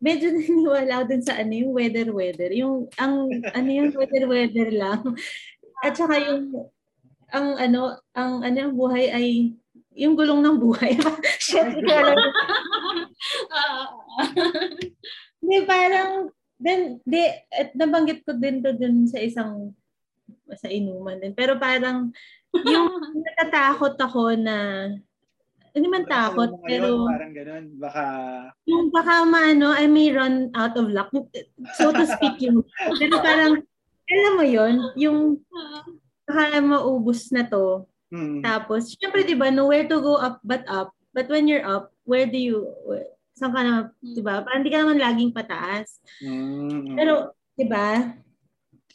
medyo 0.03 0.29
naniniwala 0.35 0.93
ako 1.01 1.05
dun 1.15 1.23
sa 1.23 1.39
ano 1.39 1.53
yung 1.55 1.73
weather-weather. 1.73 2.51
Yung, 2.59 2.91
ang, 2.99 3.31
ano 3.31 3.69
yung 3.71 3.95
weather-weather 3.99 4.69
lang. 4.75 5.03
At 5.83 5.95
saka 5.95 6.19
yung, 6.19 6.71
ang 7.33 7.49
ano, 7.57 7.97
ang 8.13 8.45
ano 8.45 8.59
ang 8.61 8.75
buhay 8.77 9.09
ay 9.09 9.57
yung 9.97 10.17
gulong 10.17 10.41
ng 10.41 10.57
buhay. 10.61 10.97
Shit, 11.45 11.69
hindi 11.69 11.93
alam. 11.93 12.17
Ah, 13.53 13.87
Hindi, 15.43 15.59
parang, 15.67 16.31
then, 16.57 17.03
di, 17.05 17.19
at 17.51 17.75
nabanggit 17.77 18.25
ko 18.25 18.33
din 18.39 18.63
to 18.63 18.73
dun 18.73 19.05
sa 19.11 19.19
isang, 19.21 19.75
sa 20.55 20.69
inuman 20.71 21.19
din. 21.21 21.35
Pero 21.37 21.59
parang, 21.59 22.15
yung 22.53 22.89
natatakot 23.21 23.99
ako 23.99 24.39
na, 24.39 24.89
hindi 25.73 25.89
man 25.89 26.05
takot, 26.05 26.53
ngayon, 26.53 26.69
pero 26.69 26.89
Parang 27.09 27.33
ganun, 27.33 27.65
baka... 27.81 28.05
yung 28.69 28.93
baka 28.93 29.15
maano, 29.25 29.73
I 29.73 29.89
may 29.89 30.13
run 30.13 30.53
out 30.53 30.77
of 30.77 30.93
luck. 30.93 31.09
So 31.81 31.93
to 31.97 32.05
speak 32.05 32.45
yung, 32.45 32.61
pero 33.01 33.25
parang, 33.25 33.65
alam 34.13 34.33
mo 34.37 34.45
yon 34.45 34.75
yung 35.01 35.41
baka 36.29 36.61
maubos 36.61 37.33
na 37.33 37.49
to. 37.49 37.89
Hmm. 38.13 38.45
Tapos, 38.45 38.93
syempre, 38.93 39.25
di 39.25 39.33
ba, 39.33 39.49
nowhere 39.49 39.89
to 39.89 39.97
go 40.05 40.21
up 40.21 40.45
but 40.45 40.61
up. 40.69 40.93
But 41.17 41.33
when 41.33 41.49
you're 41.49 41.65
up, 41.65 41.97
where 42.05 42.29
do 42.29 42.37
you, 42.37 42.69
saan 43.33 43.57
ka 43.57 43.61
na, 43.65 43.73
di 44.05 44.21
ba? 44.21 44.45
Parang 44.45 44.61
hindi 44.61 44.73
ka 44.73 44.85
naman 44.85 45.01
laging 45.01 45.33
pataas. 45.33 45.97
Hmm. 46.21 46.93
Pero, 46.93 47.33
di 47.57 47.65
ba, 47.65 48.13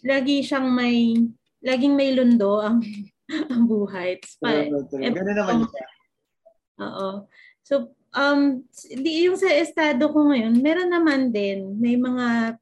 lagi 0.05 0.45
siyang 0.45 0.69
may, 0.69 1.17
laging 1.65 1.97
may 1.97 2.13
lundo 2.13 2.61
ang, 2.61 2.85
ang 3.51 3.65
buhay. 3.65 4.21
It's 4.21 4.37
pa, 4.37 4.69
True, 4.69 4.85
true. 4.85 5.01
Ganun 5.01 5.33
naman 5.33 5.65
siya. 5.65 5.96
Oo. 6.77 7.25
So, 7.65 7.91
um, 8.13 8.63
yung 9.03 9.37
sa 9.37 9.49
estado 9.51 10.09
ko 10.09 10.29
ngayon, 10.29 10.61
meron 10.61 10.89
naman 10.93 11.33
din, 11.33 11.75
may 11.77 11.97
mga, 11.97 12.57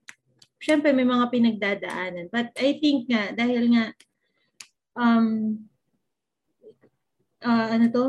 syempre 0.59 0.95
may 0.95 1.05
mga 1.05 1.29
pinagdadaanan. 1.29 2.27
But 2.31 2.55
I 2.57 2.79
think 2.79 3.11
nga, 3.11 3.35
dahil 3.35 3.69
nga, 3.75 3.85
um, 4.97 5.59
ah, 7.43 7.75
ano 7.75 7.85
to? 7.91 8.05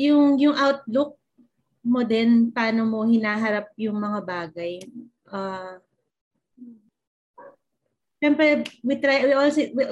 Yung, 0.00 0.40
yung 0.40 0.56
outlook 0.56 1.20
mo 1.84 2.04
din, 2.04 2.52
paano 2.52 2.84
mo 2.88 3.04
hinaharap 3.04 3.72
yung 3.76 3.96
mga 3.96 4.20
bagay. 4.24 4.80
Ah, 5.28 5.80
Siyempre, 8.20 8.68
we 8.84 9.00
try, 9.00 9.24
we 9.24 9.32
also, 9.32 9.64
we, 9.72 9.84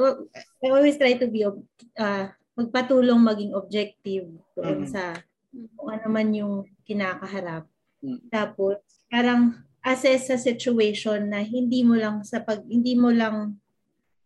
we 0.61 0.67
always 0.69 1.01
try 1.01 1.17
to 1.17 1.33
be, 1.33 1.49
uh, 1.97 2.29
magpatulong 2.59 3.23
maging 3.23 3.53
objective 3.55 4.27
doon 4.59 4.83
Mhm. 4.83 4.91
sa 4.91 5.15
kung 5.79 5.95
ano 5.95 6.07
man 6.11 6.29
yung 6.35 6.55
kinakaharap. 6.83 7.65
Mhm. 8.03 8.27
Tapos, 8.29 8.83
parang 9.07 9.55
assess 9.81 10.27
sa 10.29 10.37
situation 10.37 11.31
na 11.31 11.41
hindi 11.41 11.87
mo 11.87 11.95
lang 11.95 12.27
sa 12.27 12.43
pag, 12.43 12.67
hindi 12.67 12.99
mo 12.99 13.15
lang, 13.15 13.57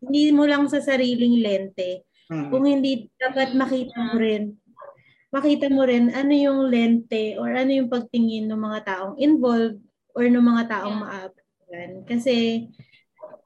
hindi 0.01 0.33
mo 0.33 0.49
lang 0.49 0.65
sa 0.67 0.81
sariling 0.81 1.45
lente. 1.45 2.03
Hmm. 2.27 2.49
Kung 2.49 2.65
hindi, 2.65 3.13
dapat 3.21 3.53
makita 3.53 3.95
mo 4.01 4.17
rin, 4.17 4.57
makita 5.29 5.69
mo 5.69 5.85
rin 5.85 6.09
ano 6.11 6.33
yung 6.33 6.73
lente 6.73 7.37
or 7.37 7.53
ano 7.53 7.71
yung 7.71 7.93
pagtingin 7.93 8.49
ng 8.49 8.59
mga 8.59 8.81
taong 8.89 9.15
involved 9.21 9.79
or 10.17 10.25
ng 10.25 10.41
mga 10.43 10.65
taong 10.73 10.97
Yeah. 10.99 11.05
maapektuhan. 11.05 11.91
Kasi, 12.09 12.37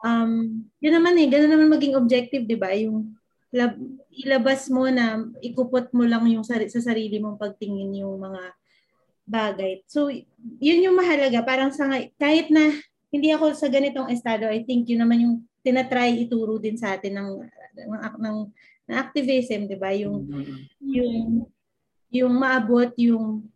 um, 0.01 0.62
yun 0.78 0.95
naman 0.95 1.18
eh, 1.18 1.26
ganun 1.28 1.51
naman 1.53 1.74
maging 1.74 1.99
objective, 1.99 2.47
di 2.47 2.57
ba? 2.57 2.70
Yung 2.72 3.12
lab, 3.55 3.78
ilabas 4.11 4.66
mo 4.70 4.88
na 4.90 5.22
ikupot 5.42 5.90
mo 5.94 6.03
lang 6.07 6.26
yung 6.26 6.42
sari, 6.47 6.66
sa 6.70 6.82
sarili 6.82 7.18
mong 7.22 7.38
pagtingin 7.38 8.03
yung 8.03 8.18
mga 8.18 8.42
bagay. 9.26 9.82
So, 9.90 10.11
yun 10.62 10.86
yung 10.86 10.97
mahalaga. 10.99 11.42
Parang 11.42 11.74
sa 11.74 11.90
kahit 12.18 12.51
na 12.51 12.70
hindi 13.11 13.30
ako 13.34 13.55
sa 13.55 13.66
ganitong 13.66 14.11
estado, 14.11 14.47
I 14.47 14.62
think 14.62 14.86
yun 14.86 15.03
naman 15.03 15.22
yung 15.22 15.36
tinatry 15.66 16.26
ituro 16.26 16.62
din 16.62 16.78
sa 16.78 16.94
atin 16.94 17.18
ng 17.18 17.30
ng, 17.76 17.90
ng, 18.22 18.38
ng 18.86 18.97
activism, 18.97 19.66
'di 19.66 19.76
ba? 19.78 19.90
Yung 19.94 20.26
Mm-hmm. 20.26 20.61
yung 20.86 21.26
yung 22.14 22.34
maabot 22.38 22.94
yung 22.97 23.51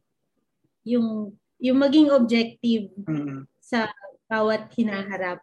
yung 0.82 1.30
yung 1.62 1.78
maging 1.78 2.10
objective 2.10 2.90
Mm-mm. 3.06 3.46
sa 3.62 3.86
bawat 4.26 4.66
hinaharap 4.74 5.38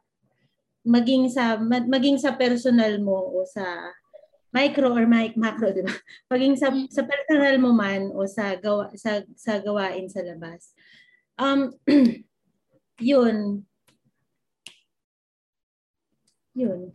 maging 0.83 1.31
sa 1.31 1.55
ma- 1.59 1.87
maging 1.87 2.19
sa 2.19 2.35
personal 2.35 2.99
mo 2.99 3.15
o 3.15 3.43
sa 3.47 3.63
micro 4.57 4.89
or 4.89 5.05
mic 5.05 5.37
macro 5.37 5.69
di 5.69 5.85
ba 5.85 5.93
maging 6.33 6.57
sa 6.57 6.73
sa 6.89 7.05
personal 7.05 7.61
mo 7.61 7.69
man 7.77 8.09
o 8.17 8.25
sa 8.25 8.57
gawa 8.57 8.89
sa 8.97 9.21
sa 9.37 9.61
gawain 9.61 10.09
sa 10.09 10.25
labas 10.25 10.73
um 11.37 11.69
yun 13.13 13.61
yun 16.57 16.89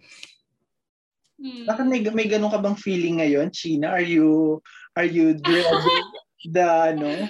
Hmm. 1.43 1.67
Bakit 1.67 1.87
may, 1.91 2.01
may 2.15 2.31
ganun 2.31 2.55
ka 2.55 2.63
bang 2.63 2.79
feeling 2.79 3.19
ngayon, 3.19 3.51
China? 3.51 3.91
Are 3.91 4.07
you 4.07 4.63
are 4.95 5.09
you 5.09 5.35
dreading 5.35 6.07
the 6.55 6.63
ano? 6.63 7.27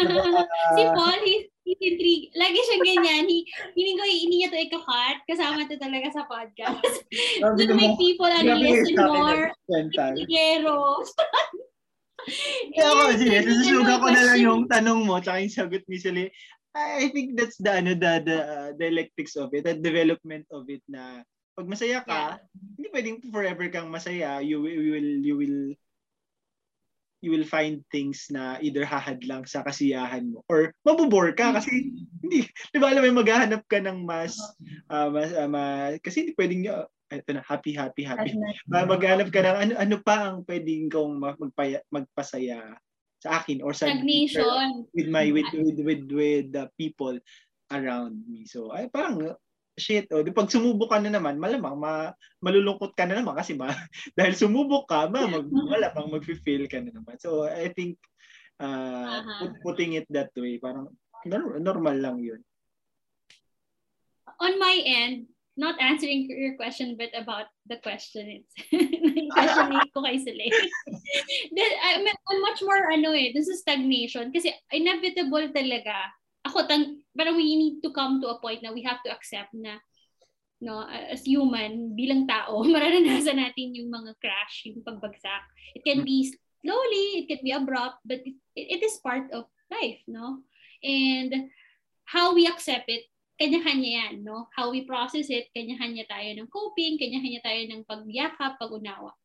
Uh, 0.00 0.44
si 0.72 0.82
Paul, 0.88 1.20
he's, 1.28 1.49
he's 1.70 1.82
intrigued. 1.82 2.34
Lagi 2.34 2.58
siyang 2.58 2.84
ganyan. 2.84 3.24
He, 3.30 3.46
hindi 3.78 3.92
ko, 3.94 4.02
hindi 4.02 4.36
niya 4.42 4.50
to 4.50 4.58
ikakat. 4.58 5.16
Kasama 5.30 5.70
to 5.70 5.78
talaga 5.78 6.08
sa 6.10 6.26
podcast. 6.26 7.06
To 7.40 7.74
make 7.78 7.94
people 7.94 8.26
ano, 8.26 8.58
listen 8.58 8.98
more. 8.98 9.54
Pero, 10.26 10.74
Kaya 12.76 12.88
ako, 12.92 13.02
sige, 13.16 13.32
Yes, 13.32 13.48
sususuga 13.48 13.96
ko 13.96 14.06
na 14.12 14.22
lang 14.28 14.38
yung 14.44 14.62
tanong 14.68 15.08
mo 15.08 15.16
tsaka 15.24 15.40
yung 15.40 15.54
sagot 15.56 15.84
ni 15.88 15.96
Sally. 15.96 16.26
I 16.76 17.10
think 17.10 17.34
that's 17.34 17.58
the 17.58 17.82
ano 17.82 17.98
the 17.98 18.12
the, 18.22 18.36
uh, 18.38 18.70
the 18.78 18.86
electrics 18.86 19.34
of 19.34 19.50
it, 19.56 19.66
the 19.66 19.74
development 19.74 20.46
of 20.54 20.70
it 20.70 20.84
na 20.86 21.24
pag 21.58 21.66
masaya 21.66 21.98
ka, 22.06 22.38
hindi 22.78 22.88
pwedeng 22.94 23.18
forever 23.26 23.66
kang 23.72 23.90
masaya. 23.90 24.38
You 24.38 24.62
you 24.68 24.92
will 24.94 25.10
you 25.24 25.34
will 25.34 25.58
you 27.20 27.30
will 27.30 27.44
find 27.44 27.84
things 27.92 28.28
na 28.32 28.56
either 28.64 28.84
hahadlang 28.84 29.44
sa 29.44 29.60
kasiyahan 29.64 30.32
mo 30.32 30.40
or 30.48 30.72
mabubore 30.84 31.36
ka 31.36 31.52
kasi 31.56 31.92
hindi 32.24 32.48
'di 32.72 32.78
ba 32.80 32.92
alam 32.92 33.04
mo 33.04 33.20
maghahanap 33.20 33.62
ka 33.68 33.78
ng 33.80 34.04
mas 34.04 34.36
ah, 34.88 35.08
mas 35.12 35.32
ah, 35.36 35.48
ma- 35.48 35.96
kasi 36.00 36.24
hindi 36.24 36.32
pwedeng 36.36 36.64
uh, 36.68 36.88
ito 37.12 37.30
na 37.34 37.44
happy 37.44 37.74
happy 37.74 38.02
happy 38.06 38.32
Ma- 38.70 38.88
maghanap 38.88 39.28
ka 39.28 39.40
ng 39.44 39.56
ano 39.56 39.72
ano 39.76 39.96
pa 40.00 40.32
ang 40.32 40.46
pwedeng 40.48 40.88
kong 40.88 41.12
ma- 41.20 41.38
magpaya, 41.38 41.84
magpasaya 41.92 42.76
sa 43.20 43.44
akin 43.44 43.60
or 43.60 43.76
sa 43.76 43.92
stagnation. 43.92 44.88
with 44.96 45.08
my 45.12 45.28
with 45.28 45.50
with 45.52 45.78
with, 45.84 46.04
with 46.08 46.46
the 46.56 46.64
people 46.80 47.12
around 47.68 48.24
me. 48.24 48.48
So 48.48 48.72
ay 48.72 48.88
parang 48.88 49.36
shit 49.80 50.06
oh, 50.12 50.20
di 50.20 50.30
pag 50.30 50.52
sumubok 50.52 50.92
ka 50.92 51.00
na 51.00 51.08
naman, 51.08 51.40
malamang 51.40 51.80
ma, 51.80 52.12
malulungkot 52.44 52.92
ka 52.92 53.08
na 53.08 53.16
naman 53.16 53.32
kasi 53.32 53.56
ma, 53.56 53.72
dahil 54.18 54.36
sumubok 54.36 54.84
ka, 54.84 55.08
ma, 55.08 55.24
mag, 55.24 55.48
malamang 55.48 56.20
mag-feel 56.20 56.68
ka 56.68 56.84
na 56.84 56.92
naman. 56.92 57.16
So 57.16 57.48
I 57.48 57.72
think 57.72 57.96
uh, 58.60 59.24
put- 59.40 59.58
putting 59.64 59.96
it 59.96 60.04
that 60.12 60.30
way, 60.36 60.60
parang 60.60 60.92
nor- 61.24 61.56
normal 61.56 61.96
lang 61.96 62.20
yun. 62.20 62.44
On 64.40 64.54
my 64.60 64.76
end, 64.84 65.28
not 65.60 65.76
answering 65.76 66.24
your 66.30 66.56
question 66.56 66.96
but 66.96 67.12
about 67.12 67.52
the 67.68 67.76
question 67.84 68.40
it's 68.40 68.52
question 69.36 69.66
ko 69.92 70.00
kay 70.00 70.16
Sule. 70.16 70.48
I'm, 71.84 72.08
I'm 72.08 72.40
much 72.40 72.64
more 72.64 72.88
ano 72.88 73.12
eh, 73.12 73.36
this 73.36 73.52
is 73.52 73.60
stagnation 73.60 74.32
kasi 74.32 74.56
inevitable 74.72 75.52
talaga. 75.52 76.08
Ako 76.48 76.64
tang 76.64 77.04
parang 77.20 77.36
we 77.36 77.44
need 77.52 77.84
to 77.84 77.92
come 77.92 78.16
to 78.16 78.32
a 78.32 78.40
point 78.40 78.64
na 78.64 78.72
we 78.72 78.80
have 78.80 79.04
to 79.04 79.12
accept 79.12 79.52
na 79.52 79.76
no 80.64 80.88
as 80.88 81.20
human 81.28 81.92
bilang 81.92 82.24
tao 82.24 82.64
mararanasan 82.72 83.36
natin 83.36 83.76
yung 83.76 83.92
mga 83.92 84.16
crash 84.16 84.64
yung 84.64 84.80
pagbagsak 84.80 85.44
it 85.76 85.84
can 85.84 86.00
be 86.00 86.32
slowly 86.64 87.24
it 87.24 87.26
can 87.28 87.44
be 87.44 87.52
abrupt 87.52 88.00
but 88.08 88.24
it, 88.24 88.36
it 88.56 88.80
is 88.80 88.96
part 89.04 89.28
of 89.36 89.44
life 89.68 90.00
no 90.08 90.40
and 90.80 91.52
how 92.08 92.32
we 92.32 92.48
accept 92.48 92.88
it 92.88 93.04
kanya-kanya 93.40 93.90
yan, 94.04 94.14
no? 94.20 94.52
How 94.52 94.68
we 94.68 94.84
process 94.84 95.32
it, 95.32 95.48
kanya-kanya 95.56 96.04
tayo 96.12 96.28
ng 96.36 96.52
coping, 96.52 97.00
kanya-kanya 97.00 97.40
tayo 97.40 97.60
ng 97.72 97.88
pagyakap, 97.88 98.60
pag-unawa. 98.60 99.16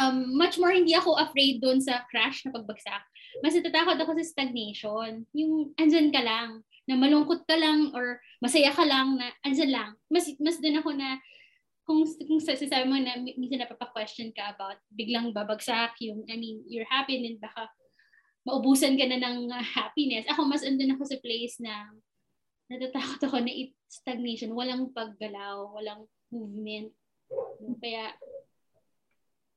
Um, 0.00 0.32
much 0.40 0.56
more 0.56 0.72
hindi 0.72 0.96
ako 0.96 1.20
afraid 1.20 1.60
doon 1.60 1.84
sa 1.84 2.00
crash 2.08 2.48
na 2.48 2.52
pagbagsak. 2.56 3.04
Mas 3.44 3.52
natatakot 3.52 4.00
ako 4.00 4.16
sa 4.16 4.24
stagnation. 4.24 5.28
Yung 5.36 5.76
andyan 5.76 6.08
ka 6.08 6.24
lang, 6.24 6.64
na 6.86 6.94
malungkot 6.94 7.42
ka 7.46 7.58
lang 7.58 7.90
or 7.92 8.22
masaya 8.38 8.70
ka 8.70 8.86
lang 8.86 9.18
na 9.18 9.30
andyan 9.42 9.70
lang. 9.74 9.90
Mas, 10.06 10.30
mas 10.38 10.62
doon 10.62 10.78
ako 10.80 10.90
na 10.94 11.18
kung, 11.86 12.02
kung 12.02 12.42
sasabi 12.42 12.86
mo 12.86 12.98
na 12.98 13.22
minsan 13.38 13.62
napapa-question 13.62 14.34
ka 14.34 14.54
about 14.54 14.78
biglang 14.90 15.30
babagsak, 15.30 15.94
yung, 16.02 16.26
I 16.26 16.34
mean, 16.34 16.66
you're 16.66 16.88
happy 16.90 17.22
and 17.22 17.38
baka 17.38 17.70
maubusan 18.46 18.98
ka 18.98 19.06
na 19.06 19.18
ng 19.18 19.50
uh, 19.50 19.62
happiness. 19.62 20.26
Ako 20.30 20.46
mas 20.46 20.62
andun 20.62 20.94
ako 20.94 21.02
sa 21.06 21.18
place 21.22 21.58
na 21.58 21.90
natatakot 22.70 23.22
ako 23.26 23.36
na 23.42 23.54
it 23.54 23.74
stagnation, 23.86 24.54
walang 24.54 24.90
paggalaw, 24.90 25.70
walang 25.74 26.10
movement. 26.30 26.90
Kaya 27.82 28.14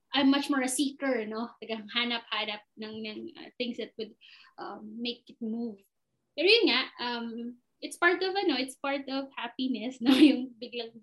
I'm 0.10 0.34
much 0.34 0.50
more 0.50 0.66
a 0.66 0.70
seeker, 0.70 1.26
no? 1.30 1.54
Tagang 1.62 1.86
hanap-hanap 1.94 2.66
ng, 2.82 2.96
ng 3.06 3.20
uh, 3.38 3.50
things 3.62 3.78
that 3.78 3.94
would 3.98 4.14
um, 4.58 4.98
make 4.98 5.22
it 5.30 5.38
move. 5.38 5.78
Pero 6.40 6.48
yun 6.48 6.66
nga, 6.72 6.82
um, 7.04 7.28
it's 7.84 8.00
part 8.00 8.24
of 8.24 8.32
ano, 8.32 8.56
it's 8.56 8.80
part 8.80 9.04
of 9.12 9.28
happiness, 9.36 10.00
no? 10.00 10.16
Yung 10.32 10.56
biglang 10.56 10.96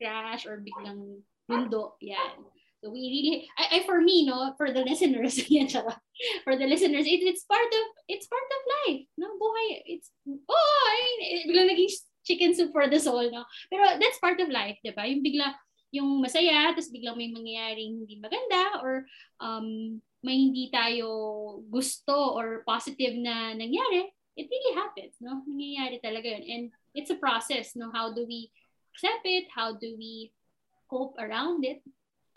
crash 0.00 0.48
or 0.48 0.64
biglang 0.64 1.20
mundo, 1.44 2.00
yan. 2.00 2.40
So 2.80 2.88
we 2.88 3.04
really, 3.12 3.44
I, 3.60 3.76
I 3.76 3.78
for 3.84 4.00
me, 4.00 4.24
no, 4.24 4.56
for 4.56 4.72
the 4.72 4.80
listeners, 4.80 5.36
yan 5.52 5.68
charot. 5.68 6.00
For 6.48 6.56
the 6.56 6.64
listeners, 6.64 7.04
it, 7.04 7.20
it's 7.20 7.44
part 7.44 7.68
of, 7.68 7.84
it's 8.08 8.24
part 8.24 8.48
of 8.48 8.60
life, 8.88 9.04
no? 9.20 9.28
Buhay, 9.36 9.84
it's, 9.84 10.08
oh, 10.24 10.80
I 10.88 10.96
mean, 11.04 11.20
eh, 11.28 11.44
biglang 11.44 11.68
naging 11.76 11.92
chicken 12.24 12.56
soup 12.56 12.72
for 12.72 12.88
the 12.88 12.96
soul, 12.96 13.28
no? 13.28 13.44
Pero 13.68 13.84
that's 14.00 14.16
part 14.16 14.40
of 14.40 14.48
life, 14.48 14.80
di 14.80 14.96
ba? 14.96 15.04
Yung 15.04 15.20
bigla, 15.20 15.52
yung 15.92 16.24
masaya, 16.24 16.72
tapos 16.72 16.88
biglang 16.88 17.20
may 17.20 17.28
mangyayaring 17.28 18.00
hindi 18.00 18.16
maganda 18.16 18.80
or 18.80 19.04
um, 19.44 20.00
may 20.24 20.40
hindi 20.40 20.72
tayo 20.72 21.60
gusto 21.68 22.32
or 22.32 22.64
positive 22.64 23.12
na 23.20 23.52
nangyari, 23.52 24.08
it 24.36 24.46
really 24.50 24.74
happens, 24.74 25.14
no? 25.20 25.42
Nangyayari 25.46 25.98
talaga 26.02 26.26
yun. 26.26 26.44
And 26.46 26.64
it's 26.94 27.10
a 27.10 27.18
process, 27.18 27.74
no? 27.74 27.90
How 27.90 28.12
do 28.12 28.26
we 28.26 28.50
accept 28.94 29.24
it? 29.24 29.50
How 29.54 29.74
do 29.74 29.94
we 29.98 30.32
cope 30.90 31.16
around 31.18 31.64
it? 31.64 31.82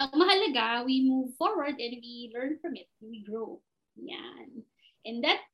Ang 0.02 0.18
mahalaga, 0.18 0.86
we 0.86 1.06
move 1.06 1.34
forward 1.38 1.78
and 1.78 1.94
we 2.02 2.34
learn 2.34 2.58
from 2.60 2.76
it. 2.76 2.90
We 3.02 3.24
grow. 3.24 3.62
Yan. 3.96 4.66
And 5.06 5.24
that, 5.24 5.46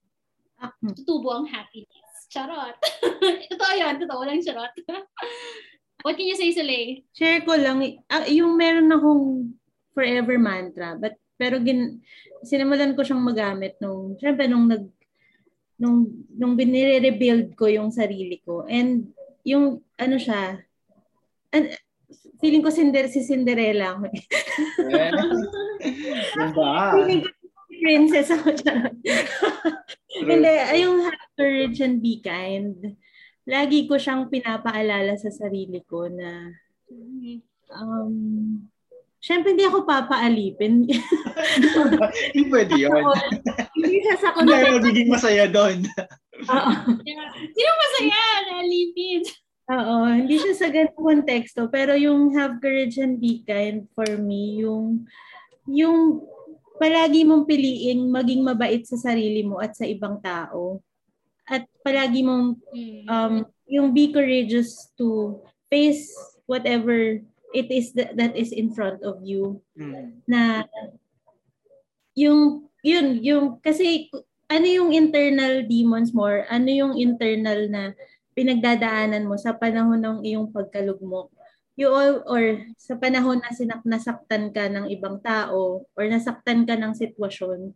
tutubo 0.95 1.35
ang 1.35 1.47
happiness. 1.47 2.07
Charot. 2.31 2.77
totoo 3.51 3.73
yun. 3.75 3.99
Totoo. 3.99 4.19
Walang 4.23 4.43
charot. 4.45 4.71
What 6.03 6.15
can 6.15 6.31
you 6.31 6.37
say, 6.39 6.55
Soleil? 6.55 7.03
Share 7.11 7.43
ko 7.43 7.59
lang, 7.59 7.83
ah, 8.07 8.23
yung 8.23 8.55
meron 8.55 8.87
akong 8.87 9.51
forever 9.91 10.39
mantra, 10.39 10.95
but 10.95 11.19
pero 11.35 11.59
gin, 11.59 11.99
sinimulan 12.43 12.95
ko 12.95 13.03
siyang 13.03 13.19
magamit 13.19 13.75
nung, 13.83 14.15
syempre 14.15 14.47
nung 14.47 14.67
nag, 14.67 14.87
nung, 15.79 16.27
nung 16.35 16.53
binire-rebuild 16.59 17.55
ko 17.55 17.71
yung 17.71 17.89
sarili 17.89 18.43
ko. 18.43 18.67
And 18.67 19.09
yung, 19.47 19.81
ano 19.95 20.15
siya, 20.19 20.59
an, 21.55 21.73
feeling 22.43 22.61
ko 22.61 22.69
cinder, 22.69 23.07
si 23.07 23.23
Cinderella 23.23 23.95
ako. 23.95 24.11
eh. 24.11 24.21
Ganda. 26.35 26.67
feeling 26.99 27.23
ko 27.23 27.29
princess 27.79 28.29
ako 28.29 28.49
siya. 28.59 28.91
Hindi, 30.19 30.53
yung 30.83 31.07
have 31.07 31.25
courage 31.39 31.79
and 31.79 32.03
be 32.03 32.19
kind. 32.19 32.75
Lagi 33.47 33.87
ko 33.87 33.95
siyang 33.95 34.27
pinapaalala 34.27 35.15
sa 35.15 35.31
sarili 35.31 35.81
ko 35.87 36.11
na 36.11 36.53
um, 37.73 38.67
syempre 39.19 39.51
hindi 39.53 39.67
ako 39.67 39.83
papaalipin. 39.83 40.87
Hindi 42.31 42.41
pwede 42.51 42.73
yun. 42.75 42.91
hindi 43.75 43.99
sa 44.19 44.35
Hindi 44.35 44.53
ako 44.53 44.75
magiging 44.79 45.09
masaya 45.09 45.45
doon. 45.47 45.77
Oo. 46.47 46.71
Sino 47.55 47.69
masaya 47.75 48.21
na 48.47 48.57
lipid? 48.63 49.23
Oo, 49.69 49.95
hindi 50.09 50.35
siya 50.41 50.53
sa 50.57 50.67
ganung 50.73 50.97
konteksto. 50.97 51.69
Pero 51.69 51.93
yung 51.93 52.33
have 52.35 52.57
courage 52.59 52.97
and 52.97 53.21
be 53.21 53.45
kind 53.45 53.85
for 53.93 54.07
me, 54.17 54.59
yung 54.65 55.05
yung 55.69 56.25
palagi 56.81 57.21
mong 57.23 57.45
piliin 57.45 58.09
maging 58.09 58.41
mabait 58.41 58.81
sa 58.83 58.97
sarili 58.97 59.45
mo 59.45 59.61
at 59.61 59.75
sa 59.77 59.85
ibang 59.85 60.17
tao. 60.19 60.81
At 61.45 61.65
palagi 61.85 62.25
mong 62.25 62.57
Mm. 62.73 63.03
um, 63.05 63.33
yung 63.69 63.93
be 63.93 64.09
courageous 64.09 64.89
to 64.97 65.37
face 65.69 66.09
whatever 66.49 67.21
it 67.53 67.67
is 67.69 67.93
th- 67.93 68.13
that 68.15 68.33
is 68.37 68.53
in 68.53 68.73
front 68.73 69.01
of 69.01 69.21
you. 69.25 69.61
Mm. 69.77 70.21
na 70.29 70.65
yung 72.17 72.69
yun 72.83 73.19
yung 73.23 73.45
kasi 73.63 74.11
ano 74.49 74.65
yung 74.65 74.89
internal 74.91 75.61
demons 75.65 76.11
more? 76.11 76.43
Ano 76.49 76.67
yung 76.67 76.93
internal 76.97 77.69
na 77.69 77.93
pinagdadaanan 78.33 79.29
mo 79.29 79.37
sa 79.37 79.53
panahon 79.53 80.01
ng 80.01 80.17
iyong 80.25 80.49
pagkalugmok? 80.49 81.29
You 81.79 81.95
all, 81.95 82.27
or 82.27 82.59
sa 82.75 82.99
panahon 82.99 83.39
na 83.39 83.55
sinak 83.55 83.87
nasaktan 83.87 84.51
ka 84.51 84.67
ng 84.67 84.91
ibang 84.91 85.23
tao 85.23 85.87
or 85.95 86.03
nasaktan 86.11 86.67
ka 86.67 86.75
ng 86.75 86.91
sitwasyon 86.91 87.71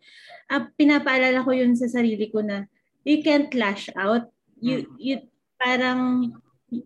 uh, 0.51 0.67
pinapaalala 0.76 1.39
ko 1.39 1.55
yun 1.55 1.71
sa 1.80 1.88
sarili 1.88 2.28
ko 2.28 2.43
na 2.43 2.67
you 3.07 3.24
can't 3.24 3.51
lash 3.55 3.88
out. 3.95 4.28
You 4.59 4.91
you 4.99 5.24
parang 5.55 6.36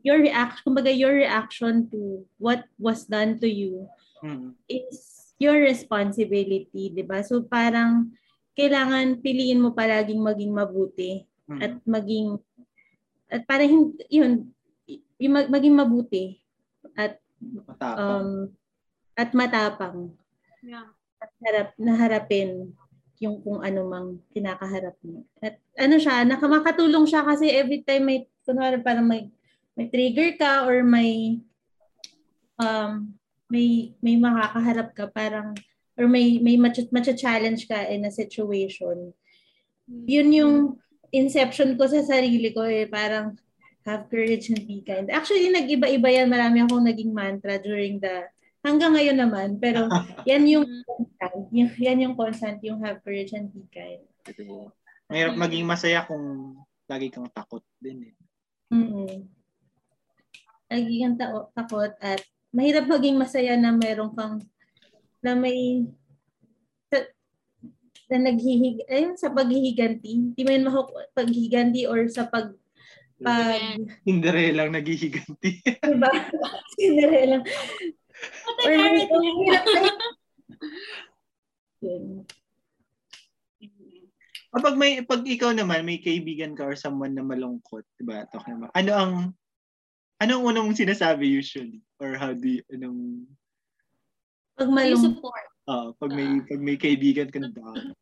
your 0.01 0.19
reaction 0.19 0.61
kumbaga 0.63 0.91
your 0.91 1.13
reaction 1.13 1.87
to 1.87 2.23
what 2.37 2.65
was 2.77 3.05
done 3.05 3.39
to 3.39 3.47
you 3.47 3.85
Mm. 4.17 4.57
is 4.65 5.29
your 5.37 5.61
responsibility, 5.61 6.89
'di 6.89 7.05
ba? 7.05 7.21
So 7.21 7.45
parang 7.45 8.09
kailangan 8.57 9.21
piliin 9.21 9.61
mo 9.61 9.69
palaging 9.69 10.17
maging 10.17 10.49
mabuti 10.49 11.21
Mm. 11.45 11.59
at 11.61 11.73
maging 11.85 12.27
at 13.29 13.45
parang 13.45 13.69
hin- 13.69 13.97
yun 14.09 14.31
yung 15.21 15.33
mag- 15.37 15.51
maging 15.53 15.75
mabuti 15.77 16.41
at 16.97 17.21
Matapang. 17.37 17.97
um 18.01 18.29
at 19.13 19.29
matapang 19.37 19.99
Yeah. 20.65 20.89
at 21.21 21.29
harap 21.45 21.67
naharapin 21.77 22.73
yung 23.17 23.41
kung 23.41 23.61
ano 23.61 23.81
mang 23.85 24.09
kinakaharap 24.29 24.93
mo. 25.01 25.25
At 25.41 25.57
ano 25.73 25.97
siya, 25.97 26.21
nakamakatulong 26.21 27.05
siya 27.05 27.21
kasi 27.21 27.49
every 27.49 27.81
time 27.81 28.05
may 28.05 28.19
kunwari 28.45 28.77
parang 28.77 29.05
may 29.05 29.29
may 29.77 29.87
trigger 29.93 30.33
ka 30.41 30.65
or 30.65 30.81
may 30.81 31.37
um 32.57 33.13
may 33.47 33.93
may 34.01 34.17
makakaharap 34.17 34.91
ka 34.97 35.05
parang 35.13 35.53
or 35.93 36.09
may 36.09 36.41
may 36.41 36.57
matcha, 36.57 37.13
challenge 37.13 37.69
ka 37.69 37.85
in 37.87 38.03
a 38.03 38.11
situation. 38.11 39.13
Yun 39.87 40.29
yung 40.33 40.55
inception 41.13 41.77
ko 41.77 41.87
sa 41.87 42.03
sarili 42.03 42.51
ko 42.51 42.65
eh 42.65 42.89
parang 42.89 43.37
have 43.87 44.09
courage 44.11 44.51
and 44.51 44.67
be 44.67 44.83
kind. 44.83 45.07
Actually 45.07 45.47
nag-iba-iba 45.47 46.09
yan, 46.11 46.27
marami 46.27 46.65
akong 46.65 46.83
naging 46.83 47.15
mantra 47.15 47.55
during 47.61 48.03
the 48.03 48.27
hanggang 48.65 48.97
ngayon 48.97 49.15
naman 49.15 49.49
pero 49.61 49.87
yan 50.29 50.43
yung 50.43 50.65
yan 51.55 52.03
yung 52.03 52.15
constant 52.19 52.59
yung 52.65 52.83
have 52.83 52.99
courage 53.05 53.31
and 53.31 53.53
be 53.53 53.63
kind. 53.71 54.03
Mahirap 55.07 55.39
maging 55.39 55.63
masaya 55.63 56.03
kung 56.03 56.57
lagi 56.83 57.07
kang 57.07 57.31
takot 57.31 57.63
din 57.79 58.11
eh. 58.11 58.15
Mm. 58.75 59.36
Lagi 60.67 60.93
kang 61.03 61.15
ta- 61.15 61.47
takot 61.55 61.95
at 62.03 62.19
mahirap 62.51 62.87
maging 62.87 63.19
masaya 63.19 63.55
na 63.55 63.71
meron 63.71 64.11
kang 64.15 64.43
na 65.23 65.35
may 65.35 65.87
sa, 66.91 67.03
na 68.11 68.31
naghihig 68.31 68.83
ayun 68.87 69.15
sa 69.15 69.31
paghihiganti. 69.31 70.09
Hindi 70.11 70.41
mo 70.43 70.49
yun 70.51 70.67
mahuk 70.67 70.89
paghihiganti 71.15 71.87
or 71.87 72.07
sa 72.07 72.27
pag 72.27 72.51
pag 73.17 73.81
Cinderella 74.05 74.69
lang 74.69 74.77
naghihiganti. 74.77 75.51
diba? 75.89 76.09
Cinderella. 76.77 77.41
What 77.41 78.61
Or 78.61 78.73
may-. 78.73 79.09
Kapag 84.47 84.73
may 84.73 85.05
pag 85.05 85.21
ikaw 85.21 85.53
naman 85.53 85.85
may 85.85 86.01
kaibigan 86.01 86.57
ka 86.57 86.65
or 86.65 86.73
someone 86.73 87.13
na 87.13 87.21
malungkot, 87.21 87.85
'di 87.93 88.09
ba? 88.09 88.25
Talking 88.33 88.57
about. 88.57 88.73
Ano 88.73 88.91
ang 88.95 89.37
ano 90.17 90.31
ang 90.33 90.43
una 90.45 90.59
mong 90.61 90.77
sinasabi 90.77 91.29
usually? 91.29 91.81
Or 91.97 92.13
how 92.17 92.33
do 92.33 92.47
you, 92.47 92.61
anong 92.69 93.25
Pag 94.57 94.69
malung 94.69 94.97
support. 95.01 95.45
ah, 95.69 95.93
pag 95.95 96.11
may 96.11 96.41
pag 96.41 96.61
may 96.61 96.77
kaibigan 96.77 97.29
ka 97.29 97.37
na 97.37 97.49
down. 97.49 97.93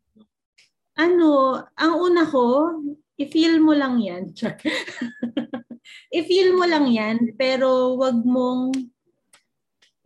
ano, 0.95 1.59
ang 1.75 1.93
una 1.99 2.23
ko, 2.23 2.71
i-feel 3.19 3.59
mo 3.59 3.75
lang 3.75 3.99
yan. 3.99 4.31
I-feel 6.15 6.55
mo 6.55 6.63
lang 6.63 6.87
yan, 6.87 7.35
pero 7.35 7.93
wag 7.99 8.23
mong, 8.23 8.71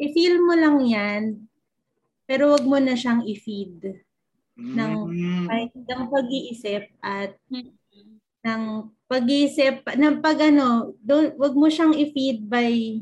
i-feel 0.01 0.41
mo 0.41 0.57
lang 0.57 0.81
yan, 0.81 1.23
pero 2.25 2.57
wag 2.57 2.65
mo 2.65 2.81
na 2.81 2.97
siyang 2.97 3.21
i-feed 3.23 4.01
ng, 4.57 4.93
Mm. 5.07 5.47
ay, 5.47 5.69
ng 5.71 6.03
pag-iisip 6.09 6.89
at 6.99 7.37
Mm. 7.47 7.78
Ng 8.45 8.87
pag-iisip, 9.09 9.83
ng 9.83 10.21
pag 10.23 10.37
ano, 10.39 10.93
don't, 11.01 11.35
wag 11.35 11.53
mo 11.57 11.67
siyang 11.67 11.97
i-feed 11.97 12.45
by 12.45 13.01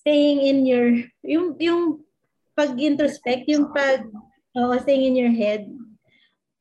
staying 0.00 0.40
in 0.40 0.58
your, 0.64 0.88
yung, 1.22 1.54
yung 1.60 1.82
pag-introspect, 2.56 3.46
yung 3.52 3.70
pag, 3.70 4.08
oh, 4.56 4.74
staying 4.80 5.12
in 5.12 5.20
your 5.20 5.34
head. 5.34 5.68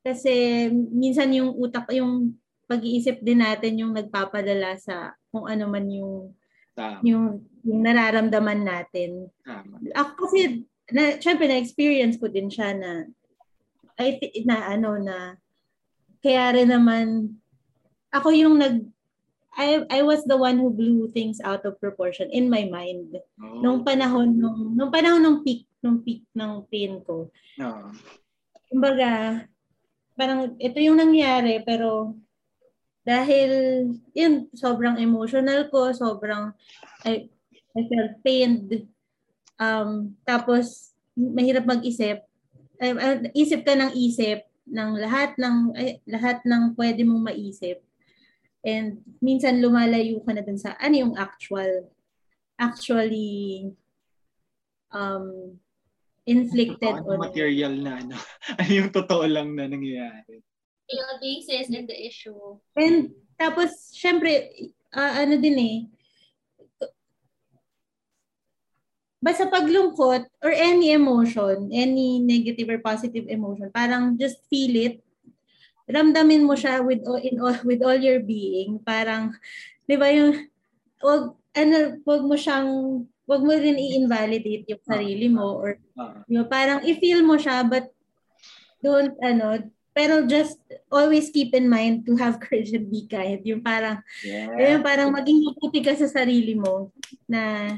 Kasi 0.04 0.68
minsan 0.72 1.34
yung 1.34 1.56
utak, 1.56 1.88
yung 1.96 2.36
pag-iisip 2.68 3.24
din 3.24 3.40
natin 3.40 3.80
yung 3.80 3.96
nagpapadala 3.96 4.76
sa 4.76 5.16
kung 5.32 5.48
ano 5.48 5.72
man 5.72 5.88
yung, 5.88 6.36
Tama. 6.76 7.00
yung, 7.02 7.48
yung 7.64 7.80
nararamdaman 7.82 8.62
natin. 8.62 9.32
Tama. 9.42 9.80
Ako 9.96 10.28
kasi, 10.28 10.68
na, 10.92 11.16
syempre 11.18 11.48
na-experience 11.48 12.20
ko 12.20 12.28
din 12.28 12.52
siya 12.52 12.76
na, 12.76 13.08
thi- 13.98 14.44
na 14.44 14.68
ano 14.68 15.00
na, 15.00 15.40
kaya 16.20 16.52
rin 16.54 16.70
naman, 16.70 17.36
ako 18.14 18.30
yung 18.32 18.60
nag, 18.60 18.86
I, 19.58 19.82
I 19.90 20.06
was 20.06 20.22
the 20.30 20.38
one 20.38 20.62
who 20.62 20.70
blew 20.70 21.10
things 21.10 21.42
out 21.42 21.66
of 21.66 21.82
proportion 21.82 22.30
in 22.30 22.46
my 22.46 22.70
mind. 22.70 23.18
Oh. 23.42 23.62
Nung 23.66 23.82
panahon, 23.82 24.38
nung, 24.38 24.78
nung 24.78 24.94
panahon 24.94 25.26
ng 25.26 25.38
peak, 25.42 25.66
nung 25.82 26.06
peak 26.06 26.22
ng 26.38 26.62
pain 26.70 27.02
ko. 27.02 27.34
No. 27.58 27.90
Kumbaga, 28.70 29.44
parang 30.14 30.54
ito 30.62 30.78
yung 30.78 31.02
nangyari, 31.02 31.58
pero 31.66 32.14
dahil, 33.02 33.50
yun, 34.14 34.46
sobrang 34.54 35.00
emotional 35.02 35.72
ko, 35.74 35.90
sobrang, 35.96 36.54
I, 37.08 37.32
I 37.74 37.82
felt 37.88 38.14
pained. 38.22 38.86
Um, 39.58 40.14
tapos, 40.22 40.94
mahirap 41.18 41.66
mag-isip. 41.66 42.22
Ay, 42.78 42.94
isip 43.34 43.66
ka 43.66 43.74
ng 43.74 43.90
isip 43.98 44.46
ng 44.68 45.00
lahat 45.00 45.34
ng 45.40 45.74
ay, 45.74 46.04
lahat 46.06 46.44
ng 46.44 46.76
pwede 46.76 47.02
mong 47.08 47.32
maisip. 47.32 47.82
And 48.68 49.00
minsan 49.24 49.64
lumalayo 49.64 50.20
ka 50.28 50.36
na 50.36 50.44
dun 50.44 50.60
sa 50.60 50.76
ano 50.76 50.96
yung 51.08 51.16
actual 51.16 51.88
actually 52.60 53.72
um 54.92 55.56
inflicted 56.28 56.92
Ano 56.92 57.16
on 57.16 57.24
material 57.32 57.72
na 57.80 58.04
ano? 58.04 58.16
ano 58.60 58.72
yung 58.76 58.92
totoo 58.92 59.24
lang 59.24 59.56
na 59.56 59.72
nangyayari? 59.72 60.44
Real 60.92 61.12
basis 61.24 61.72
in 61.72 61.88
the 61.88 61.96
issue. 61.96 62.36
And 62.76 63.16
tapos, 63.40 63.96
syempre, 63.96 64.52
ah, 64.92 65.24
ano 65.24 65.40
din 65.40 65.58
eh, 65.60 65.78
basta 69.24 69.50
paglungkot 69.50 70.24
or 70.44 70.52
any 70.52 70.92
emotion, 70.96 71.72
any 71.72 72.20
negative 72.20 72.70
or 72.72 72.80
positive 72.80 73.28
emotion, 73.28 73.72
parang 73.72 74.16
just 74.16 74.40
feel 74.48 74.76
it. 74.76 74.96
Ramdamin 75.88 76.44
mo 76.44 76.54
siya 76.54 76.84
with 76.84 77.02
all, 77.08 77.20
in 77.20 77.40
all, 77.40 77.58
with 77.64 77.82
all 77.82 77.96
your 77.98 78.20
being. 78.20 78.78
Parang, 78.84 79.32
di 79.88 79.96
ba 79.96 80.12
yung, 80.12 80.48
wag, 81.00 81.34
ano, 81.56 81.78
wag 82.04 82.22
mo 82.28 82.36
siyang, 82.36 82.68
wag 83.28 83.42
mo 83.44 83.52
rin 83.52 83.76
i-invalidate 83.76 84.64
yung 84.72 84.84
sarili 84.88 85.28
mo 85.28 85.60
or 85.60 85.80
Ah. 85.98 86.22
yung 86.30 86.46
parang 86.46 86.86
i-feel 86.86 87.26
mo 87.26 87.36
siya 87.42 87.66
but 87.66 87.90
don't 88.86 89.18
ano 89.26 89.66
pero 89.98 90.30
just 90.30 90.62
always 90.94 91.34
keep 91.34 91.58
in 91.58 91.66
mind 91.66 92.06
to 92.06 92.14
have 92.14 92.38
courage 92.44 92.70
and 92.70 92.86
be 92.86 93.10
kind. 93.10 93.42
Yung 93.42 93.66
parang 93.66 93.98
yeah. 94.22 94.78
yung 94.78 94.86
parang 94.86 95.10
maging 95.10 95.42
mabuti 95.42 95.82
ka 95.82 95.98
sa 95.98 96.06
sarili 96.06 96.54
mo 96.54 96.94
na 97.26 97.74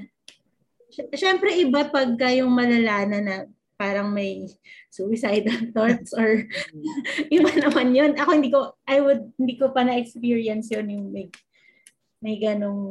sy- 0.92 1.08
syempre 1.16 1.56
iba 1.56 1.88
pag 1.88 2.12
yung 2.36 2.52
malala 2.52 3.08
na 3.08 3.20
na 3.24 3.36
parang 3.80 4.12
may 4.12 4.44
suicidal 4.92 5.56
thoughts 5.76 6.12
or 6.12 6.44
iba 7.32 7.52
naman 7.56 7.96
yun. 7.96 8.12
Ako 8.20 8.30
hindi 8.36 8.52
ko 8.52 8.76
I 8.84 9.00
would 9.00 9.32
hindi 9.40 9.56
ko 9.56 9.72
pa 9.72 9.88
na-experience 9.88 10.68
yun 10.76 10.92
yung 10.92 11.08
may 11.16 11.32
may 12.20 12.36
ganong 12.36 12.84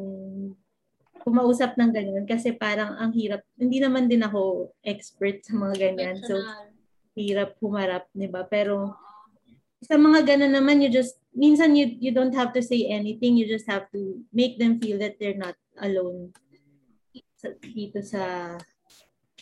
kumausap 1.20 1.76
ng 1.76 1.93
ganyan 1.93 2.24
kasi 2.24 2.57
parang 2.57 2.97
ang 2.97 3.12
hirap. 3.12 3.45
Hindi 3.61 3.84
naman 3.84 4.09
din 4.09 4.24
ako 4.24 4.72
expert 4.80 5.45
sa 5.45 5.53
mga 5.61 5.74
ganyan. 5.76 6.16
So, 6.24 6.41
hirap 7.12 7.61
humarap, 7.61 8.09
'di 8.16 8.32
ba? 8.32 8.49
Pero 8.49 8.97
sa 9.84 9.95
mga 9.95 10.34
ganun 10.34 10.55
naman, 10.59 10.82
you 10.82 10.91
just, 10.91 11.22
minsan 11.30 11.78
you, 11.78 11.95
you 12.03 12.11
don't 12.11 12.34
have 12.34 12.51
to 12.51 12.62
say 12.62 12.91
anything. 12.91 13.39
You 13.39 13.47
just 13.47 13.70
have 13.70 13.86
to 13.95 14.18
make 14.34 14.59
them 14.59 14.82
feel 14.82 14.99
that 14.99 15.22
they're 15.22 15.39
not 15.39 15.55
alone 15.78 16.34
sa, 17.39 17.55
dito 17.62 18.03
sa 18.03 18.55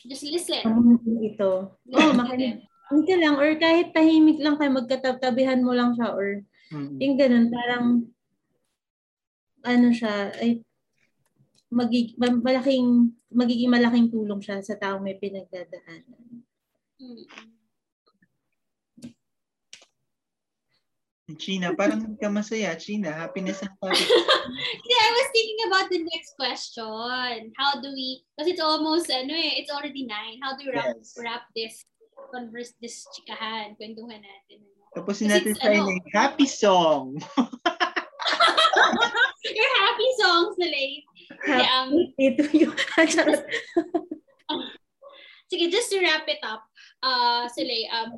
Just 0.06 0.24
listen. 0.26 0.62
mundo 0.70 1.10
ito. 1.22 1.52
Oo, 1.74 1.98
oh, 1.98 2.12
makinig 2.14 2.62
ka 2.86 3.14
lang. 3.18 3.34
Or 3.34 3.50
kahit 3.58 3.90
tahimik 3.90 4.38
lang 4.38 4.54
kayo, 4.58 4.70
magkatabihan 4.70 5.62
mo 5.62 5.74
lang 5.74 5.98
siya. 5.98 6.14
Or 6.14 6.46
Mm. 6.70 6.98
yung 6.98 7.14
ganun, 7.18 7.46
parang 7.50 7.86
ano 9.66 9.88
siya, 9.90 10.34
ay, 10.38 10.62
magig, 11.70 12.14
malaking, 12.18 13.10
magiging 13.30 13.70
malaking 13.70 14.10
tulong 14.10 14.38
siya 14.42 14.62
sa 14.62 14.78
taong 14.78 15.02
may 15.02 15.18
pinagdadaanan. 15.18 16.42
Mm. 17.02 17.55
China, 21.34 21.74
parang 21.74 21.98
hindi 22.06 22.14
ka 22.22 22.30
masaya. 22.30 22.78
China, 22.78 23.10
happiness 23.10 23.58
ang 23.66 23.74
topic. 23.82 23.98
Yeah, 24.86 25.02
I 25.02 25.10
was 25.10 25.28
thinking 25.34 25.60
about 25.66 25.90
the 25.90 25.98
next 26.06 26.38
question. 26.38 27.50
How 27.58 27.82
do 27.82 27.90
we, 27.90 28.22
because 28.30 28.46
it's 28.46 28.62
almost, 28.62 29.10
ano 29.10 29.34
eh, 29.34 29.58
it's 29.58 29.74
already 29.74 30.06
nine. 30.06 30.38
How 30.38 30.54
do 30.54 30.62
we 30.62 30.70
wrap, 30.70 30.94
Yes. 30.94 31.18
wrap 31.18 31.42
this, 31.58 31.82
converse, 32.30 32.78
this 32.78 33.02
chikahan, 33.10 33.74
kwentuhan 33.74 34.22
natin. 34.22 34.62
Ano? 34.62 34.94
Tapos 34.94 35.18
Kasi 35.18 35.26
natin 35.26 35.58
sa 35.58 35.66
ano- 35.66 35.90
yung 35.90 35.98
happy 36.14 36.46
song. 36.46 37.18
Your 39.46 39.72
happy 39.82 40.08
songs 40.22 40.54
na 40.62 40.66
late. 40.70 41.06
Yeah, 41.46 41.66
um, 41.82 41.90
Ito 42.22 42.42
yung, 42.54 42.74
charot. 43.10 43.42
sige, 45.50 45.74
just 45.74 45.90
to 45.90 45.98
wrap 45.98 46.22
it 46.30 46.38
up, 46.46 46.62
uh, 47.02 47.50
Sile, 47.50 47.90
um, 47.90 48.14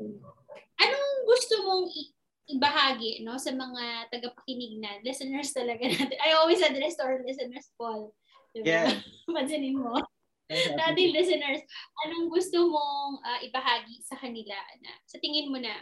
anong 0.77 1.17
gusto 1.25 1.55
mong 1.65 1.89
i- 1.89 2.13
ibahagi 2.49 3.21
no 3.23 3.37
sa 3.37 3.53
mga 3.53 4.09
tagapakinig 4.09 4.81
na 4.81 4.97
listeners 5.05 5.53
talaga 5.53 5.85
natin. 5.85 6.17
I 6.17 6.33
always 6.41 6.65
address 6.65 6.97
to 6.97 7.05
our 7.05 7.21
listeners, 7.21 7.69
Paul. 7.77 8.17
Diba? 8.57 8.65
Yeah. 8.65 8.89
Pansinin 9.29 9.77
mo. 9.77 10.01
Dating 10.49 11.13
listeners, 11.13 11.61
anong 12.09 12.33
gusto 12.33 12.73
mong 12.73 13.21
uh, 13.21 13.41
ibahagi 13.45 14.01
sa 14.01 14.17
kanila 14.17 14.57
na 14.81 14.97
sa 15.05 15.21
tingin 15.21 15.53
mo 15.53 15.61
na 15.61 15.77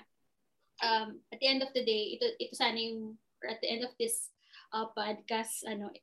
um, 0.82 1.22
at 1.30 1.38
the 1.38 1.46
end 1.46 1.62
of 1.62 1.70
the 1.70 1.86
day, 1.86 2.18
ito 2.18 2.26
ito 2.42 2.50
sana 2.58 2.74
yung 2.74 3.14
or 3.38 3.46
at 3.46 3.62
the 3.62 3.70
end 3.70 3.86
of 3.86 3.94
this 3.94 4.34
uh, 4.74 4.90
podcast 4.90 5.62
ano 5.70 5.94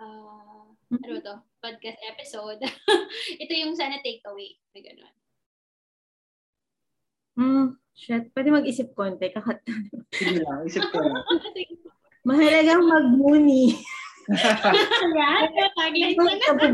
uh, 0.00 0.64
ano 0.96 1.14
to? 1.20 1.36
Podcast 1.60 2.00
episode. 2.08 2.64
ito 3.42 3.52
yung 3.52 3.76
sana 3.76 4.00
takeaway 4.00 4.56
na 4.72 4.80
gano'n. 4.80 5.14
Hmm, 7.36 7.76
shit. 7.92 8.32
Pwede 8.32 8.48
mag-isip 8.48 8.96
konti. 8.96 9.28
Kakat. 9.28 9.60
Sige 10.10 10.40
lang, 10.40 10.64
isip 10.64 10.88
ko 10.88 11.04
lang. 11.04 11.20
Mahalagang 12.26 12.82
mag-muni. 12.82 13.76
Right? 14.26 15.52
Tagline 15.78 16.18
na. 16.18 16.66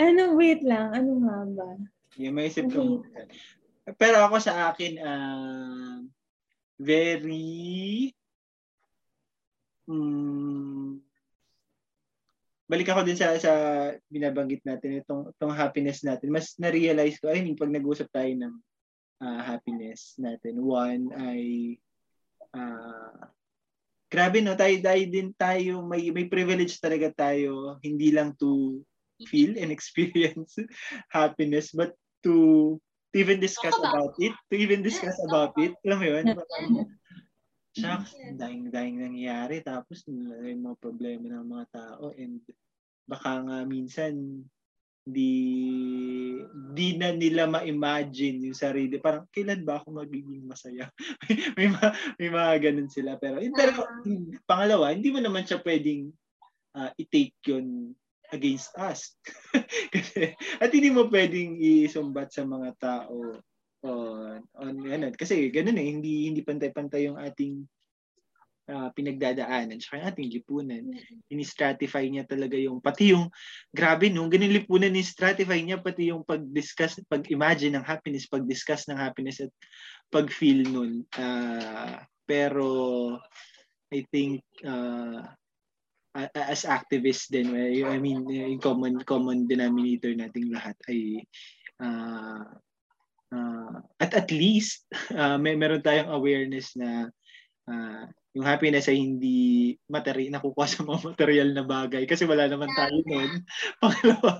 Ano, 0.00 0.22
wait 0.34 0.64
lang. 0.64 0.90
Ano 0.90 1.10
nga 1.22 1.38
ba? 1.52 1.70
Yung 2.18 2.34
may 2.34 2.50
isip 2.50 2.66
ko. 2.72 3.04
Pero 4.00 4.16
ako 4.24 4.40
sa 4.40 4.72
akin, 4.72 4.92
ah, 5.04 6.00
very, 6.80 8.10
mm, 9.86 10.98
balik 12.64 12.88
ako 12.88 13.04
din 13.04 13.18
sa 13.18 13.36
sa 13.36 13.52
binabanggit 14.08 14.64
natin 14.64 15.04
itong 15.04 15.32
itong 15.36 15.52
happiness 15.52 16.00
natin. 16.00 16.32
Mas 16.32 16.56
na-realize 16.56 17.20
ko 17.20 17.28
ay 17.28 17.44
pag 17.56 17.72
nag-usap 17.72 18.08
tayo 18.08 18.32
ng 18.32 18.54
ah, 19.20 19.42
happiness 19.44 20.16
natin 20.16 20.60
one 20.64 21.12
ay 21.12 21.42
ah, 22.56 23.28
grabe 24.08 24.40
no? 24.40 24.56
Tayo, 24.56 24.80
tayo 24.80 25.02
din 25.08 25.30
tayo 25.36 25.84
may 25.84 26.08
may 26.08 26.24
privilege 26.24 26.80
talaga 26.80 27.12
tayo 27.12 27.76
hindi 27.84 28.08
lang 28.14 28.32
to 28.40 28.80
feel 29.28 29.54
and 29.60 29.70
experience 29.70 30.58
happiness 31.14 31.70
but 31.70 31.94
to 32.24 32.76
to 33.12 33.22
even 33.22 33.38
discuss 33.38 33.76
about 33.78 34.16
it 34.18 34.34
to 34.50 34.54
even 34.58 34.82
discuss 34.82 35.14
about 35.28 35.54
it. 35.60 35.76
Alam 35.86 35.98
mo 36.00 36.06
yun. 36.08 36.24
Shucks, 37.74 38.14
daing 38.38 38.70
daing 38.70 38.98
nangyayari 39.02 39.58
tapos 39.60 40.06
may 40.06 40.54
mga 40.54 40.78
problema 40.78 41.26
ng 41.26 41.46
mga 41.50 41.66
tao 41.74 42.14
and 42.14 42.38
baka 43.04 43.42
nga 43.44 43.58
minsan 43.66 44.46
di 45.04 45.36
di 46.72 46.96
na 46.96 47.12
nila 47.12 47.44
ma-imagine 47.44 48.48
yung 48.48 48.56
sarili. 48.56 48.96
Parang 48.96 49.28
kailan 49.28 49.60
ba 49.60 49.76
ako 49.76 50.00
magiging 50.00 50.48
masaya? 50.48 50.88
May 51.60 51.68
mga, 51.68 51.88
may 52.16 52.30
mga 52.32 52.52
ganun 52.64 52.88
sila. 52.88 53.20
Pero 53.20 53.36
eh, 53.36 53.52
pero 53.52 53.84
pangalawa 54.48 54.96
hindi 54.96 55.12
mo 55.12 55.20
naman 55.20 55.44
siya 55.44 55.60
pwedeng 55.60 56.08
ah, 56.72 56.88
i-take 56.96 57.36
yun 57.44 57.92
against 58.32 58.72
us. 58.80 59.12
Kasi 59.94 60.32
at 60.56 60.72
hindi 60.72 60.88
mo 60.88 61.06
pwedeng 61.12 61.60
isumbat 61.60 62.32
sa 62.32 62.48
mga 62.48 62.72
tao 62.80 63.36
on 63.84 64.40
on 64.56 64.74
ano 64.88 65.12
kasi 65.12 65.52
ganun 65.52 65.76
eh 65.76 65.86
hindi 65.92 66.32
hindi 66.32 66.40
pantay-pantay 66.40 67.04
yung 67.04 67.20
ating 67.20 67.68
ah, 68.72 68.88
pinagdadaanan 68.96 69.76
tsaka 69.76 70.00
yung 70.00 70.08
ating 70.08 70.28
lipunan. 70.32 70.84
Ini-stratify 71.28 72.08
niya 72.08 72.24
talaga 72.24 72.56
yung 72.56 72.80
pati 72.80 73.12
yung 73.12 73.28
grabe 73.76 74.08
no 74.08 74.24
ganun 74.32 74.56
lipunan 74.56 74.88
ni 74.88 75.04
stratify 75.04 75.60
niya 75.60 75.84
pati 75.84 76.08
yung 76.08 76.24
pag-discuss 76.24 77.04
pag-imagine 77.12 77.76
ng 77.76 77.84
happiness 77.84 78.24
pag-discuss 78.24 78.88
ng 78.88 78.96
happiness 78.96 79.44
at 79.44 79.52
pag-feel 80.08 80.64
nun. 80.64 81.04
Ah, 81.20 82.08
pero 82.24 82.68
I 83.92 84.00
think 84.08 84.40
uh, 84.64 85.20
as 86.32 86.64
activists 86.64 87.28
din 87.28 87.52
I 87.84 88.00
mean 88.00 88.24
yung 88.24 88.62
common 88.64 89.02
common 89.04 89.44
denominator 89.44 90.14
nating 90.16 90.48
lahat 90.48 90.78
ay 90.88 91.20
ah, 91.84 92.48
at 94.04 94.12
at 94.12 94.28
least 94.28 94.84
ah, 95.16 95.40
may 95.40 95.56
meron 95.56 95.80
tayong 95.80 96.12
awareness 96.12 96.76
na 96.76 97.08
ah, 97.64 98.04
yung 98.34 98.44
happiness 98.44 98.90
ay 98.90 98.98
hindi 98.98 99.72
materi 99.86 100.28
nakukuha 100.28 100.66
sa 100.66 100.82
mga 100.84 101.00
material 101.14 101.50
na 101.54 101.64
bagay 101.64 102.04
kasi 102.04 102.28
wala 102.28 102.50
naman 102.50 102.68
tayo 102.76 102.98
noon. 103.08 103.30
Pangalawa, 103.82 104.30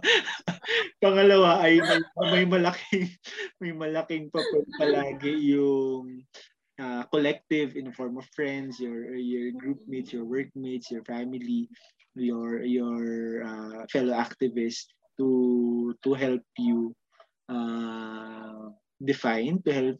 pangalawa 0.98 1.50
ay 1.62 1.78
may, 1.78 2.00
may 2.34 2.44
malaking 2.44 3.06
may 3.62 3.72
malaking 3.72 4.28
papel 4.28 4.66
palagi 4.76 5.32
yung 5.54 6.20
ah, 6.82 7.06
collective 7.08 7.78
in 7.78 7.88
the 7.88 7.94
form 7.94 8.18
of 8.20 8.26
friends, 8.36 8.82
your 8.82 9.14
your 9.16 9.54
group 9.56 9.80
mates, 9.88 10.12
your 10.12 10.26
workmates, 10.26 10.90
your 10.90 11.06
family, 11.06 11.70
your 12.18 12.62
your 12.66 13.02
uh, 13.46 13.86
fellow 13.90 14.14
activists 14.14 14.90
to 15.18 15.94
to 16.02 16.14
help 16.14 16.42
you 16.58 16.90
uh, 17.46 18.74
define, 19.04 19.60
to 19.62 19.70
help 19.70 19.98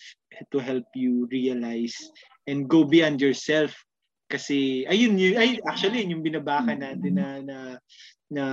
to 0.51 0.59
help 0.59 0.87
you 0.97 1.29
realize 1.31 1.95
and 2.49 2.67
go 2.69 2.85
beyond 2.85 3.21
yourself. 3.21 3.73
Kasi 4.29 4.89
ayun 4.89 5.21
yun, 5.21 5.37
ay 5.37 5.61
actually 5.69 6.03
yun 6.03 6.19
yung 6.19 6.25
binabaka 6.25 6.75
natin 6.75 7.13
na 7.15 7.29
na 7.45 7.59
na 8.33 8.45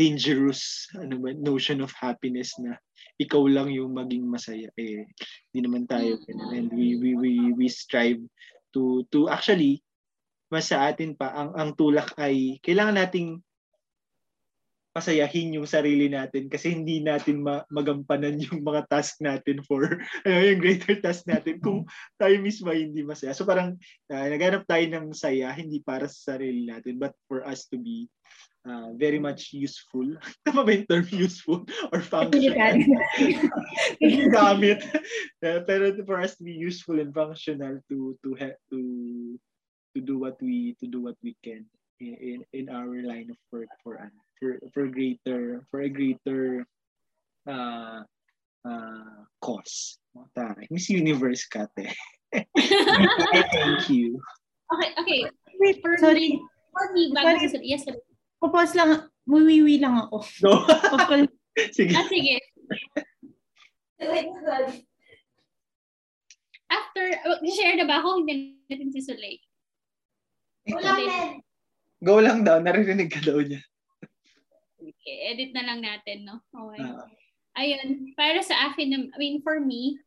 dangerous 0.00 0.88
ano 0.96 1.20
ba, 1.20 1.30
notion 1.36 1.84
of 1.84 1.92
happiness 1.92 2.56
na 2.56 2.76
ikaw 3.20 3.44
lang 3.44 3.68
yung 3.68 3.92
maging 3.92 4.24
masaya 4.24 4.72
eh 4.80 5.04
hindi 5.52 5.60
naman 5.60 5.84
tayo 5.84 6.16
ganun. 6.24 6.50
and 6.56 6.68
we 6.72 6.96
we 6.96 7.10
we 7.20 7.32
we 7.52 7.66
strive 7.68 8.20
to 8.72 9.04
to 9.12 9.28
actually 9.28 9.84
mas 10.48 10.72
sa 10.72 10.88
atin 10.88 11.12
pa 11.12 11.28
ang 11.36 11.50
ang 11.52 11.70
tulak 11.76 12.16
ay 12.16 12.56
kailangan 12.64 12.96
nating 12.96 13.44
pasayahin 15.00 15.56
yung 15.56 15.64
sarili 15.64 16.12
natin 16.12 16.52
kasi 16.52 16.76
hindi 16.76 17.00
natin 17.00 17.40
ma- 17.40 17.64
magampanan 17.72 18.36
yung 18.44 18.60
mga 18.60 18.84
task 18.92 19.16
natin 19.24 19.64
for 19.64 19.96
ano, 20.28 20.38
yung 20.44 20.60
greater 20.60 21.00
task 21.00 21.24
natin 21.24 21.56
kung 21.64 21.88
tayo 22.20 22.36
mismo 22.44 22.68
hindi 22.68 23.00
masaya. 23.00 23.32
So 23.32 23.48
parang 23.48 23.80
uh, 24.12 24.26
naghanap 24.28 24.68
tayo 24.68 24.84
ng 24.92 25.16
saya 25.16 25.48
hindi 25.56 25.80
para 25.80 26.04
sa 26.04 26.36
sarili 26.36 26.68
natin 26.68 27.00
but 27.00 27.16
for 27.24 27.40
us 27.48 27.64
to 27.72 27.80
be 27.80 28.04
uh, 28.68 28.92
very 29.00 29.16
much 29.16 29.56
useful. 29.56 30.04
Tama 30.44 30.68
ba 30.68 30.70
yung 30.76 30.84
term 30.84 31.08
useful 31.08 31.64
or 31.88 32.04
functional? 32.04 32.52
Gamit. 34.36 34.84
Uh, 35.40 35.64
pero 35.64 35.96
for 36.04 36.20
us 36.20 36.36
to 36.36 36.44
be 36.44 36.52
useful 36.52 37.00
and 37.00 37.16
functional 37.16 37.80
to 37.88 38.12
to 38.20 38.36
to 38.68 38.78
to 39.96 39.98
do 39.98 40.20
what 40.20 40.36
we 40.44 40.76
to 40.76 40.86
do 40.86 41.00
what 41.00 41.16
we 41.24 41.32
can 41.40 41.64
in 42.00 42.14
in, 42.20 42.38
in 42.52 42.66
our 42.68 43.00
line 43.00 43.32
of 43.32 43.40
work 43.48 43.70
for 43.80 43.96
ano, 43.96 44.20
for 44.40 44.56
for 44.72 44.88
greater 44.88 45.62
for 45.70 45.84
a 45.84 45.90
greater 45.92 46.64
uh 47.44 48.02
uh 48.64 49.20
cause. 49.44 50.00
Taray. 50.34 50.66
Miss 50.72 50.90
Universe 50.90 51.46
ka, 51.46 51.70
te. 51.76 51.86
Thank 53.54 53.86
you. 53.92 54.18
Okay, 54.70 54.90
okay. 54.98 55.20
Wait, 55.60 55.78
For 55.84 55.94
sorry. 56.00 56.34
me, 56.34 56.42
for 56.72 56.86
me, 56.96 57.12
bago 57.14 57.36
Sorry. 57.36 57.46
sa 57.46 57.58
yes, 57.62 57.84
sorry. 57.86 58.00
Pupos 58.40 58.72
lang, 58.74 59.06
muwiwi 59.28 59.78
lang 59.78 60.08
ako. 60.08 60.24
No? 60.42 60.64
Pupos 60.66 61.28
Sige. 61.76 61.92
Ah, 61.92 62.06
sige. 62.08 62.40
After, 66.70 67.04
uh, 67.26 67.38
share 67.50 67.76
na 67.76 67.84
ba 67.84 68.00
ako? 68.00 68.22
Hindi 68.22 68.56
natin 68.70 68.94
si 68.94 69.02
Sulay. 69.02 69.36
Wala 70.70 71.36
Go 72.00 72.22
lang 72.22 72.46
daw. 72.46 72.62
Naririnig 72.62 73.10
ka 73.12 73.20
daw 73.20 73.42
niya. 73.42 73.60
Edit 75.30 75.50
na 75.52 75.64
lang 75.66 75.80
natin, 75.82 76.26
no? 76.26 76.36
Okay. 76.52 76.82
Ah. 76.84 77.06
Ayun, 77.58 78.14
para 78.14 78.40
sa 78.46 78.70
akin, 78.70 78.86
nam- 78.88 79.12
I 79.12 79.18
mean, 79.18 79.42
for 79.42 79.58
me, 79.58 79.98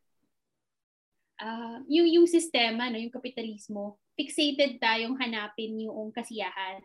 ah 1.43 1.83
yung, 1.91 2.07
yung 2.07 2.27
sistema, 2.29 2.87
no, 2.87 2.99
yung 3.01 3.11
kapitalismo, 3.13 3.99
fixated 4.15 4.77
tayong 4.79 5.17
hanapin 5.17 5.75
yung 5.75 6.13
kasiyahan. 6.13 6.81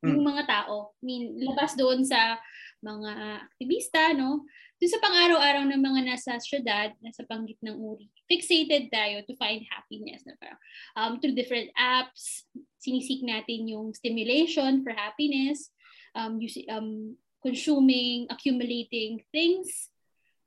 Mm. 0.00 0.16
Yung 0.16 0.24
mga 0.24 0.48
tao. 0.48 0.96
I 1.00 1.04
mean, 1.04 1.24
labas 1.44 1.76
doon 1.76 2.00
sa 2.08 2.40
mga 2.80 3.44
aktivista, 3.44 4.16
no? 4.16 4.48
Doon 4.80 4.92
sa 4.96 5.02
pang-araw-araw 5.04 5.68
ng 5.68 5.82
mga 5.84 6.00
nasa 6.08 6.40
syudad, 6.40 6.96
nasa 7.04 7.20
panggit 7.28 7.60
ng 7.60 7.76
uri. 7.76 8.08
Fixated 8.24 8.88
tayo 8.88 9.20
to 9.28 9.36
find 9.36 9.60
happiness. 9.68 10.24
Na 10.24 10.32
parang, 10.40 10.60
um, 10.96 11.12
through 11.20 11.36
different 11.36 11.68
apps, 11.76 12.48
sinisik 12.80 13.20
natin 13.20 13.68
yung 13.68 13.92
stimulation 13.92 14.80
for 14.80 14.96
happiness, 14.96 15.68
um, 16.16 16.40
using, 16.40 16.64
um, 16.72 17.12
consuming, 17.42 18.26
accumulating 18.30 19.24
things, 19.32 19.90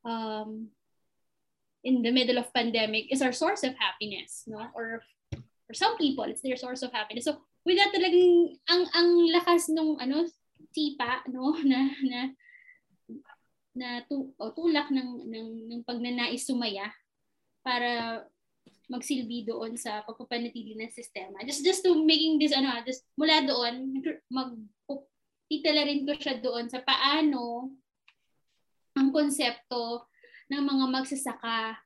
um, 0.04 0.68
in 1.84 2.00
the 2.00 2.10
middle 2.10 2.38
of 2.38 2.52
pandemic 2.54 3.12
is 3.12 3.20
our 3.20 3.32
source 3.32 3.62
of 3.62 3.76
happiness, 3.76 4.44
no? 4.46 4.64
Or 4.74 5.04
for 5.68 5.74
some 5.74 5.96
people, 6.00 6.24
it's 6.24 6.40
their 6.40 6.56
source 6.56 6.82
of 6.82 6.92
happiness. 6.92 7.28
So, 7.28 7.44
with 7.64 7.76
that 7.76 7.92
talagang 7.92 8.56
ang 8.68 8.82
ang 8.92 9.08
lakas 9.32 9.68
nung 9.72 9.96
ano 10.00 10.28
sipa 10.72 11.24
no 11.32 11.56
na 11.70 11.92
na 12.04 12.20
na 13.74 13.88
tu, 14.06 14.30
o, 14.38 14.52
tulak 14.54 14.88
ng 14.92 15.28
ng 15.28 15.48
ng 15.72 15.80
pagnanais 15.82 16.46
sumaya 16.46 16.88
para 17.64 18.22
magsilbi 18.86 19.48
doon 19.48 19.74
sa 19.74 20.04
pagpapanatili 20.04 20.76
ng 20.76 20.92
sistema. 20.92 21.40
Just 21.42 21.64
just 21.64 21.82
to 21.82 21.96
making 22.04 22.38
this 22.38 22.52
ano, 22.52 22.70
just 22.84 23.02
mula 23.18 23.44
doon 23.44 23.98
mag 24.30 24.54
titala 25.58 25.86
rin 25.86 26.02
ko 26.02 26.14
siya 26.18 26.42
doon 26.42 26.66
sa 26.66 26.82
paano 26.82 27.70
ang 28.94 29.10
konsepto 29.10 30.06
ng 30.50 30.62
mga 30.62 30.84
magsasaka 30.90 31.78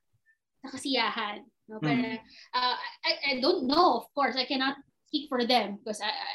sa 0.60 0.68
kasiyahan. 0.68 1.44
No? 1.68 1.80
Para, 1.80 2.20
uh, 2.56 2.76
I, 3.04 3.12
I 3.24 3.32
don't 3.40 3.68
know, 3.68 4.00
of 4.00 4.06
course, 4.16 4.36
I 4.36 4.48
cannot 4.48 4.80
speak 5.08 5.28
for 5.28 5.44
them 5.44 5.80
because 5.80 6.00
I, 6.04 6.12
I 6.12 6.32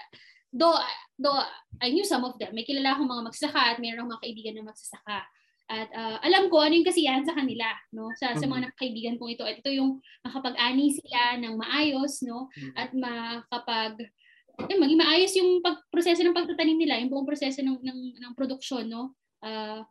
though, 0.54 0.78
though 1.18 1.42
I 1.82 1.90
knew 1.90 2.06
some 2.06 2.26
of 2.26 2.38
them, 2.38 2.54
may 2.54 2.66
kilala 2.66 2.94
akong 2.94 3.10
mga 3.10 3.26
magsasaka 3.30 3.62
at 3.76 3.78
mayroon 3.82 4.06
akong 4.06 4.14
mga 4.18 4.24
kaibigan 4.26 4.54
na 4.62 4.70
magsasaka. 4.70 5.20
At 5.74 5.90
uh, 5.96 6.18
alam 6.22 6.54
ko 6.54 6.62
ano 6.62 6.78
yung 6.78 6.86
kasiyahan 6.86 7.26
sa 7.26 7.34
kanila, 7.34 7.66
no? 7.96 8.14
Sa, 8.20 8.36
sa 8.38 8.46
mga 8.46 8.78
kaibigan 8.78 9.18
kong 9.18 9.34
ito. 9.34 9.44
At 9.48 9.58
ito 9.58 9.72
yung 9.74 9.98
makapag-ani 10.22 10.94
sila 10.94 11.40
ng 11.42 11.56
maayos, 11.58 12.22
no? 12.22 12.52
At 12.78 12.94
makapag 12.94 13.98
eh, 14.54 14.78
maging 14.78 15.02
maayos 15.02 15.34
yung 15.34 15.66
pag 15.66 15.82
proseso 15.90 16.22
ng 16.22 16.36
pagtatanim 16.36 16.78
nila, 16.78 17.02
yung 17.02 17.10
buong 17.10 17.28
proseso 17.28 17.66
ng 17.66 17.82
ng, 17.82 18.00
ng 18.22 18.34
produksyon, 18.38 18.86
no? 18.86 19.18
Uh, 19.42 19.82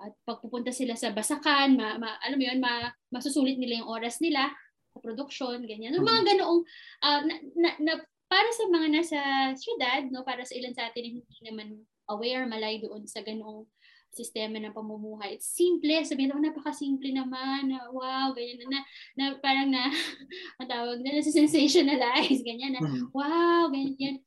at 0.00 0.12
pagpupunta 0.24 0.72
sila 0.72 0.96
sa 0.96 1.12
basakan, 1.12 1.76
ma, 1.76 2.00
ma, 2.00 2.16
alam 2.24 2.40
mo 2.40 2.44
yun, 2.44 2.60
ma, 2.60 2.88
masusulit 3.12 3.60
nila 3.60 3.84
yung 3.84 3.90
oras 3.92 4.16
nila 4.24 4.48
sa 4.90 4.98
production, 5.04 5.60
ganyan. 5.68 5.92
So, 5.92 6.00
mga 6.00 6.24
ganoong, 6.34 6.60
uh, 7.04 7.20
na, 7.28 7.34
na, 7.56 7.70
na, 7.80 7.92
para 8.30 8.48
sa 8.56 8.64
mga 8.70 8.88
nasa 8.88 9.20
syudad, 9.60 10.08
no, 10.08 10.24
para 10.24 10.40
sa 10.46 10.56
ilan 10.56 10.72
sa 10.72 10.88
atin 10.88 11.20
hindi 11.20 11.38
naman 11.44 11.84
aware, 12.08 12.48
malay 12.48 12.80
doon 12.80 13.04
sa 13.04 13.20
ganoong 13.20 13.68
sistema 14.10 14.58
ng 14.58 14.74
pamumuhay. 14.74 15.38
It's 15.38 15.50
simple. 15.54 15.90
Sabihin 16.02 16.34
ako, 16.34 16.40
napaka-simple 16.42 17.10
naman. 17.14 17.70
Na, 17.70 17.86
wow, 17.90 18.34
ganyan 18.34 18.58
na, 18.66 18.68
na, 18.68 18.80
na 19.14 19.24
parang 19.38 19.70
na, 19.70 19.90
matawag 20.60 20.98
na, 21.00 21.18
nasa-sensationalize, 21.18 22.42
ganyan 22.42 22.74
na, 22.76 22.82
wow, 23.14 23.70
ganyan. 23.70 24.22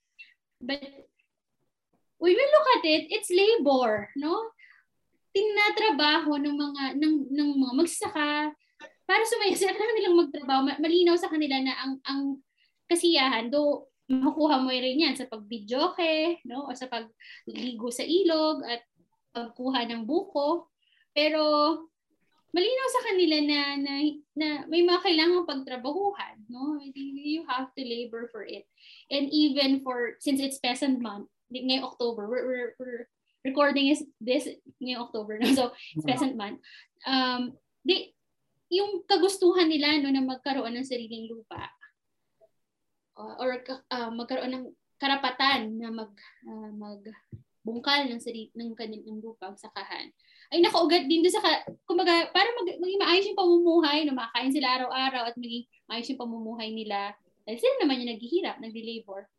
But, 0.64 0.84
when 2.24 2.36
we 2.40 2.46
look 2.48 2.68
at 2.80 2.84
it, 2.88 3.04
it's 3.12 3.28
labor, 3.28 4.08
no? 4.16 4.56
Tinatrabaho 5.36 6.40
ng 6.40 6.56
mga, 6.56 6.84
ng, 6.96 7.16
ng 7.28 7.50
mga 7.60 7.74
magsasaka, 7.76 8.56
para 9.04 9.24
sumaya 9.28 9.56
sila 9.60 9.76
naman 9.76 9.96
nilang 10.00 10.20
magtrabaho, 10.24 10.62
malinaw 10.80 11.16
sa 11.20 11.28
kanila 11.28 11.60
na 11.60 11.76
ang, 11.76 11.94
ang 12.08 12.22
kasiyahan, 12.88 13.52
do 13.52 13.92
makukuha 14.04 14.60
mo 14.60 14.70
rin 14.70 15.00
yan 15.00 15.16
sa 15.16 15.28
pagbidyoke, 15.32 16.44
no? 16.48 16.68
o 16.68 16.76
sa 16.76 16.92
pagligo 16.92 17.88
sa 17.88 18.04
ilog 18.04 18.60
at 18.68 18.84
pagkuha 19.34 19.90
ng 19.90 20.06
buko. 20.06 20.70
Pero 21.12 21.42
malinaw 22.54 22.88
sa 22.94 23.02
kanila 23.10 23.38
na, 23.42 23.62
na, 23.82 23.94
na 24.38 24.48
may 24.70 24.86
mga 24.86 25.02
kailangang 25.02 25.50
pagtrabahuhan. 25.50 26.38
No? 26.48 26.78
You 26.94 27.50
have 27.50 27.74
to 27.74 27.82
labor 27.82 28.30
for 28.30 28.46
it. 28.46 28.70
And 29.10 29.28
even 29.34 29.82
for, 29.82 30.22
since 30.22 30.40
it's 30.40 30.62
peasant 30.62 31.02
month, 31.02 31.28
ngayong 31.50 31.86
October, 31.86 32.30
we're, 32.30 32.46
we're, 32.46 32.72
we're 32.78 33.04
recording 33.44 33.90
is 33.90 34.06
this 34.22 34.48
ngayong 34.78 35.10
October. 35.10 35.42
No? 35.42 35.50
So, 35.54 35.66
it's 35.98 36.06
peasant 36.06 36.38
month. 36.38 36.62
Um, 37.10 37.58
they, 37.84 38.14
yung 38.74 39.06
kagustuhan 39.06 39.70
nila 39.70 40.02
no, 40.02 40.10
na 40.10 40.26
magkaroon 40.26 40.74
ng 40.74 40.88
sariling 40.88 41.30
lupa 41.30 41.70
uh, 43.18 43.38
or 43.38 43.62
uh, 43.94 44.10
magkaroon 44.10 44.54
ng 44.54 44.66
karapatan 44.98 45.78
na 45.78 45.94
mag 45.94 46.10
uh, 46.50 46.72
magbungkal 47.64 48.12
ng 48.12 48.20
sarili 48.20 48.52
ng 48.60 48.76
kanilang 48.76 49.24
lupa 49.24 49.56
sakahan 49.56 50.12
ay 50.52 50.60
nakaugat 50.60 51.08
din 51.08 51.24
doon 51.24 51.32
sa 51.32 51.42
kumbaga 51.88 52.28
para 52.36 52.52
mag, 52.60 52.76
maging 52.76 53.00
maayos 53.00 53.26
yung 53.32 53.40
pamumuhay 53.40 54.04
no 54.04 54.12
makakain 54.12 54.52
sila 54.52 54.68
araw-araw 54.76 55.32
at 55.32 55.36
maging 55.40 55.64
maayos 55.88 56.12
yung 56.12 56.20
pamumuhay 56.20 56.70
nila 56.76 57.16
dahil 57.48 57.58
sila 57.58 57.74
naman 57.80 58.04
yung 58.04 58.12
naghihirap 58.12 58.60
nagdi-labor 58.60 59.32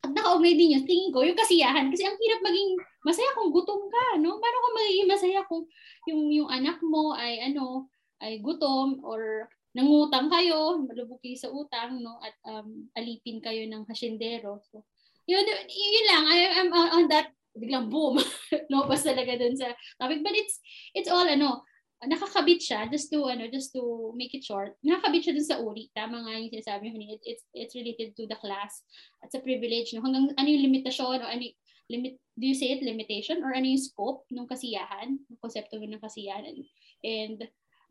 at 0.00 0.16
nakaugnay 0.16 0.56
din 0.56 0.72
yun, 0.80 0.84
tingin 0.88 1.12
ko, 1.12 1.20
yung 1.20 1.36
kasiyahan. 1.36 1.92
Kasi 1.92 2.08
ang 2.08 2.16
hirap 2.16 2.40
maging 2.40 2.72
masaya 3.04 3.36
kung 3.36 3.52
gutom 3.52 3.84
ka, 3.92 4.16
no? 4.16 4.40
Paano 4.40 4.56
ka 4.56 4.68
magiging 4.80 5.08
masaya 5.12 5.40
kung 5.44 5.68
yung, 6.08 6.22
yung 6.32 6.48
anak 6.48 6.80
mo 6.80 7.12
ay 7.12 7.36
ano, 7.44 7.84
ay 8.24 8.40
gutom 8.40 9.04
or 9.04 9.44
nangutang 9.76 10.32
kayo, 10.32 10.80
malubog 10.80 11.20
kayo 11.20 11.36
sa 11.36 11.52
utang, 11.52 12.00
no? 12.00 12.16
At 12.24 12.32
um, 12.48 12.88
alipin 12.96 13.44
kayo 13.44 13.68
ng 13.68 13.84
hasyendero. 13.84 14.64
So, 14.72 14.88
yun, 15.30 15.46
yun 15.70 16.04
lang. 16.10 16.24
I, 16.26 16.38
I'm 16.58 16.70
on 16.74 17.06
that, 17.14 17.30
biglang 17.54 17.90
boom. 17.90 18.18
no, 18.70 18.90
pas 18.90 19.02
talaga 19.06 19.38
dun 19.38 19.54
sa 19.54 19.70
topic. 20.02 20.26
But 20.26 20.34
it's, 20.34 20.58
it's 20.94 21.10
all, 21.10 21.26
ano, 21.26 21.62
nakakabit 22.00 22.64
siya 22.64 22.88
just 22.88 23.12
to 23.12 23.28
ano 23.28 23.44
just 23.52 23.76
to 23.76 24.08
make 24.16 24.32
it 24.32 24.40
short 24.40 24.72
nakakabit 24.80 25.20
siya 25.20 25.36
dun 25.36 25.44
sa 25.44 25.60
uri 25.60 25.92
tama 25.92 26.24
nga 26.24 26.32
yung 26.32 26.48
sinasabi 26.48 26.88
mo 26.88 26.96
it, 26.96 27.20
it's 27.28 27.44
it's 27.52 27.76
related 27.76 28.16
to 28.16 28.24
the 28.24 28.40
class 28.40 28.88
at 29.20 29.28
sa 29.28 29.36
privilege 29.44 29.92
no 29.92 30.00
hanggang 30.00 30.32
ano 30.32 30.48
yung 30.48 30.64
limitasyon 30.72 31.20
o 31.20 31.28
ano 31.28 31.44
yung, 31.44 31.58
limit 31.92 32.16
do 32.40 32.48
you 32.48 32.56
say 32.56 32.72
it 32.72 32.80
limitation 32.80 33.44
or 33.44 33.52
ano 33.52 33.68
yung 33.68 33.84
scope 33.84 34.24
ng 34.32 34.48
kasiyahan 34.48 35.20
ng 35.20 35.38
konsepto 35.44 35.76
ng 35.76 36.00
kasiyahan 36.00 36.48
and, 36.48 36.64
and 37.04 37.38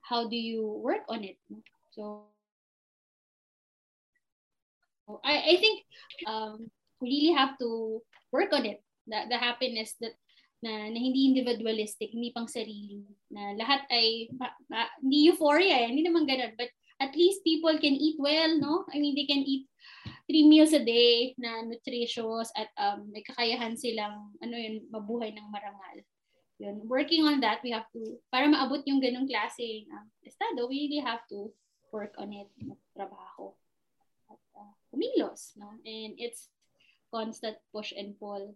how 0.01 0.27
do 0.27 0.35
you 0.35 0.65
work 0.81 1.03
on 1.09 1.23
it? 1.23 1.37
So, 1.91 2.25
I, 5.23 5.53
I 5.53 5.55
think 5.57 5.85
um, 6.27 6.71
really 7.01 7.33
have 7.33 7.57
to 7.59 8.01
work 8.31 8.51
on 8.53 8.65
it. 8.65 8.83
The, 9.09 9.25
the 9.29 9.39
happiness 9.39 9.95
that 9.99 10.13
na, 10.61 10.91
na 10.91 10.99
hindi 10.99 11.31
individualistic, 11.31 12.11
hindi 12.11 12.35
pang 12.35 12.47
sarili. 12.47 13.07
Na 13.31 13.55
lahat 13.55 13.87
ay, 13.89 14.29
ma, 14.35 14.51
ma, 14.67 14.85
hindi 14.99 15.31
euphoria, 15.31 15.87
eh, 15.87 15.87
hindi 15.87 16.03
naman 16.03 16.27
ganun. 16.27 16.53
But 16.59 16.69
at 16.99 17.15
least 17.15 17.47
people 17.47 17.73
can 17.79 17.95
eat 17.95 18.19
well, 18.19 18.59
no? 18.59 18.83
I 18.91 18.99
mean, 18.99 19.15
they 19.15 19.25
can 19.25 19.41
eat 19.47 19.71
three 20.27 20.45
meals 20.45 20.75
a 20.75 20.83
day 20.83 21.33
na 21.39 21.63
nutritious 21.63 22.51
at 22.53 22.69
um, 22.75 23.09
may 23.09 23.23
kakayahan 23.23 23.79
silang 23.79 24.35
ano 24.43 24.55
yun, 24.59 24.83
mabuhay 24.91 25.31
ng 25.31 25.47
marangal 25.47 26.05
yun, 26.59 26.83
working 26.85 27.23
on 27.23 27.39
that, 27.39 27.63
we 27.63 27.71
have 27.71 27.87
to, 27.95 28.19
para 28.27 28.45
maabot 28.45 28.83
yung 28.83 28.99
ganong 28.99 29.25
klase 29.31 29.87
ng 29.87 30.05
estado, 30.27 30.67
we 30.67 30.91
really 30.91 30.99
have 30.99 31.23
to 31.31 31.47
work 31.89 32.11
on 32.19 32.35
it, 32.35 32.51
trabaho. 32.91 33.55
At 34.27 34.43
uh, 34.59 34.73
kumilos, 34.91 35.55
no? 35.55 35.79
And 35.87 36.19
it's 36.19 36.51
constant 37.13 37.57
push 37.73 37.93
and 37.93 38.17
pull. 38.17 38.55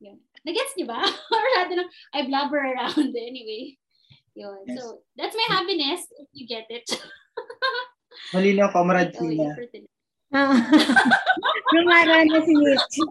Yun. 0.00 0.16
Nagets 0.48 0.72
niyo 0.76 0.88
ba? 0.88 1.00
Or 1.04 1.44
lahat 1.60 1.76
ng, 1.76 1.90
I 2.16 2.24
blabber 2.24 2.60
around 2.60 3.12
anyway. 3.28 3.76
Yun. 4.32 4.64
Yes. 4.64 4.80
So, 4.80 5.04
that's 5.16 5.36
my 5.36 5.48
happiness 5.52 6.08
if 6.16 6.28
you 6.32 6.48
get 6.48 6.64
it. 6.72 6.88
Malinaw, 8.34 8.72
comrade 8.72 9.12
Tina. 9.12 9.54
Lumara 11.74 12.24
na 12.26 12.38
si 12.42 12.54
Mitch. 12.54 12.96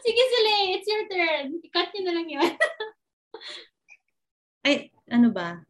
Sige, 0.00 0.22
Sule, 0.30 0.56
it's 0.78 0.86
your 0.86 1.04
turn. 1.10 1.58
I-cut 1.58 1.90
nyo 1.90 2.02
na 2.06 2.12
lang 2.14 2.28
yun. 2.30 2.52
Ay, 4.62 4.94
ano 5.10 5.34
ba? 5.34 5.66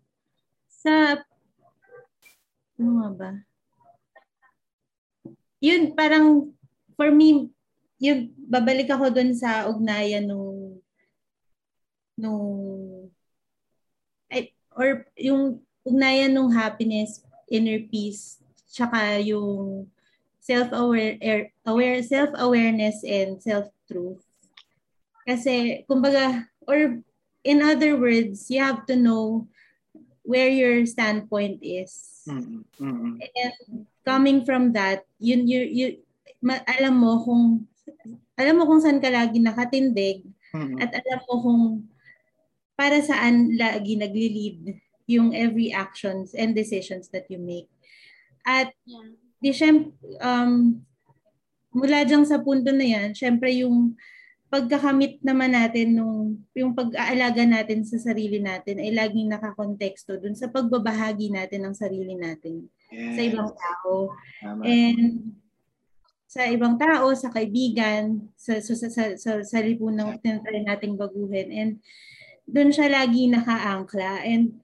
Sa, 0.68 1.16
ano 2.76 2.90
nga 3.00 3.10
ba? 3.16 3.30
Yun, 5.60 5.92
parang, 5.92 6.50
for 6.96 7.12
me, 7.12 7.52
yun, 8.00 8.32
babalik 8.48 8.88
ako 8.88 9.12
dun 9.12 9.36
sa 9.36 9.68
ugnayan 9.68 10.24
nung, 10.24 10.80
nung, 12.16 12.48
ay, 14.32 14.56
or 14.72 15.04
yung 15.20 15.60
ugnayan 15.84 16.32
nung 16.32 16.48
happiness, 16.48 17.20
inner 17.52 17.84
peace, 17.92 18.40
tsaka 18.70 19.20
yung 19.20 19.84
self-aware 20.40 21.20
er, 21.20 21.52
aware 21.68 22.00
self-awareness 22.00 23.04
and 23.04 23.42
self-truth. 23.42 24.24
Kasi 25.28 25.84
kumbaga 25.84 26.48
or 26.64 27.04
in 27.44 27.58
other 27.60 28.00
words, 28.00 28.48
you 28.48 28.58
have 28.58 28.88
to 28.88 28.96
know 28.96 29.46
where 30.22 30.48
your 30.48 30.84
standpoint 30.86 31.60
is. 31.62 32.22
Mm-mm. 32.28 32.64
Mm-mm. 32.80 33.18
And 33.20 33.86
coming 34.04 34.44
from 34.44 34.72
that, 34.76 35.04
yun, 35.18 35.48
you, 35.48 35.60
you, 35.64 35.86
ma- 36.42 36.64
alam 36.68 37.00
mo 37.00 37.20
kung, 37.24 37.66
alam 38.36 38.54
mo 38.56 38.64
kung 38.68 38.80
saan 38.80 39.00
ka 39.00 39.08
lagi 39.08 39.40
nakatindig 39.40 40.24
Mm-mm. 40.54 40.80
at 40.80 40.92
alam 40.92 41.20
mo 41.28 41.34
kung 41.40 41.62
para 42.76 43.00
saan 43.04 43.56
lagi 43.60 43.96
nagli-lead 43.96 44.80
yung 45.10 45.34
every 45.36 45.68
actions 45.74 46.32
and 46.32 46.54
decisions 46.56 47.10
that 47.10 47.26
you 47.28 47.36
make. 47.36 47.68
At 48.46 48.72
Yeah. 48.88 49.12
di 49.40 49.50
syem- 49.52 49.92
um, 50.20 50.80
mula 51.72 52.04
dyan 52.04 52.24
sa 52.24 52.40
punto 52.40 52.72
na 52.72 52.84
yan, 52.84 53.12
syempre 53.12 53.52
yung 53.52 53.96
pagkakamit 54.50 55.22
naman 55.22 55.54
natin 55.54 55.94
nung 55.94 56.42
yung 56.58 56.74
pag-aalaga 56.74 57.46
natin 57.46 57.86
sa 57.86 58.02
sarili 58.02 58.42
natin 58.42 58.82
ay 58.82 58.90
laging 58.90 59.30
nakakonteksto 59.30 60.18
dun 60.18 60.34
sa 60.34 60.50
pagbabahagi 60.50 61.30
natin 61.30 61.70
ng 61.70 61.74
sarili 61.78 62.18
natin 62.18 62.66
Yes. 62.90 63.14
sa 63.14 63.22
ibang 63.22 63.50
tao. 63.54 63.92
Tama. 64.42 64.62
And 64.66 65.38
sa 66.26 66.46
ibang 66.50 66.74
tao, 66.74 67.10
sa 67.14 67.30
kaibigan, 67.30 68.30
sa 68.34 68.58
sa 68.58 68.74
sa, 68.74 68.88
sa, 68.90 69.04
sa, 69.14 69.32
sa 69.46 69.58
lipunang 69.62 70.18
tinatry 70.18 70.66
nating 70.66 70.98
baguhin. 70.98 71.48
And 71.54 71.70
doon 72.50 72.74
siya 72.74 72.90
lagi 72.90 73.30
nakaangkla. 73.30 74.26
And 74.26 74.58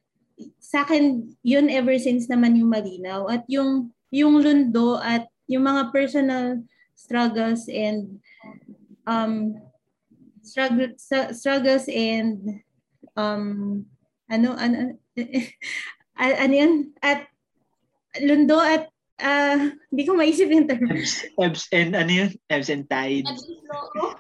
sa 0.59 0.83
akin, 0.83 1.31
yun 1.47 1.71
ever 1.71 1.95
since 2.03 2.27
naman 2.27 2.59
yung 2.59 2.71
malinaw. 2.71 3.31
At 3.31 3.47
yung, 3.47 3.95
yung 4.11 4.43
lundo 4.43 4.99
at 4.99 5.31
yung 5.47 5.63
mga 5.67 5.95
personal 5.95 6.67
struggles 6.99 7.71
and 7.71 8.19
um, 9.07 9.55
struggle, 10.47 10.95
struggles 11.35 11.91
and 11.91 12.63
um, 13.19 13.85
ano, 14.31 14.55
ano, 14.55 14.95
ano, 16.17 16.55
yun? 16.55 16.95
At 17.03 17.27
lundo 18.23 18.57
at 18.63 18.89
ah, 19.21 19.73
hindi 19.91 20.03
ko 20.05 20.15
maisip 20.15 20.49
yung 20.49 20.69
term. 20.69 20.89
Ebbs, 20.89 21.25
ebbs 21.41 21.65
and 21.73 21.93
ano 21.97 22.11
yun? 22.11 22.31
Ebbs 22.49 22.71
and 22.71 22.85
tides. 22.89 23.29
So, 23.29 24.15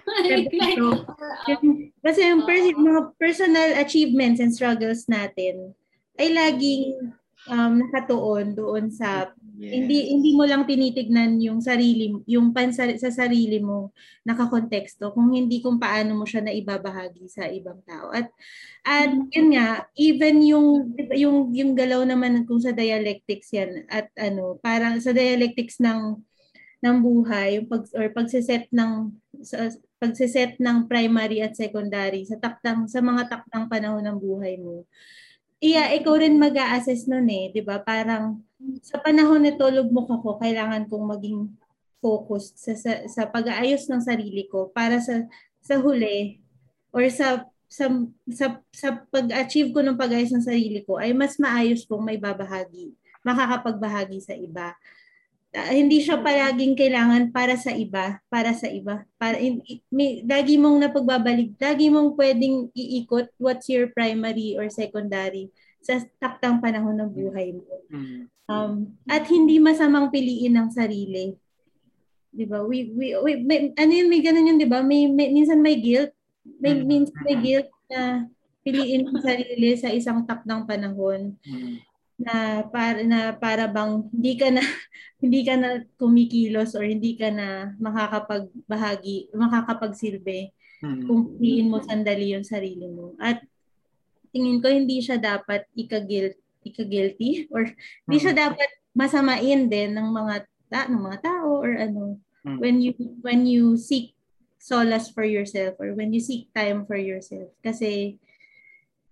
Yung- 1.48 1.92
Kasi 2.06 2.22
yung 2.22 2.46
per- 2.46 2.78
mga 2.78 3.02
personal 3.18 3.70
achievements 3.82 4.38
and 4.38 4.54
struggles 4.54 5.10
natin 5.10 5.74
ay 6.16 6.30
laging 6.32 7.12
um, 7.50 7.82
nakatuon 7.82 8.54
doon 8.54 8.88
sa 8.88 9.34
Yes. 9.56 9.72
hindi 9.72 9.98
hindi 10.12 10.30
mo 10.36 10.44
lang 10.44 10.68
tinitignan 10.68 11.40
yung 11.40 11.64
sarili 11.64 12.12
yung 12.28 12.52
pansa, 12.52 12.92
sa 13.00 13.08
sarili 13.08 13.56
mo 13.56 13.96
nakakonteksto 14.28 15.16
kung 15.16 15.32
hindi 15.32 15.64
kung 15.64 15.80
paano 15.80 16.12
mo 16.12 16.28
siya 16.28 16.44
naibabahagi 16.44 17.24
sa 17.24 17.48
ibang 17.48 17.80
tao 17.88 18.12
at 18.12 18.28
at 18.84 19.08
yun 19.32 19.56
nga 19.56 19.88
even 19.96 20.44
yung 20.44 20.92
yung 21.16 21.56
yung 21.56 21.72
galaw 21.72 22.04
naman 22.04 22.44
kung 22.44 22.60
sa 22.60 22.76
dialectics 22.76 23.56
yan 23.56 23.88
at 23.88 24.12
ano 24.20 24.60
parang 24.60 25.00
sa 25.00 25.16
dialectics 25.16 25.80
ng 25.80 26.20
ng 26.84 26.96
buhay 27.00 27.56
yung 27.56 27.66
pag 27.72 27.88
or 27.96 28.12
pagseset 28.12 28.68
ng 28.76 29.08
sa, 29.40 29.72
pagseset 29.96 30.60
ng 30.60 30.84
primary 30.84 31.40
at 31.40 31.56
secondary 31.56 32.28
sa 32.28 32.36
taktang 32.36 32.84
sa 32.92 33.00
mga 33.00 33.32
taktang 33.32 33.72
panahon 33.72 34.04
ng 34.04 34.20
buhay 34.20 34.60
mo 34.60 34.84
iya 35.60 35.92
ikaw 35.96 36.14
rin 36.20 36.36
mag-a-assess 36.36 37.08
noon 37.08 37.28
eh 37.28 37.44
'di 37.52 37.62
ba 37.64 37.80
parang 37.80 38.40
sa 38.80 38.96
panahon 39.00 39.44
na 39.44 39.52
tulog 39.52 39.92
mo 39.92 40.08
ako, 40.08 40.40
kailangan 40.40 40.88
kong 40.88 41.06
maging 41.06 41.38
focused 42.00 42.56
sa, 42.60 42.72
sa, 42.76 42.92
sa 43.08 43.22
pag-aayos 43.28 43.88
ng 43.88 44.02
sarili 44.02 44.48
ko 44.48 44.68
para 44.72 45.00
sa 45.00 45.24
sa 45.60 45.76
huli 45.80 46.40
or 46.92 47.04
sa 47.10 47.44
sa 47.66 47.90
sa, 48.30 48.46
sa 48.70 48.88
pag-achieve 49.10 49.74
ko 49.74 49.82
ng 49.82 49.98
pag-ayos 49.98 50.30
ng 50.30 50.44
sarili 50.44 50.80
ko 50.86 50.96
ay 51.00 51.10
mas 51.12 51.36
maayos 51.36 51.82
kung 51.84 52.04
may 52.04 52.16
babahagi, 52.16 52.94
makakapagbahagi 53.26 54.22
sa 54.22 54.38
iba. 54.38 54.76
Ah, 55.54 55.72
hindi 55.72 56.02
siya 56.04 56.20
palaging 56.20 56.76
kailangan 56.76 57.32
para 57.32 57.56
sa 57.56 57.72
iba, 57.72 58.20
para 58.28 58.52
sa 58.52 58.68
iba. 58.68 59.06
Para 59.16 59.40
in, 59.40 59.62
may, 59.88 60.20
lagi 60.26 60.60
mong 60.60 60.82
napagbabalik, 60.82 61.56
lagi 61.56 61.88
mong 61.88 62.12
pwedeng 62.18 62.68
iikot 62.76 63.30
what's 63.40 63.70
your 63.70 63.88
primary 63.94 64.58
or 64.58 64.68
secondary 64.68 65.48
sa 65.80 66.02
taktang 66.18 66.58
panahon 66.58 66.98
ng 66.98 67.08
buhay 67.08 67.56
mo. 67.56 67.64
Mm. 67.88 68.20
Um, 68.46 68.72
at 69.06 69.24
hindi 69.30 69.56
masamang 69.62 70.10
piliin 70.10 70.54
ang 70.58 70.70
sarili. 70.70 71.38
'Di 72.36 72.44
ba? 72.44 72.60
We, 72.60 72.92
we, 72.92 73.16
we 73.24 73.32
may, 73.40 73.72
ano 73.74 73.92
yun, 73.96 74.12
may 74.12 74.20
ganun 74.20 74.50
yun, 74.50 74.58
'di 74.60 74.68
ba? 74.68 74.84
May, 74.84 75.08
may 75.08 75.32
minsan 75.32 75.62
may 75.62 75.78
guilt, 75.80 76.12
may 76.60 76.76
Mm. 76.76 76.84
minsan 76.84 77.16
may 77.24 77.36
guilt 77.40 77.70
na 77.88 78.28
piliin 78.60 79.08
ang 79.08 79.22
sarili 79.22 79.78
sa 79.78 79.88
isang 79.94 80.26
takdang 80.26 80.66
panahon 80.68 81.38
Mm. 81.46 81.80
Na 82.16 82.64
para 82.64 83.04
na 83.04 83.36
para 83.36 83.68
bang 83.68 84.08
hindi 84.08 84.32
ka 84.40 84.48
na 84.48 84.62
hindi 85.22 85.40
ka 85.44 85.54
na 85.56 85.68
kumikilos 86.00 86.72
or 86.72 86.84
hindi 86.84 87.16
ka 87.16 87.28
na 87.28 87.76
makakapagbahagi, 87.80 89.32
makakapagsilbi 89.32 90.52
Mm. 90.76 91.08
kung 91.08 91.40
piliin 91.40 91.72
mo 91.72 91.80
sandali 91.80 92.36
yung 92.36 92.44
sarili 92.44 92.84
mo. 92.84 93.16
At 93.16 93.40
tingin 94.28 94.60
ko 94.60 94.68
hindi 94.68 95.00
siya 95.00 95.16
dapat 95.16 95.64
ika-guilt, 95.72 96.36
ika-guilty 96.68 97.30
or 97.54 97.64
hindi 98.04 98.18
siya 98.20 98.36
dapat 98.36 98.68
masamain 98.92 99.72
din 99.72 99.96
ng 99.96 100.08
mga 100.12 100.44
ta- 100.68 100.88
ng 100.92 101.00
mga 101.00 101.18
tao 101.24 101.64
or 101.64 101.72
ano 101.80 102.20
Mm. 102.44 102.60
when 102.60 102.76
you 102.78 102.92
when 103.24 103.42
you 103.48 103.74
seek 103.74 104.12
solace 104.60 105.08
for 105.10 105.24
yourself 105.24 105.74
or 105.82 105.96
when 105.96 106.12
you 106.14 106.20
seek 106.22 106.46
time 106.54 106.84
for 106.86 106.94
yourself 106.94 107.50
kasi 107.58 108.20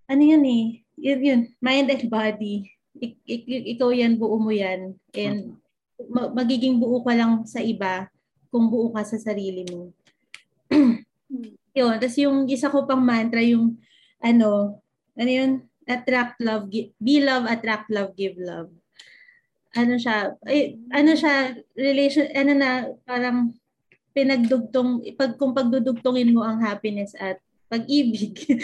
ano 0.06 0.22
yun 0.22 0.44
eh 0.46 0.64
yun, 0.94 1.18
yun 1.18 1.40
mind 1.58 1.90
and 1.90 2.06
body 2.06 2.70
Ik, 3.04 3.44
ik- 3.46 3.66
ikaw 3.76 3.92
yan 3.92 4.16
buo 4.16 4.40
mo 4.40 4.48
yan 4.48 4.96
and 5.12 5.60
ma- 6.08 6.32
magiging 6.32 6.80
buo 6.80 7.04
ka 7.04 7.12
lang 7.12 7.44
sa 7.44 7.60
iba 7.60 8.08
kung 8.48 8.70
buo 8.72 8.88
ka 8.90 9.04
sa 9.04 9.20
sarili 9.20 9.62
mo 9.68 9.92
yun. 11.74 11.94
Tapos 11.98 12.16
yung 12.16 12.46
isa 12.46 12.70
ko 12.70 12.86
pang 12.86 13.02
mantra, 13.02 13.42
yung 13.42 13.76
ano, 14.22 14.78
ano 15.18 15.30
yun? 15.30 15.50
Attract 15.84 16.38
love, 16.40 16.70
gi- 16.70 16.94
be 16.96 17.20
love, 17.20 17.44
attract 17.44 17.90
love, 17.92 18.14
give 18.16 18.38
love. 18.38 18.70
Ano 19.74 19.98
siya, 19.98 20.38
eh, 20.46 20.78
ano 20.94 21.12
siya, 21.18 21.58
relation, 21.74 22.30
ano 22.30 22.52
na, 22.54 22.70
parang 23.02 23.52
pinagdugtong, 24.14 25.02
pag, 25.18 25.34
kung 25.34 25.50
pagdudugtongin 25.52 26.30
mo 26.30 26.46
ang 26.46 26.62
happiness 26.62 27.12
at 27.18 27.42
pag-ibig. 27.66 28.38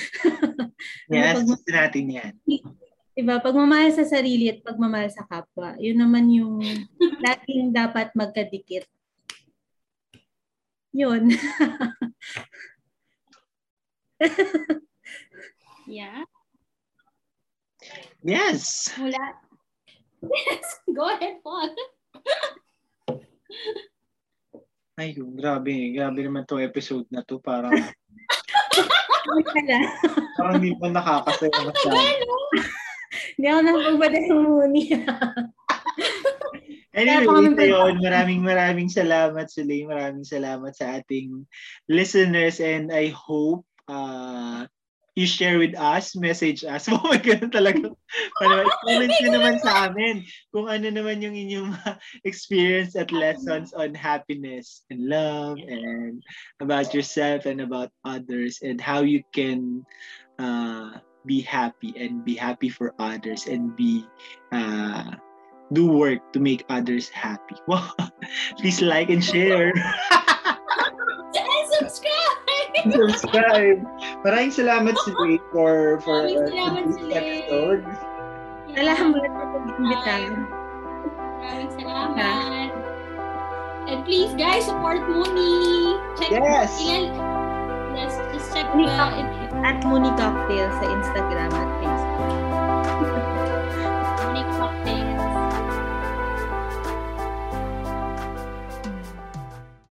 Yes, 1.10 1.42
Pag- 1.42 1.48
gusto 1.50 1.68
natin 1.74 2.04
yan. 2.08 2.32
Diba? 3.20 3.36
Pagmamahal 3.44 3.92
sa 3.92 4.04
sarili 4.08 4.48
at 4.48 4.64
pagmamahal 4.64 5.12
sa 5.12 5.28
kapwa. 5.28 5.76
Yun 5.76 6.00
naman 6.00 6.32
yung 6.32 6.60
laging 7.24 7.70
dapat 7.70 8.12
magkadikit. 8.16 8.88
Yun. 10.96 11.30
Yeah. 15.90 16.22
Yes. 18.22 18.94
Mula. 18.94 19.18
Yes. 20.22 20.66
Go 20.96 21.10
ahead, 21.10 21.42
Paul. 21.42 21.74
Ay, 24.94 25.18
grabe. 25.18 25.90
Grabe 25.90 26.20
naman 26.22 26.46
to 26.46 26.62
episode 26.62 27.10
na 27.10 27.26
to. 27.26 27.42
Parang, 27.42 27.74
Ano 27.74 29.40
parang 30.38 30.62
hindi 30.62 30.78
pa 30.78 30.86
nakakasaya 30.94 31.58
masyado. 31.66 32.30
Hindi 33.36 33.46
ako 33.50 33.60
nakapagbadas 33.66 34.24
ng 34.28 34.42
muni. 34.44 34.84
Anyway, 36.90 37.54
ito 37.54 37.64
yun. 37.70 38.02
Maraming 38.02 38.42
maraming 38.42 38.90
salamat, 38.90 39.46
Sulay. 39.46 39.86
Maraming 39.86 40.26
salamat 40.26 40.74
sa 40.74 40.98
ating 40.98 41.46
listeners 41.86 42.58
and 42.58 42.90
I 42.90 43.14
hope 43.14 43.62
uh, 43.86 44.66
you 45.14 45.26
share 45.26 45.58
with 45.58 45.78
us, 45.78 46.18
message 46.18 46.66
us. 46.66 46.88
Oh 46.92 47.02
my 47.06 47.18
God, 47.18 47.50
talaga. 47.54 47.94
Para 48.42 48.66
comment 48.82 49.12
nyo 49.22 49.30
naman 49.30 49.56
sa 49.62 49.90
amin 49.90 50.26
kung 50.50 50.66
ano 50.66 50.90
naman 50.90 51.22
yung 51.22 51.38
inyong 51.38 51.78
experience 52.28 52.98
at 52.98 53.14
lessons 53.14 53.70
on 53.70 53.94
happiness 53.94 54.82
and 54.90 55.06
love 55.06 55.62
and 55.62 56.22
about 56.58 56.90
yourself 56.90 57.46
and 57.46 57.62
about 57.62 57.94
others 58.02 58.58
and 58.66 58.82
how 58.82 59.02
you 59.06 59.22
can 59.30 59.86
uh, 60.42 60.98
be 61.26 61.40
happy 61.40 61.94
and 61.96 62.24
be 62.24 62.34
happy 62.34 62.68
for 62.68 62.94
others 62.98 63.46
and 63.46 63.76
be 63.76 64.06
uh, 64.52 65.16
do 65.72 65.86
work 65.86 66.32
to 66.32 66.40
make 66.40 66.64
others 66.68 67.08
happy. 67.08 67.56
Wow. 67.68 67.90
Please 68.58 68.80
like 68.82 69.10
and 69.10 69.24
share. 69.24 69.72
And 71.30 71.88
subscribe! 71.88 72.40
and 72.84 72.92
subscribe. 72.92 73.78
Maraming 74.26 74.52
salamat 74.52 74.94
si 75.06 75.10
Ray 75.16 75.38
for 75.54 76.00
for 76.02 76.26
Maraming 76.26 76.42
uh, 76.42 76.50
salamat, 76.50 76.82
this 76.88 76.98
Sulay. 76.98 77.16
episode. 77.16 77.82
Salamat 78.74 79.20
sa 79.20 79.30
pag-imbitahan. 79.30 80.32
Maraming 81.40 81.70
salamat. 81.78 82.68
And 83.90 83.98
please, 84.06 84.32
guys, 84.38 84.66
support 84.68 85.02
Mooney. 85.08 85.98
Check 86.20 86.30
Yes. 86.30 86.70
Let's 87.94 88.16
just 88.34 88.54
check 88.54 88.70
the... 88.74 89.39
At 89.60 89.84
Mooney 89.84 90.08
Cocktail 90.16 90.72
sa 90.80 90.86
Instagram 90.88 91.52
at 91.52 91.68
Facebook. 91.84 91.99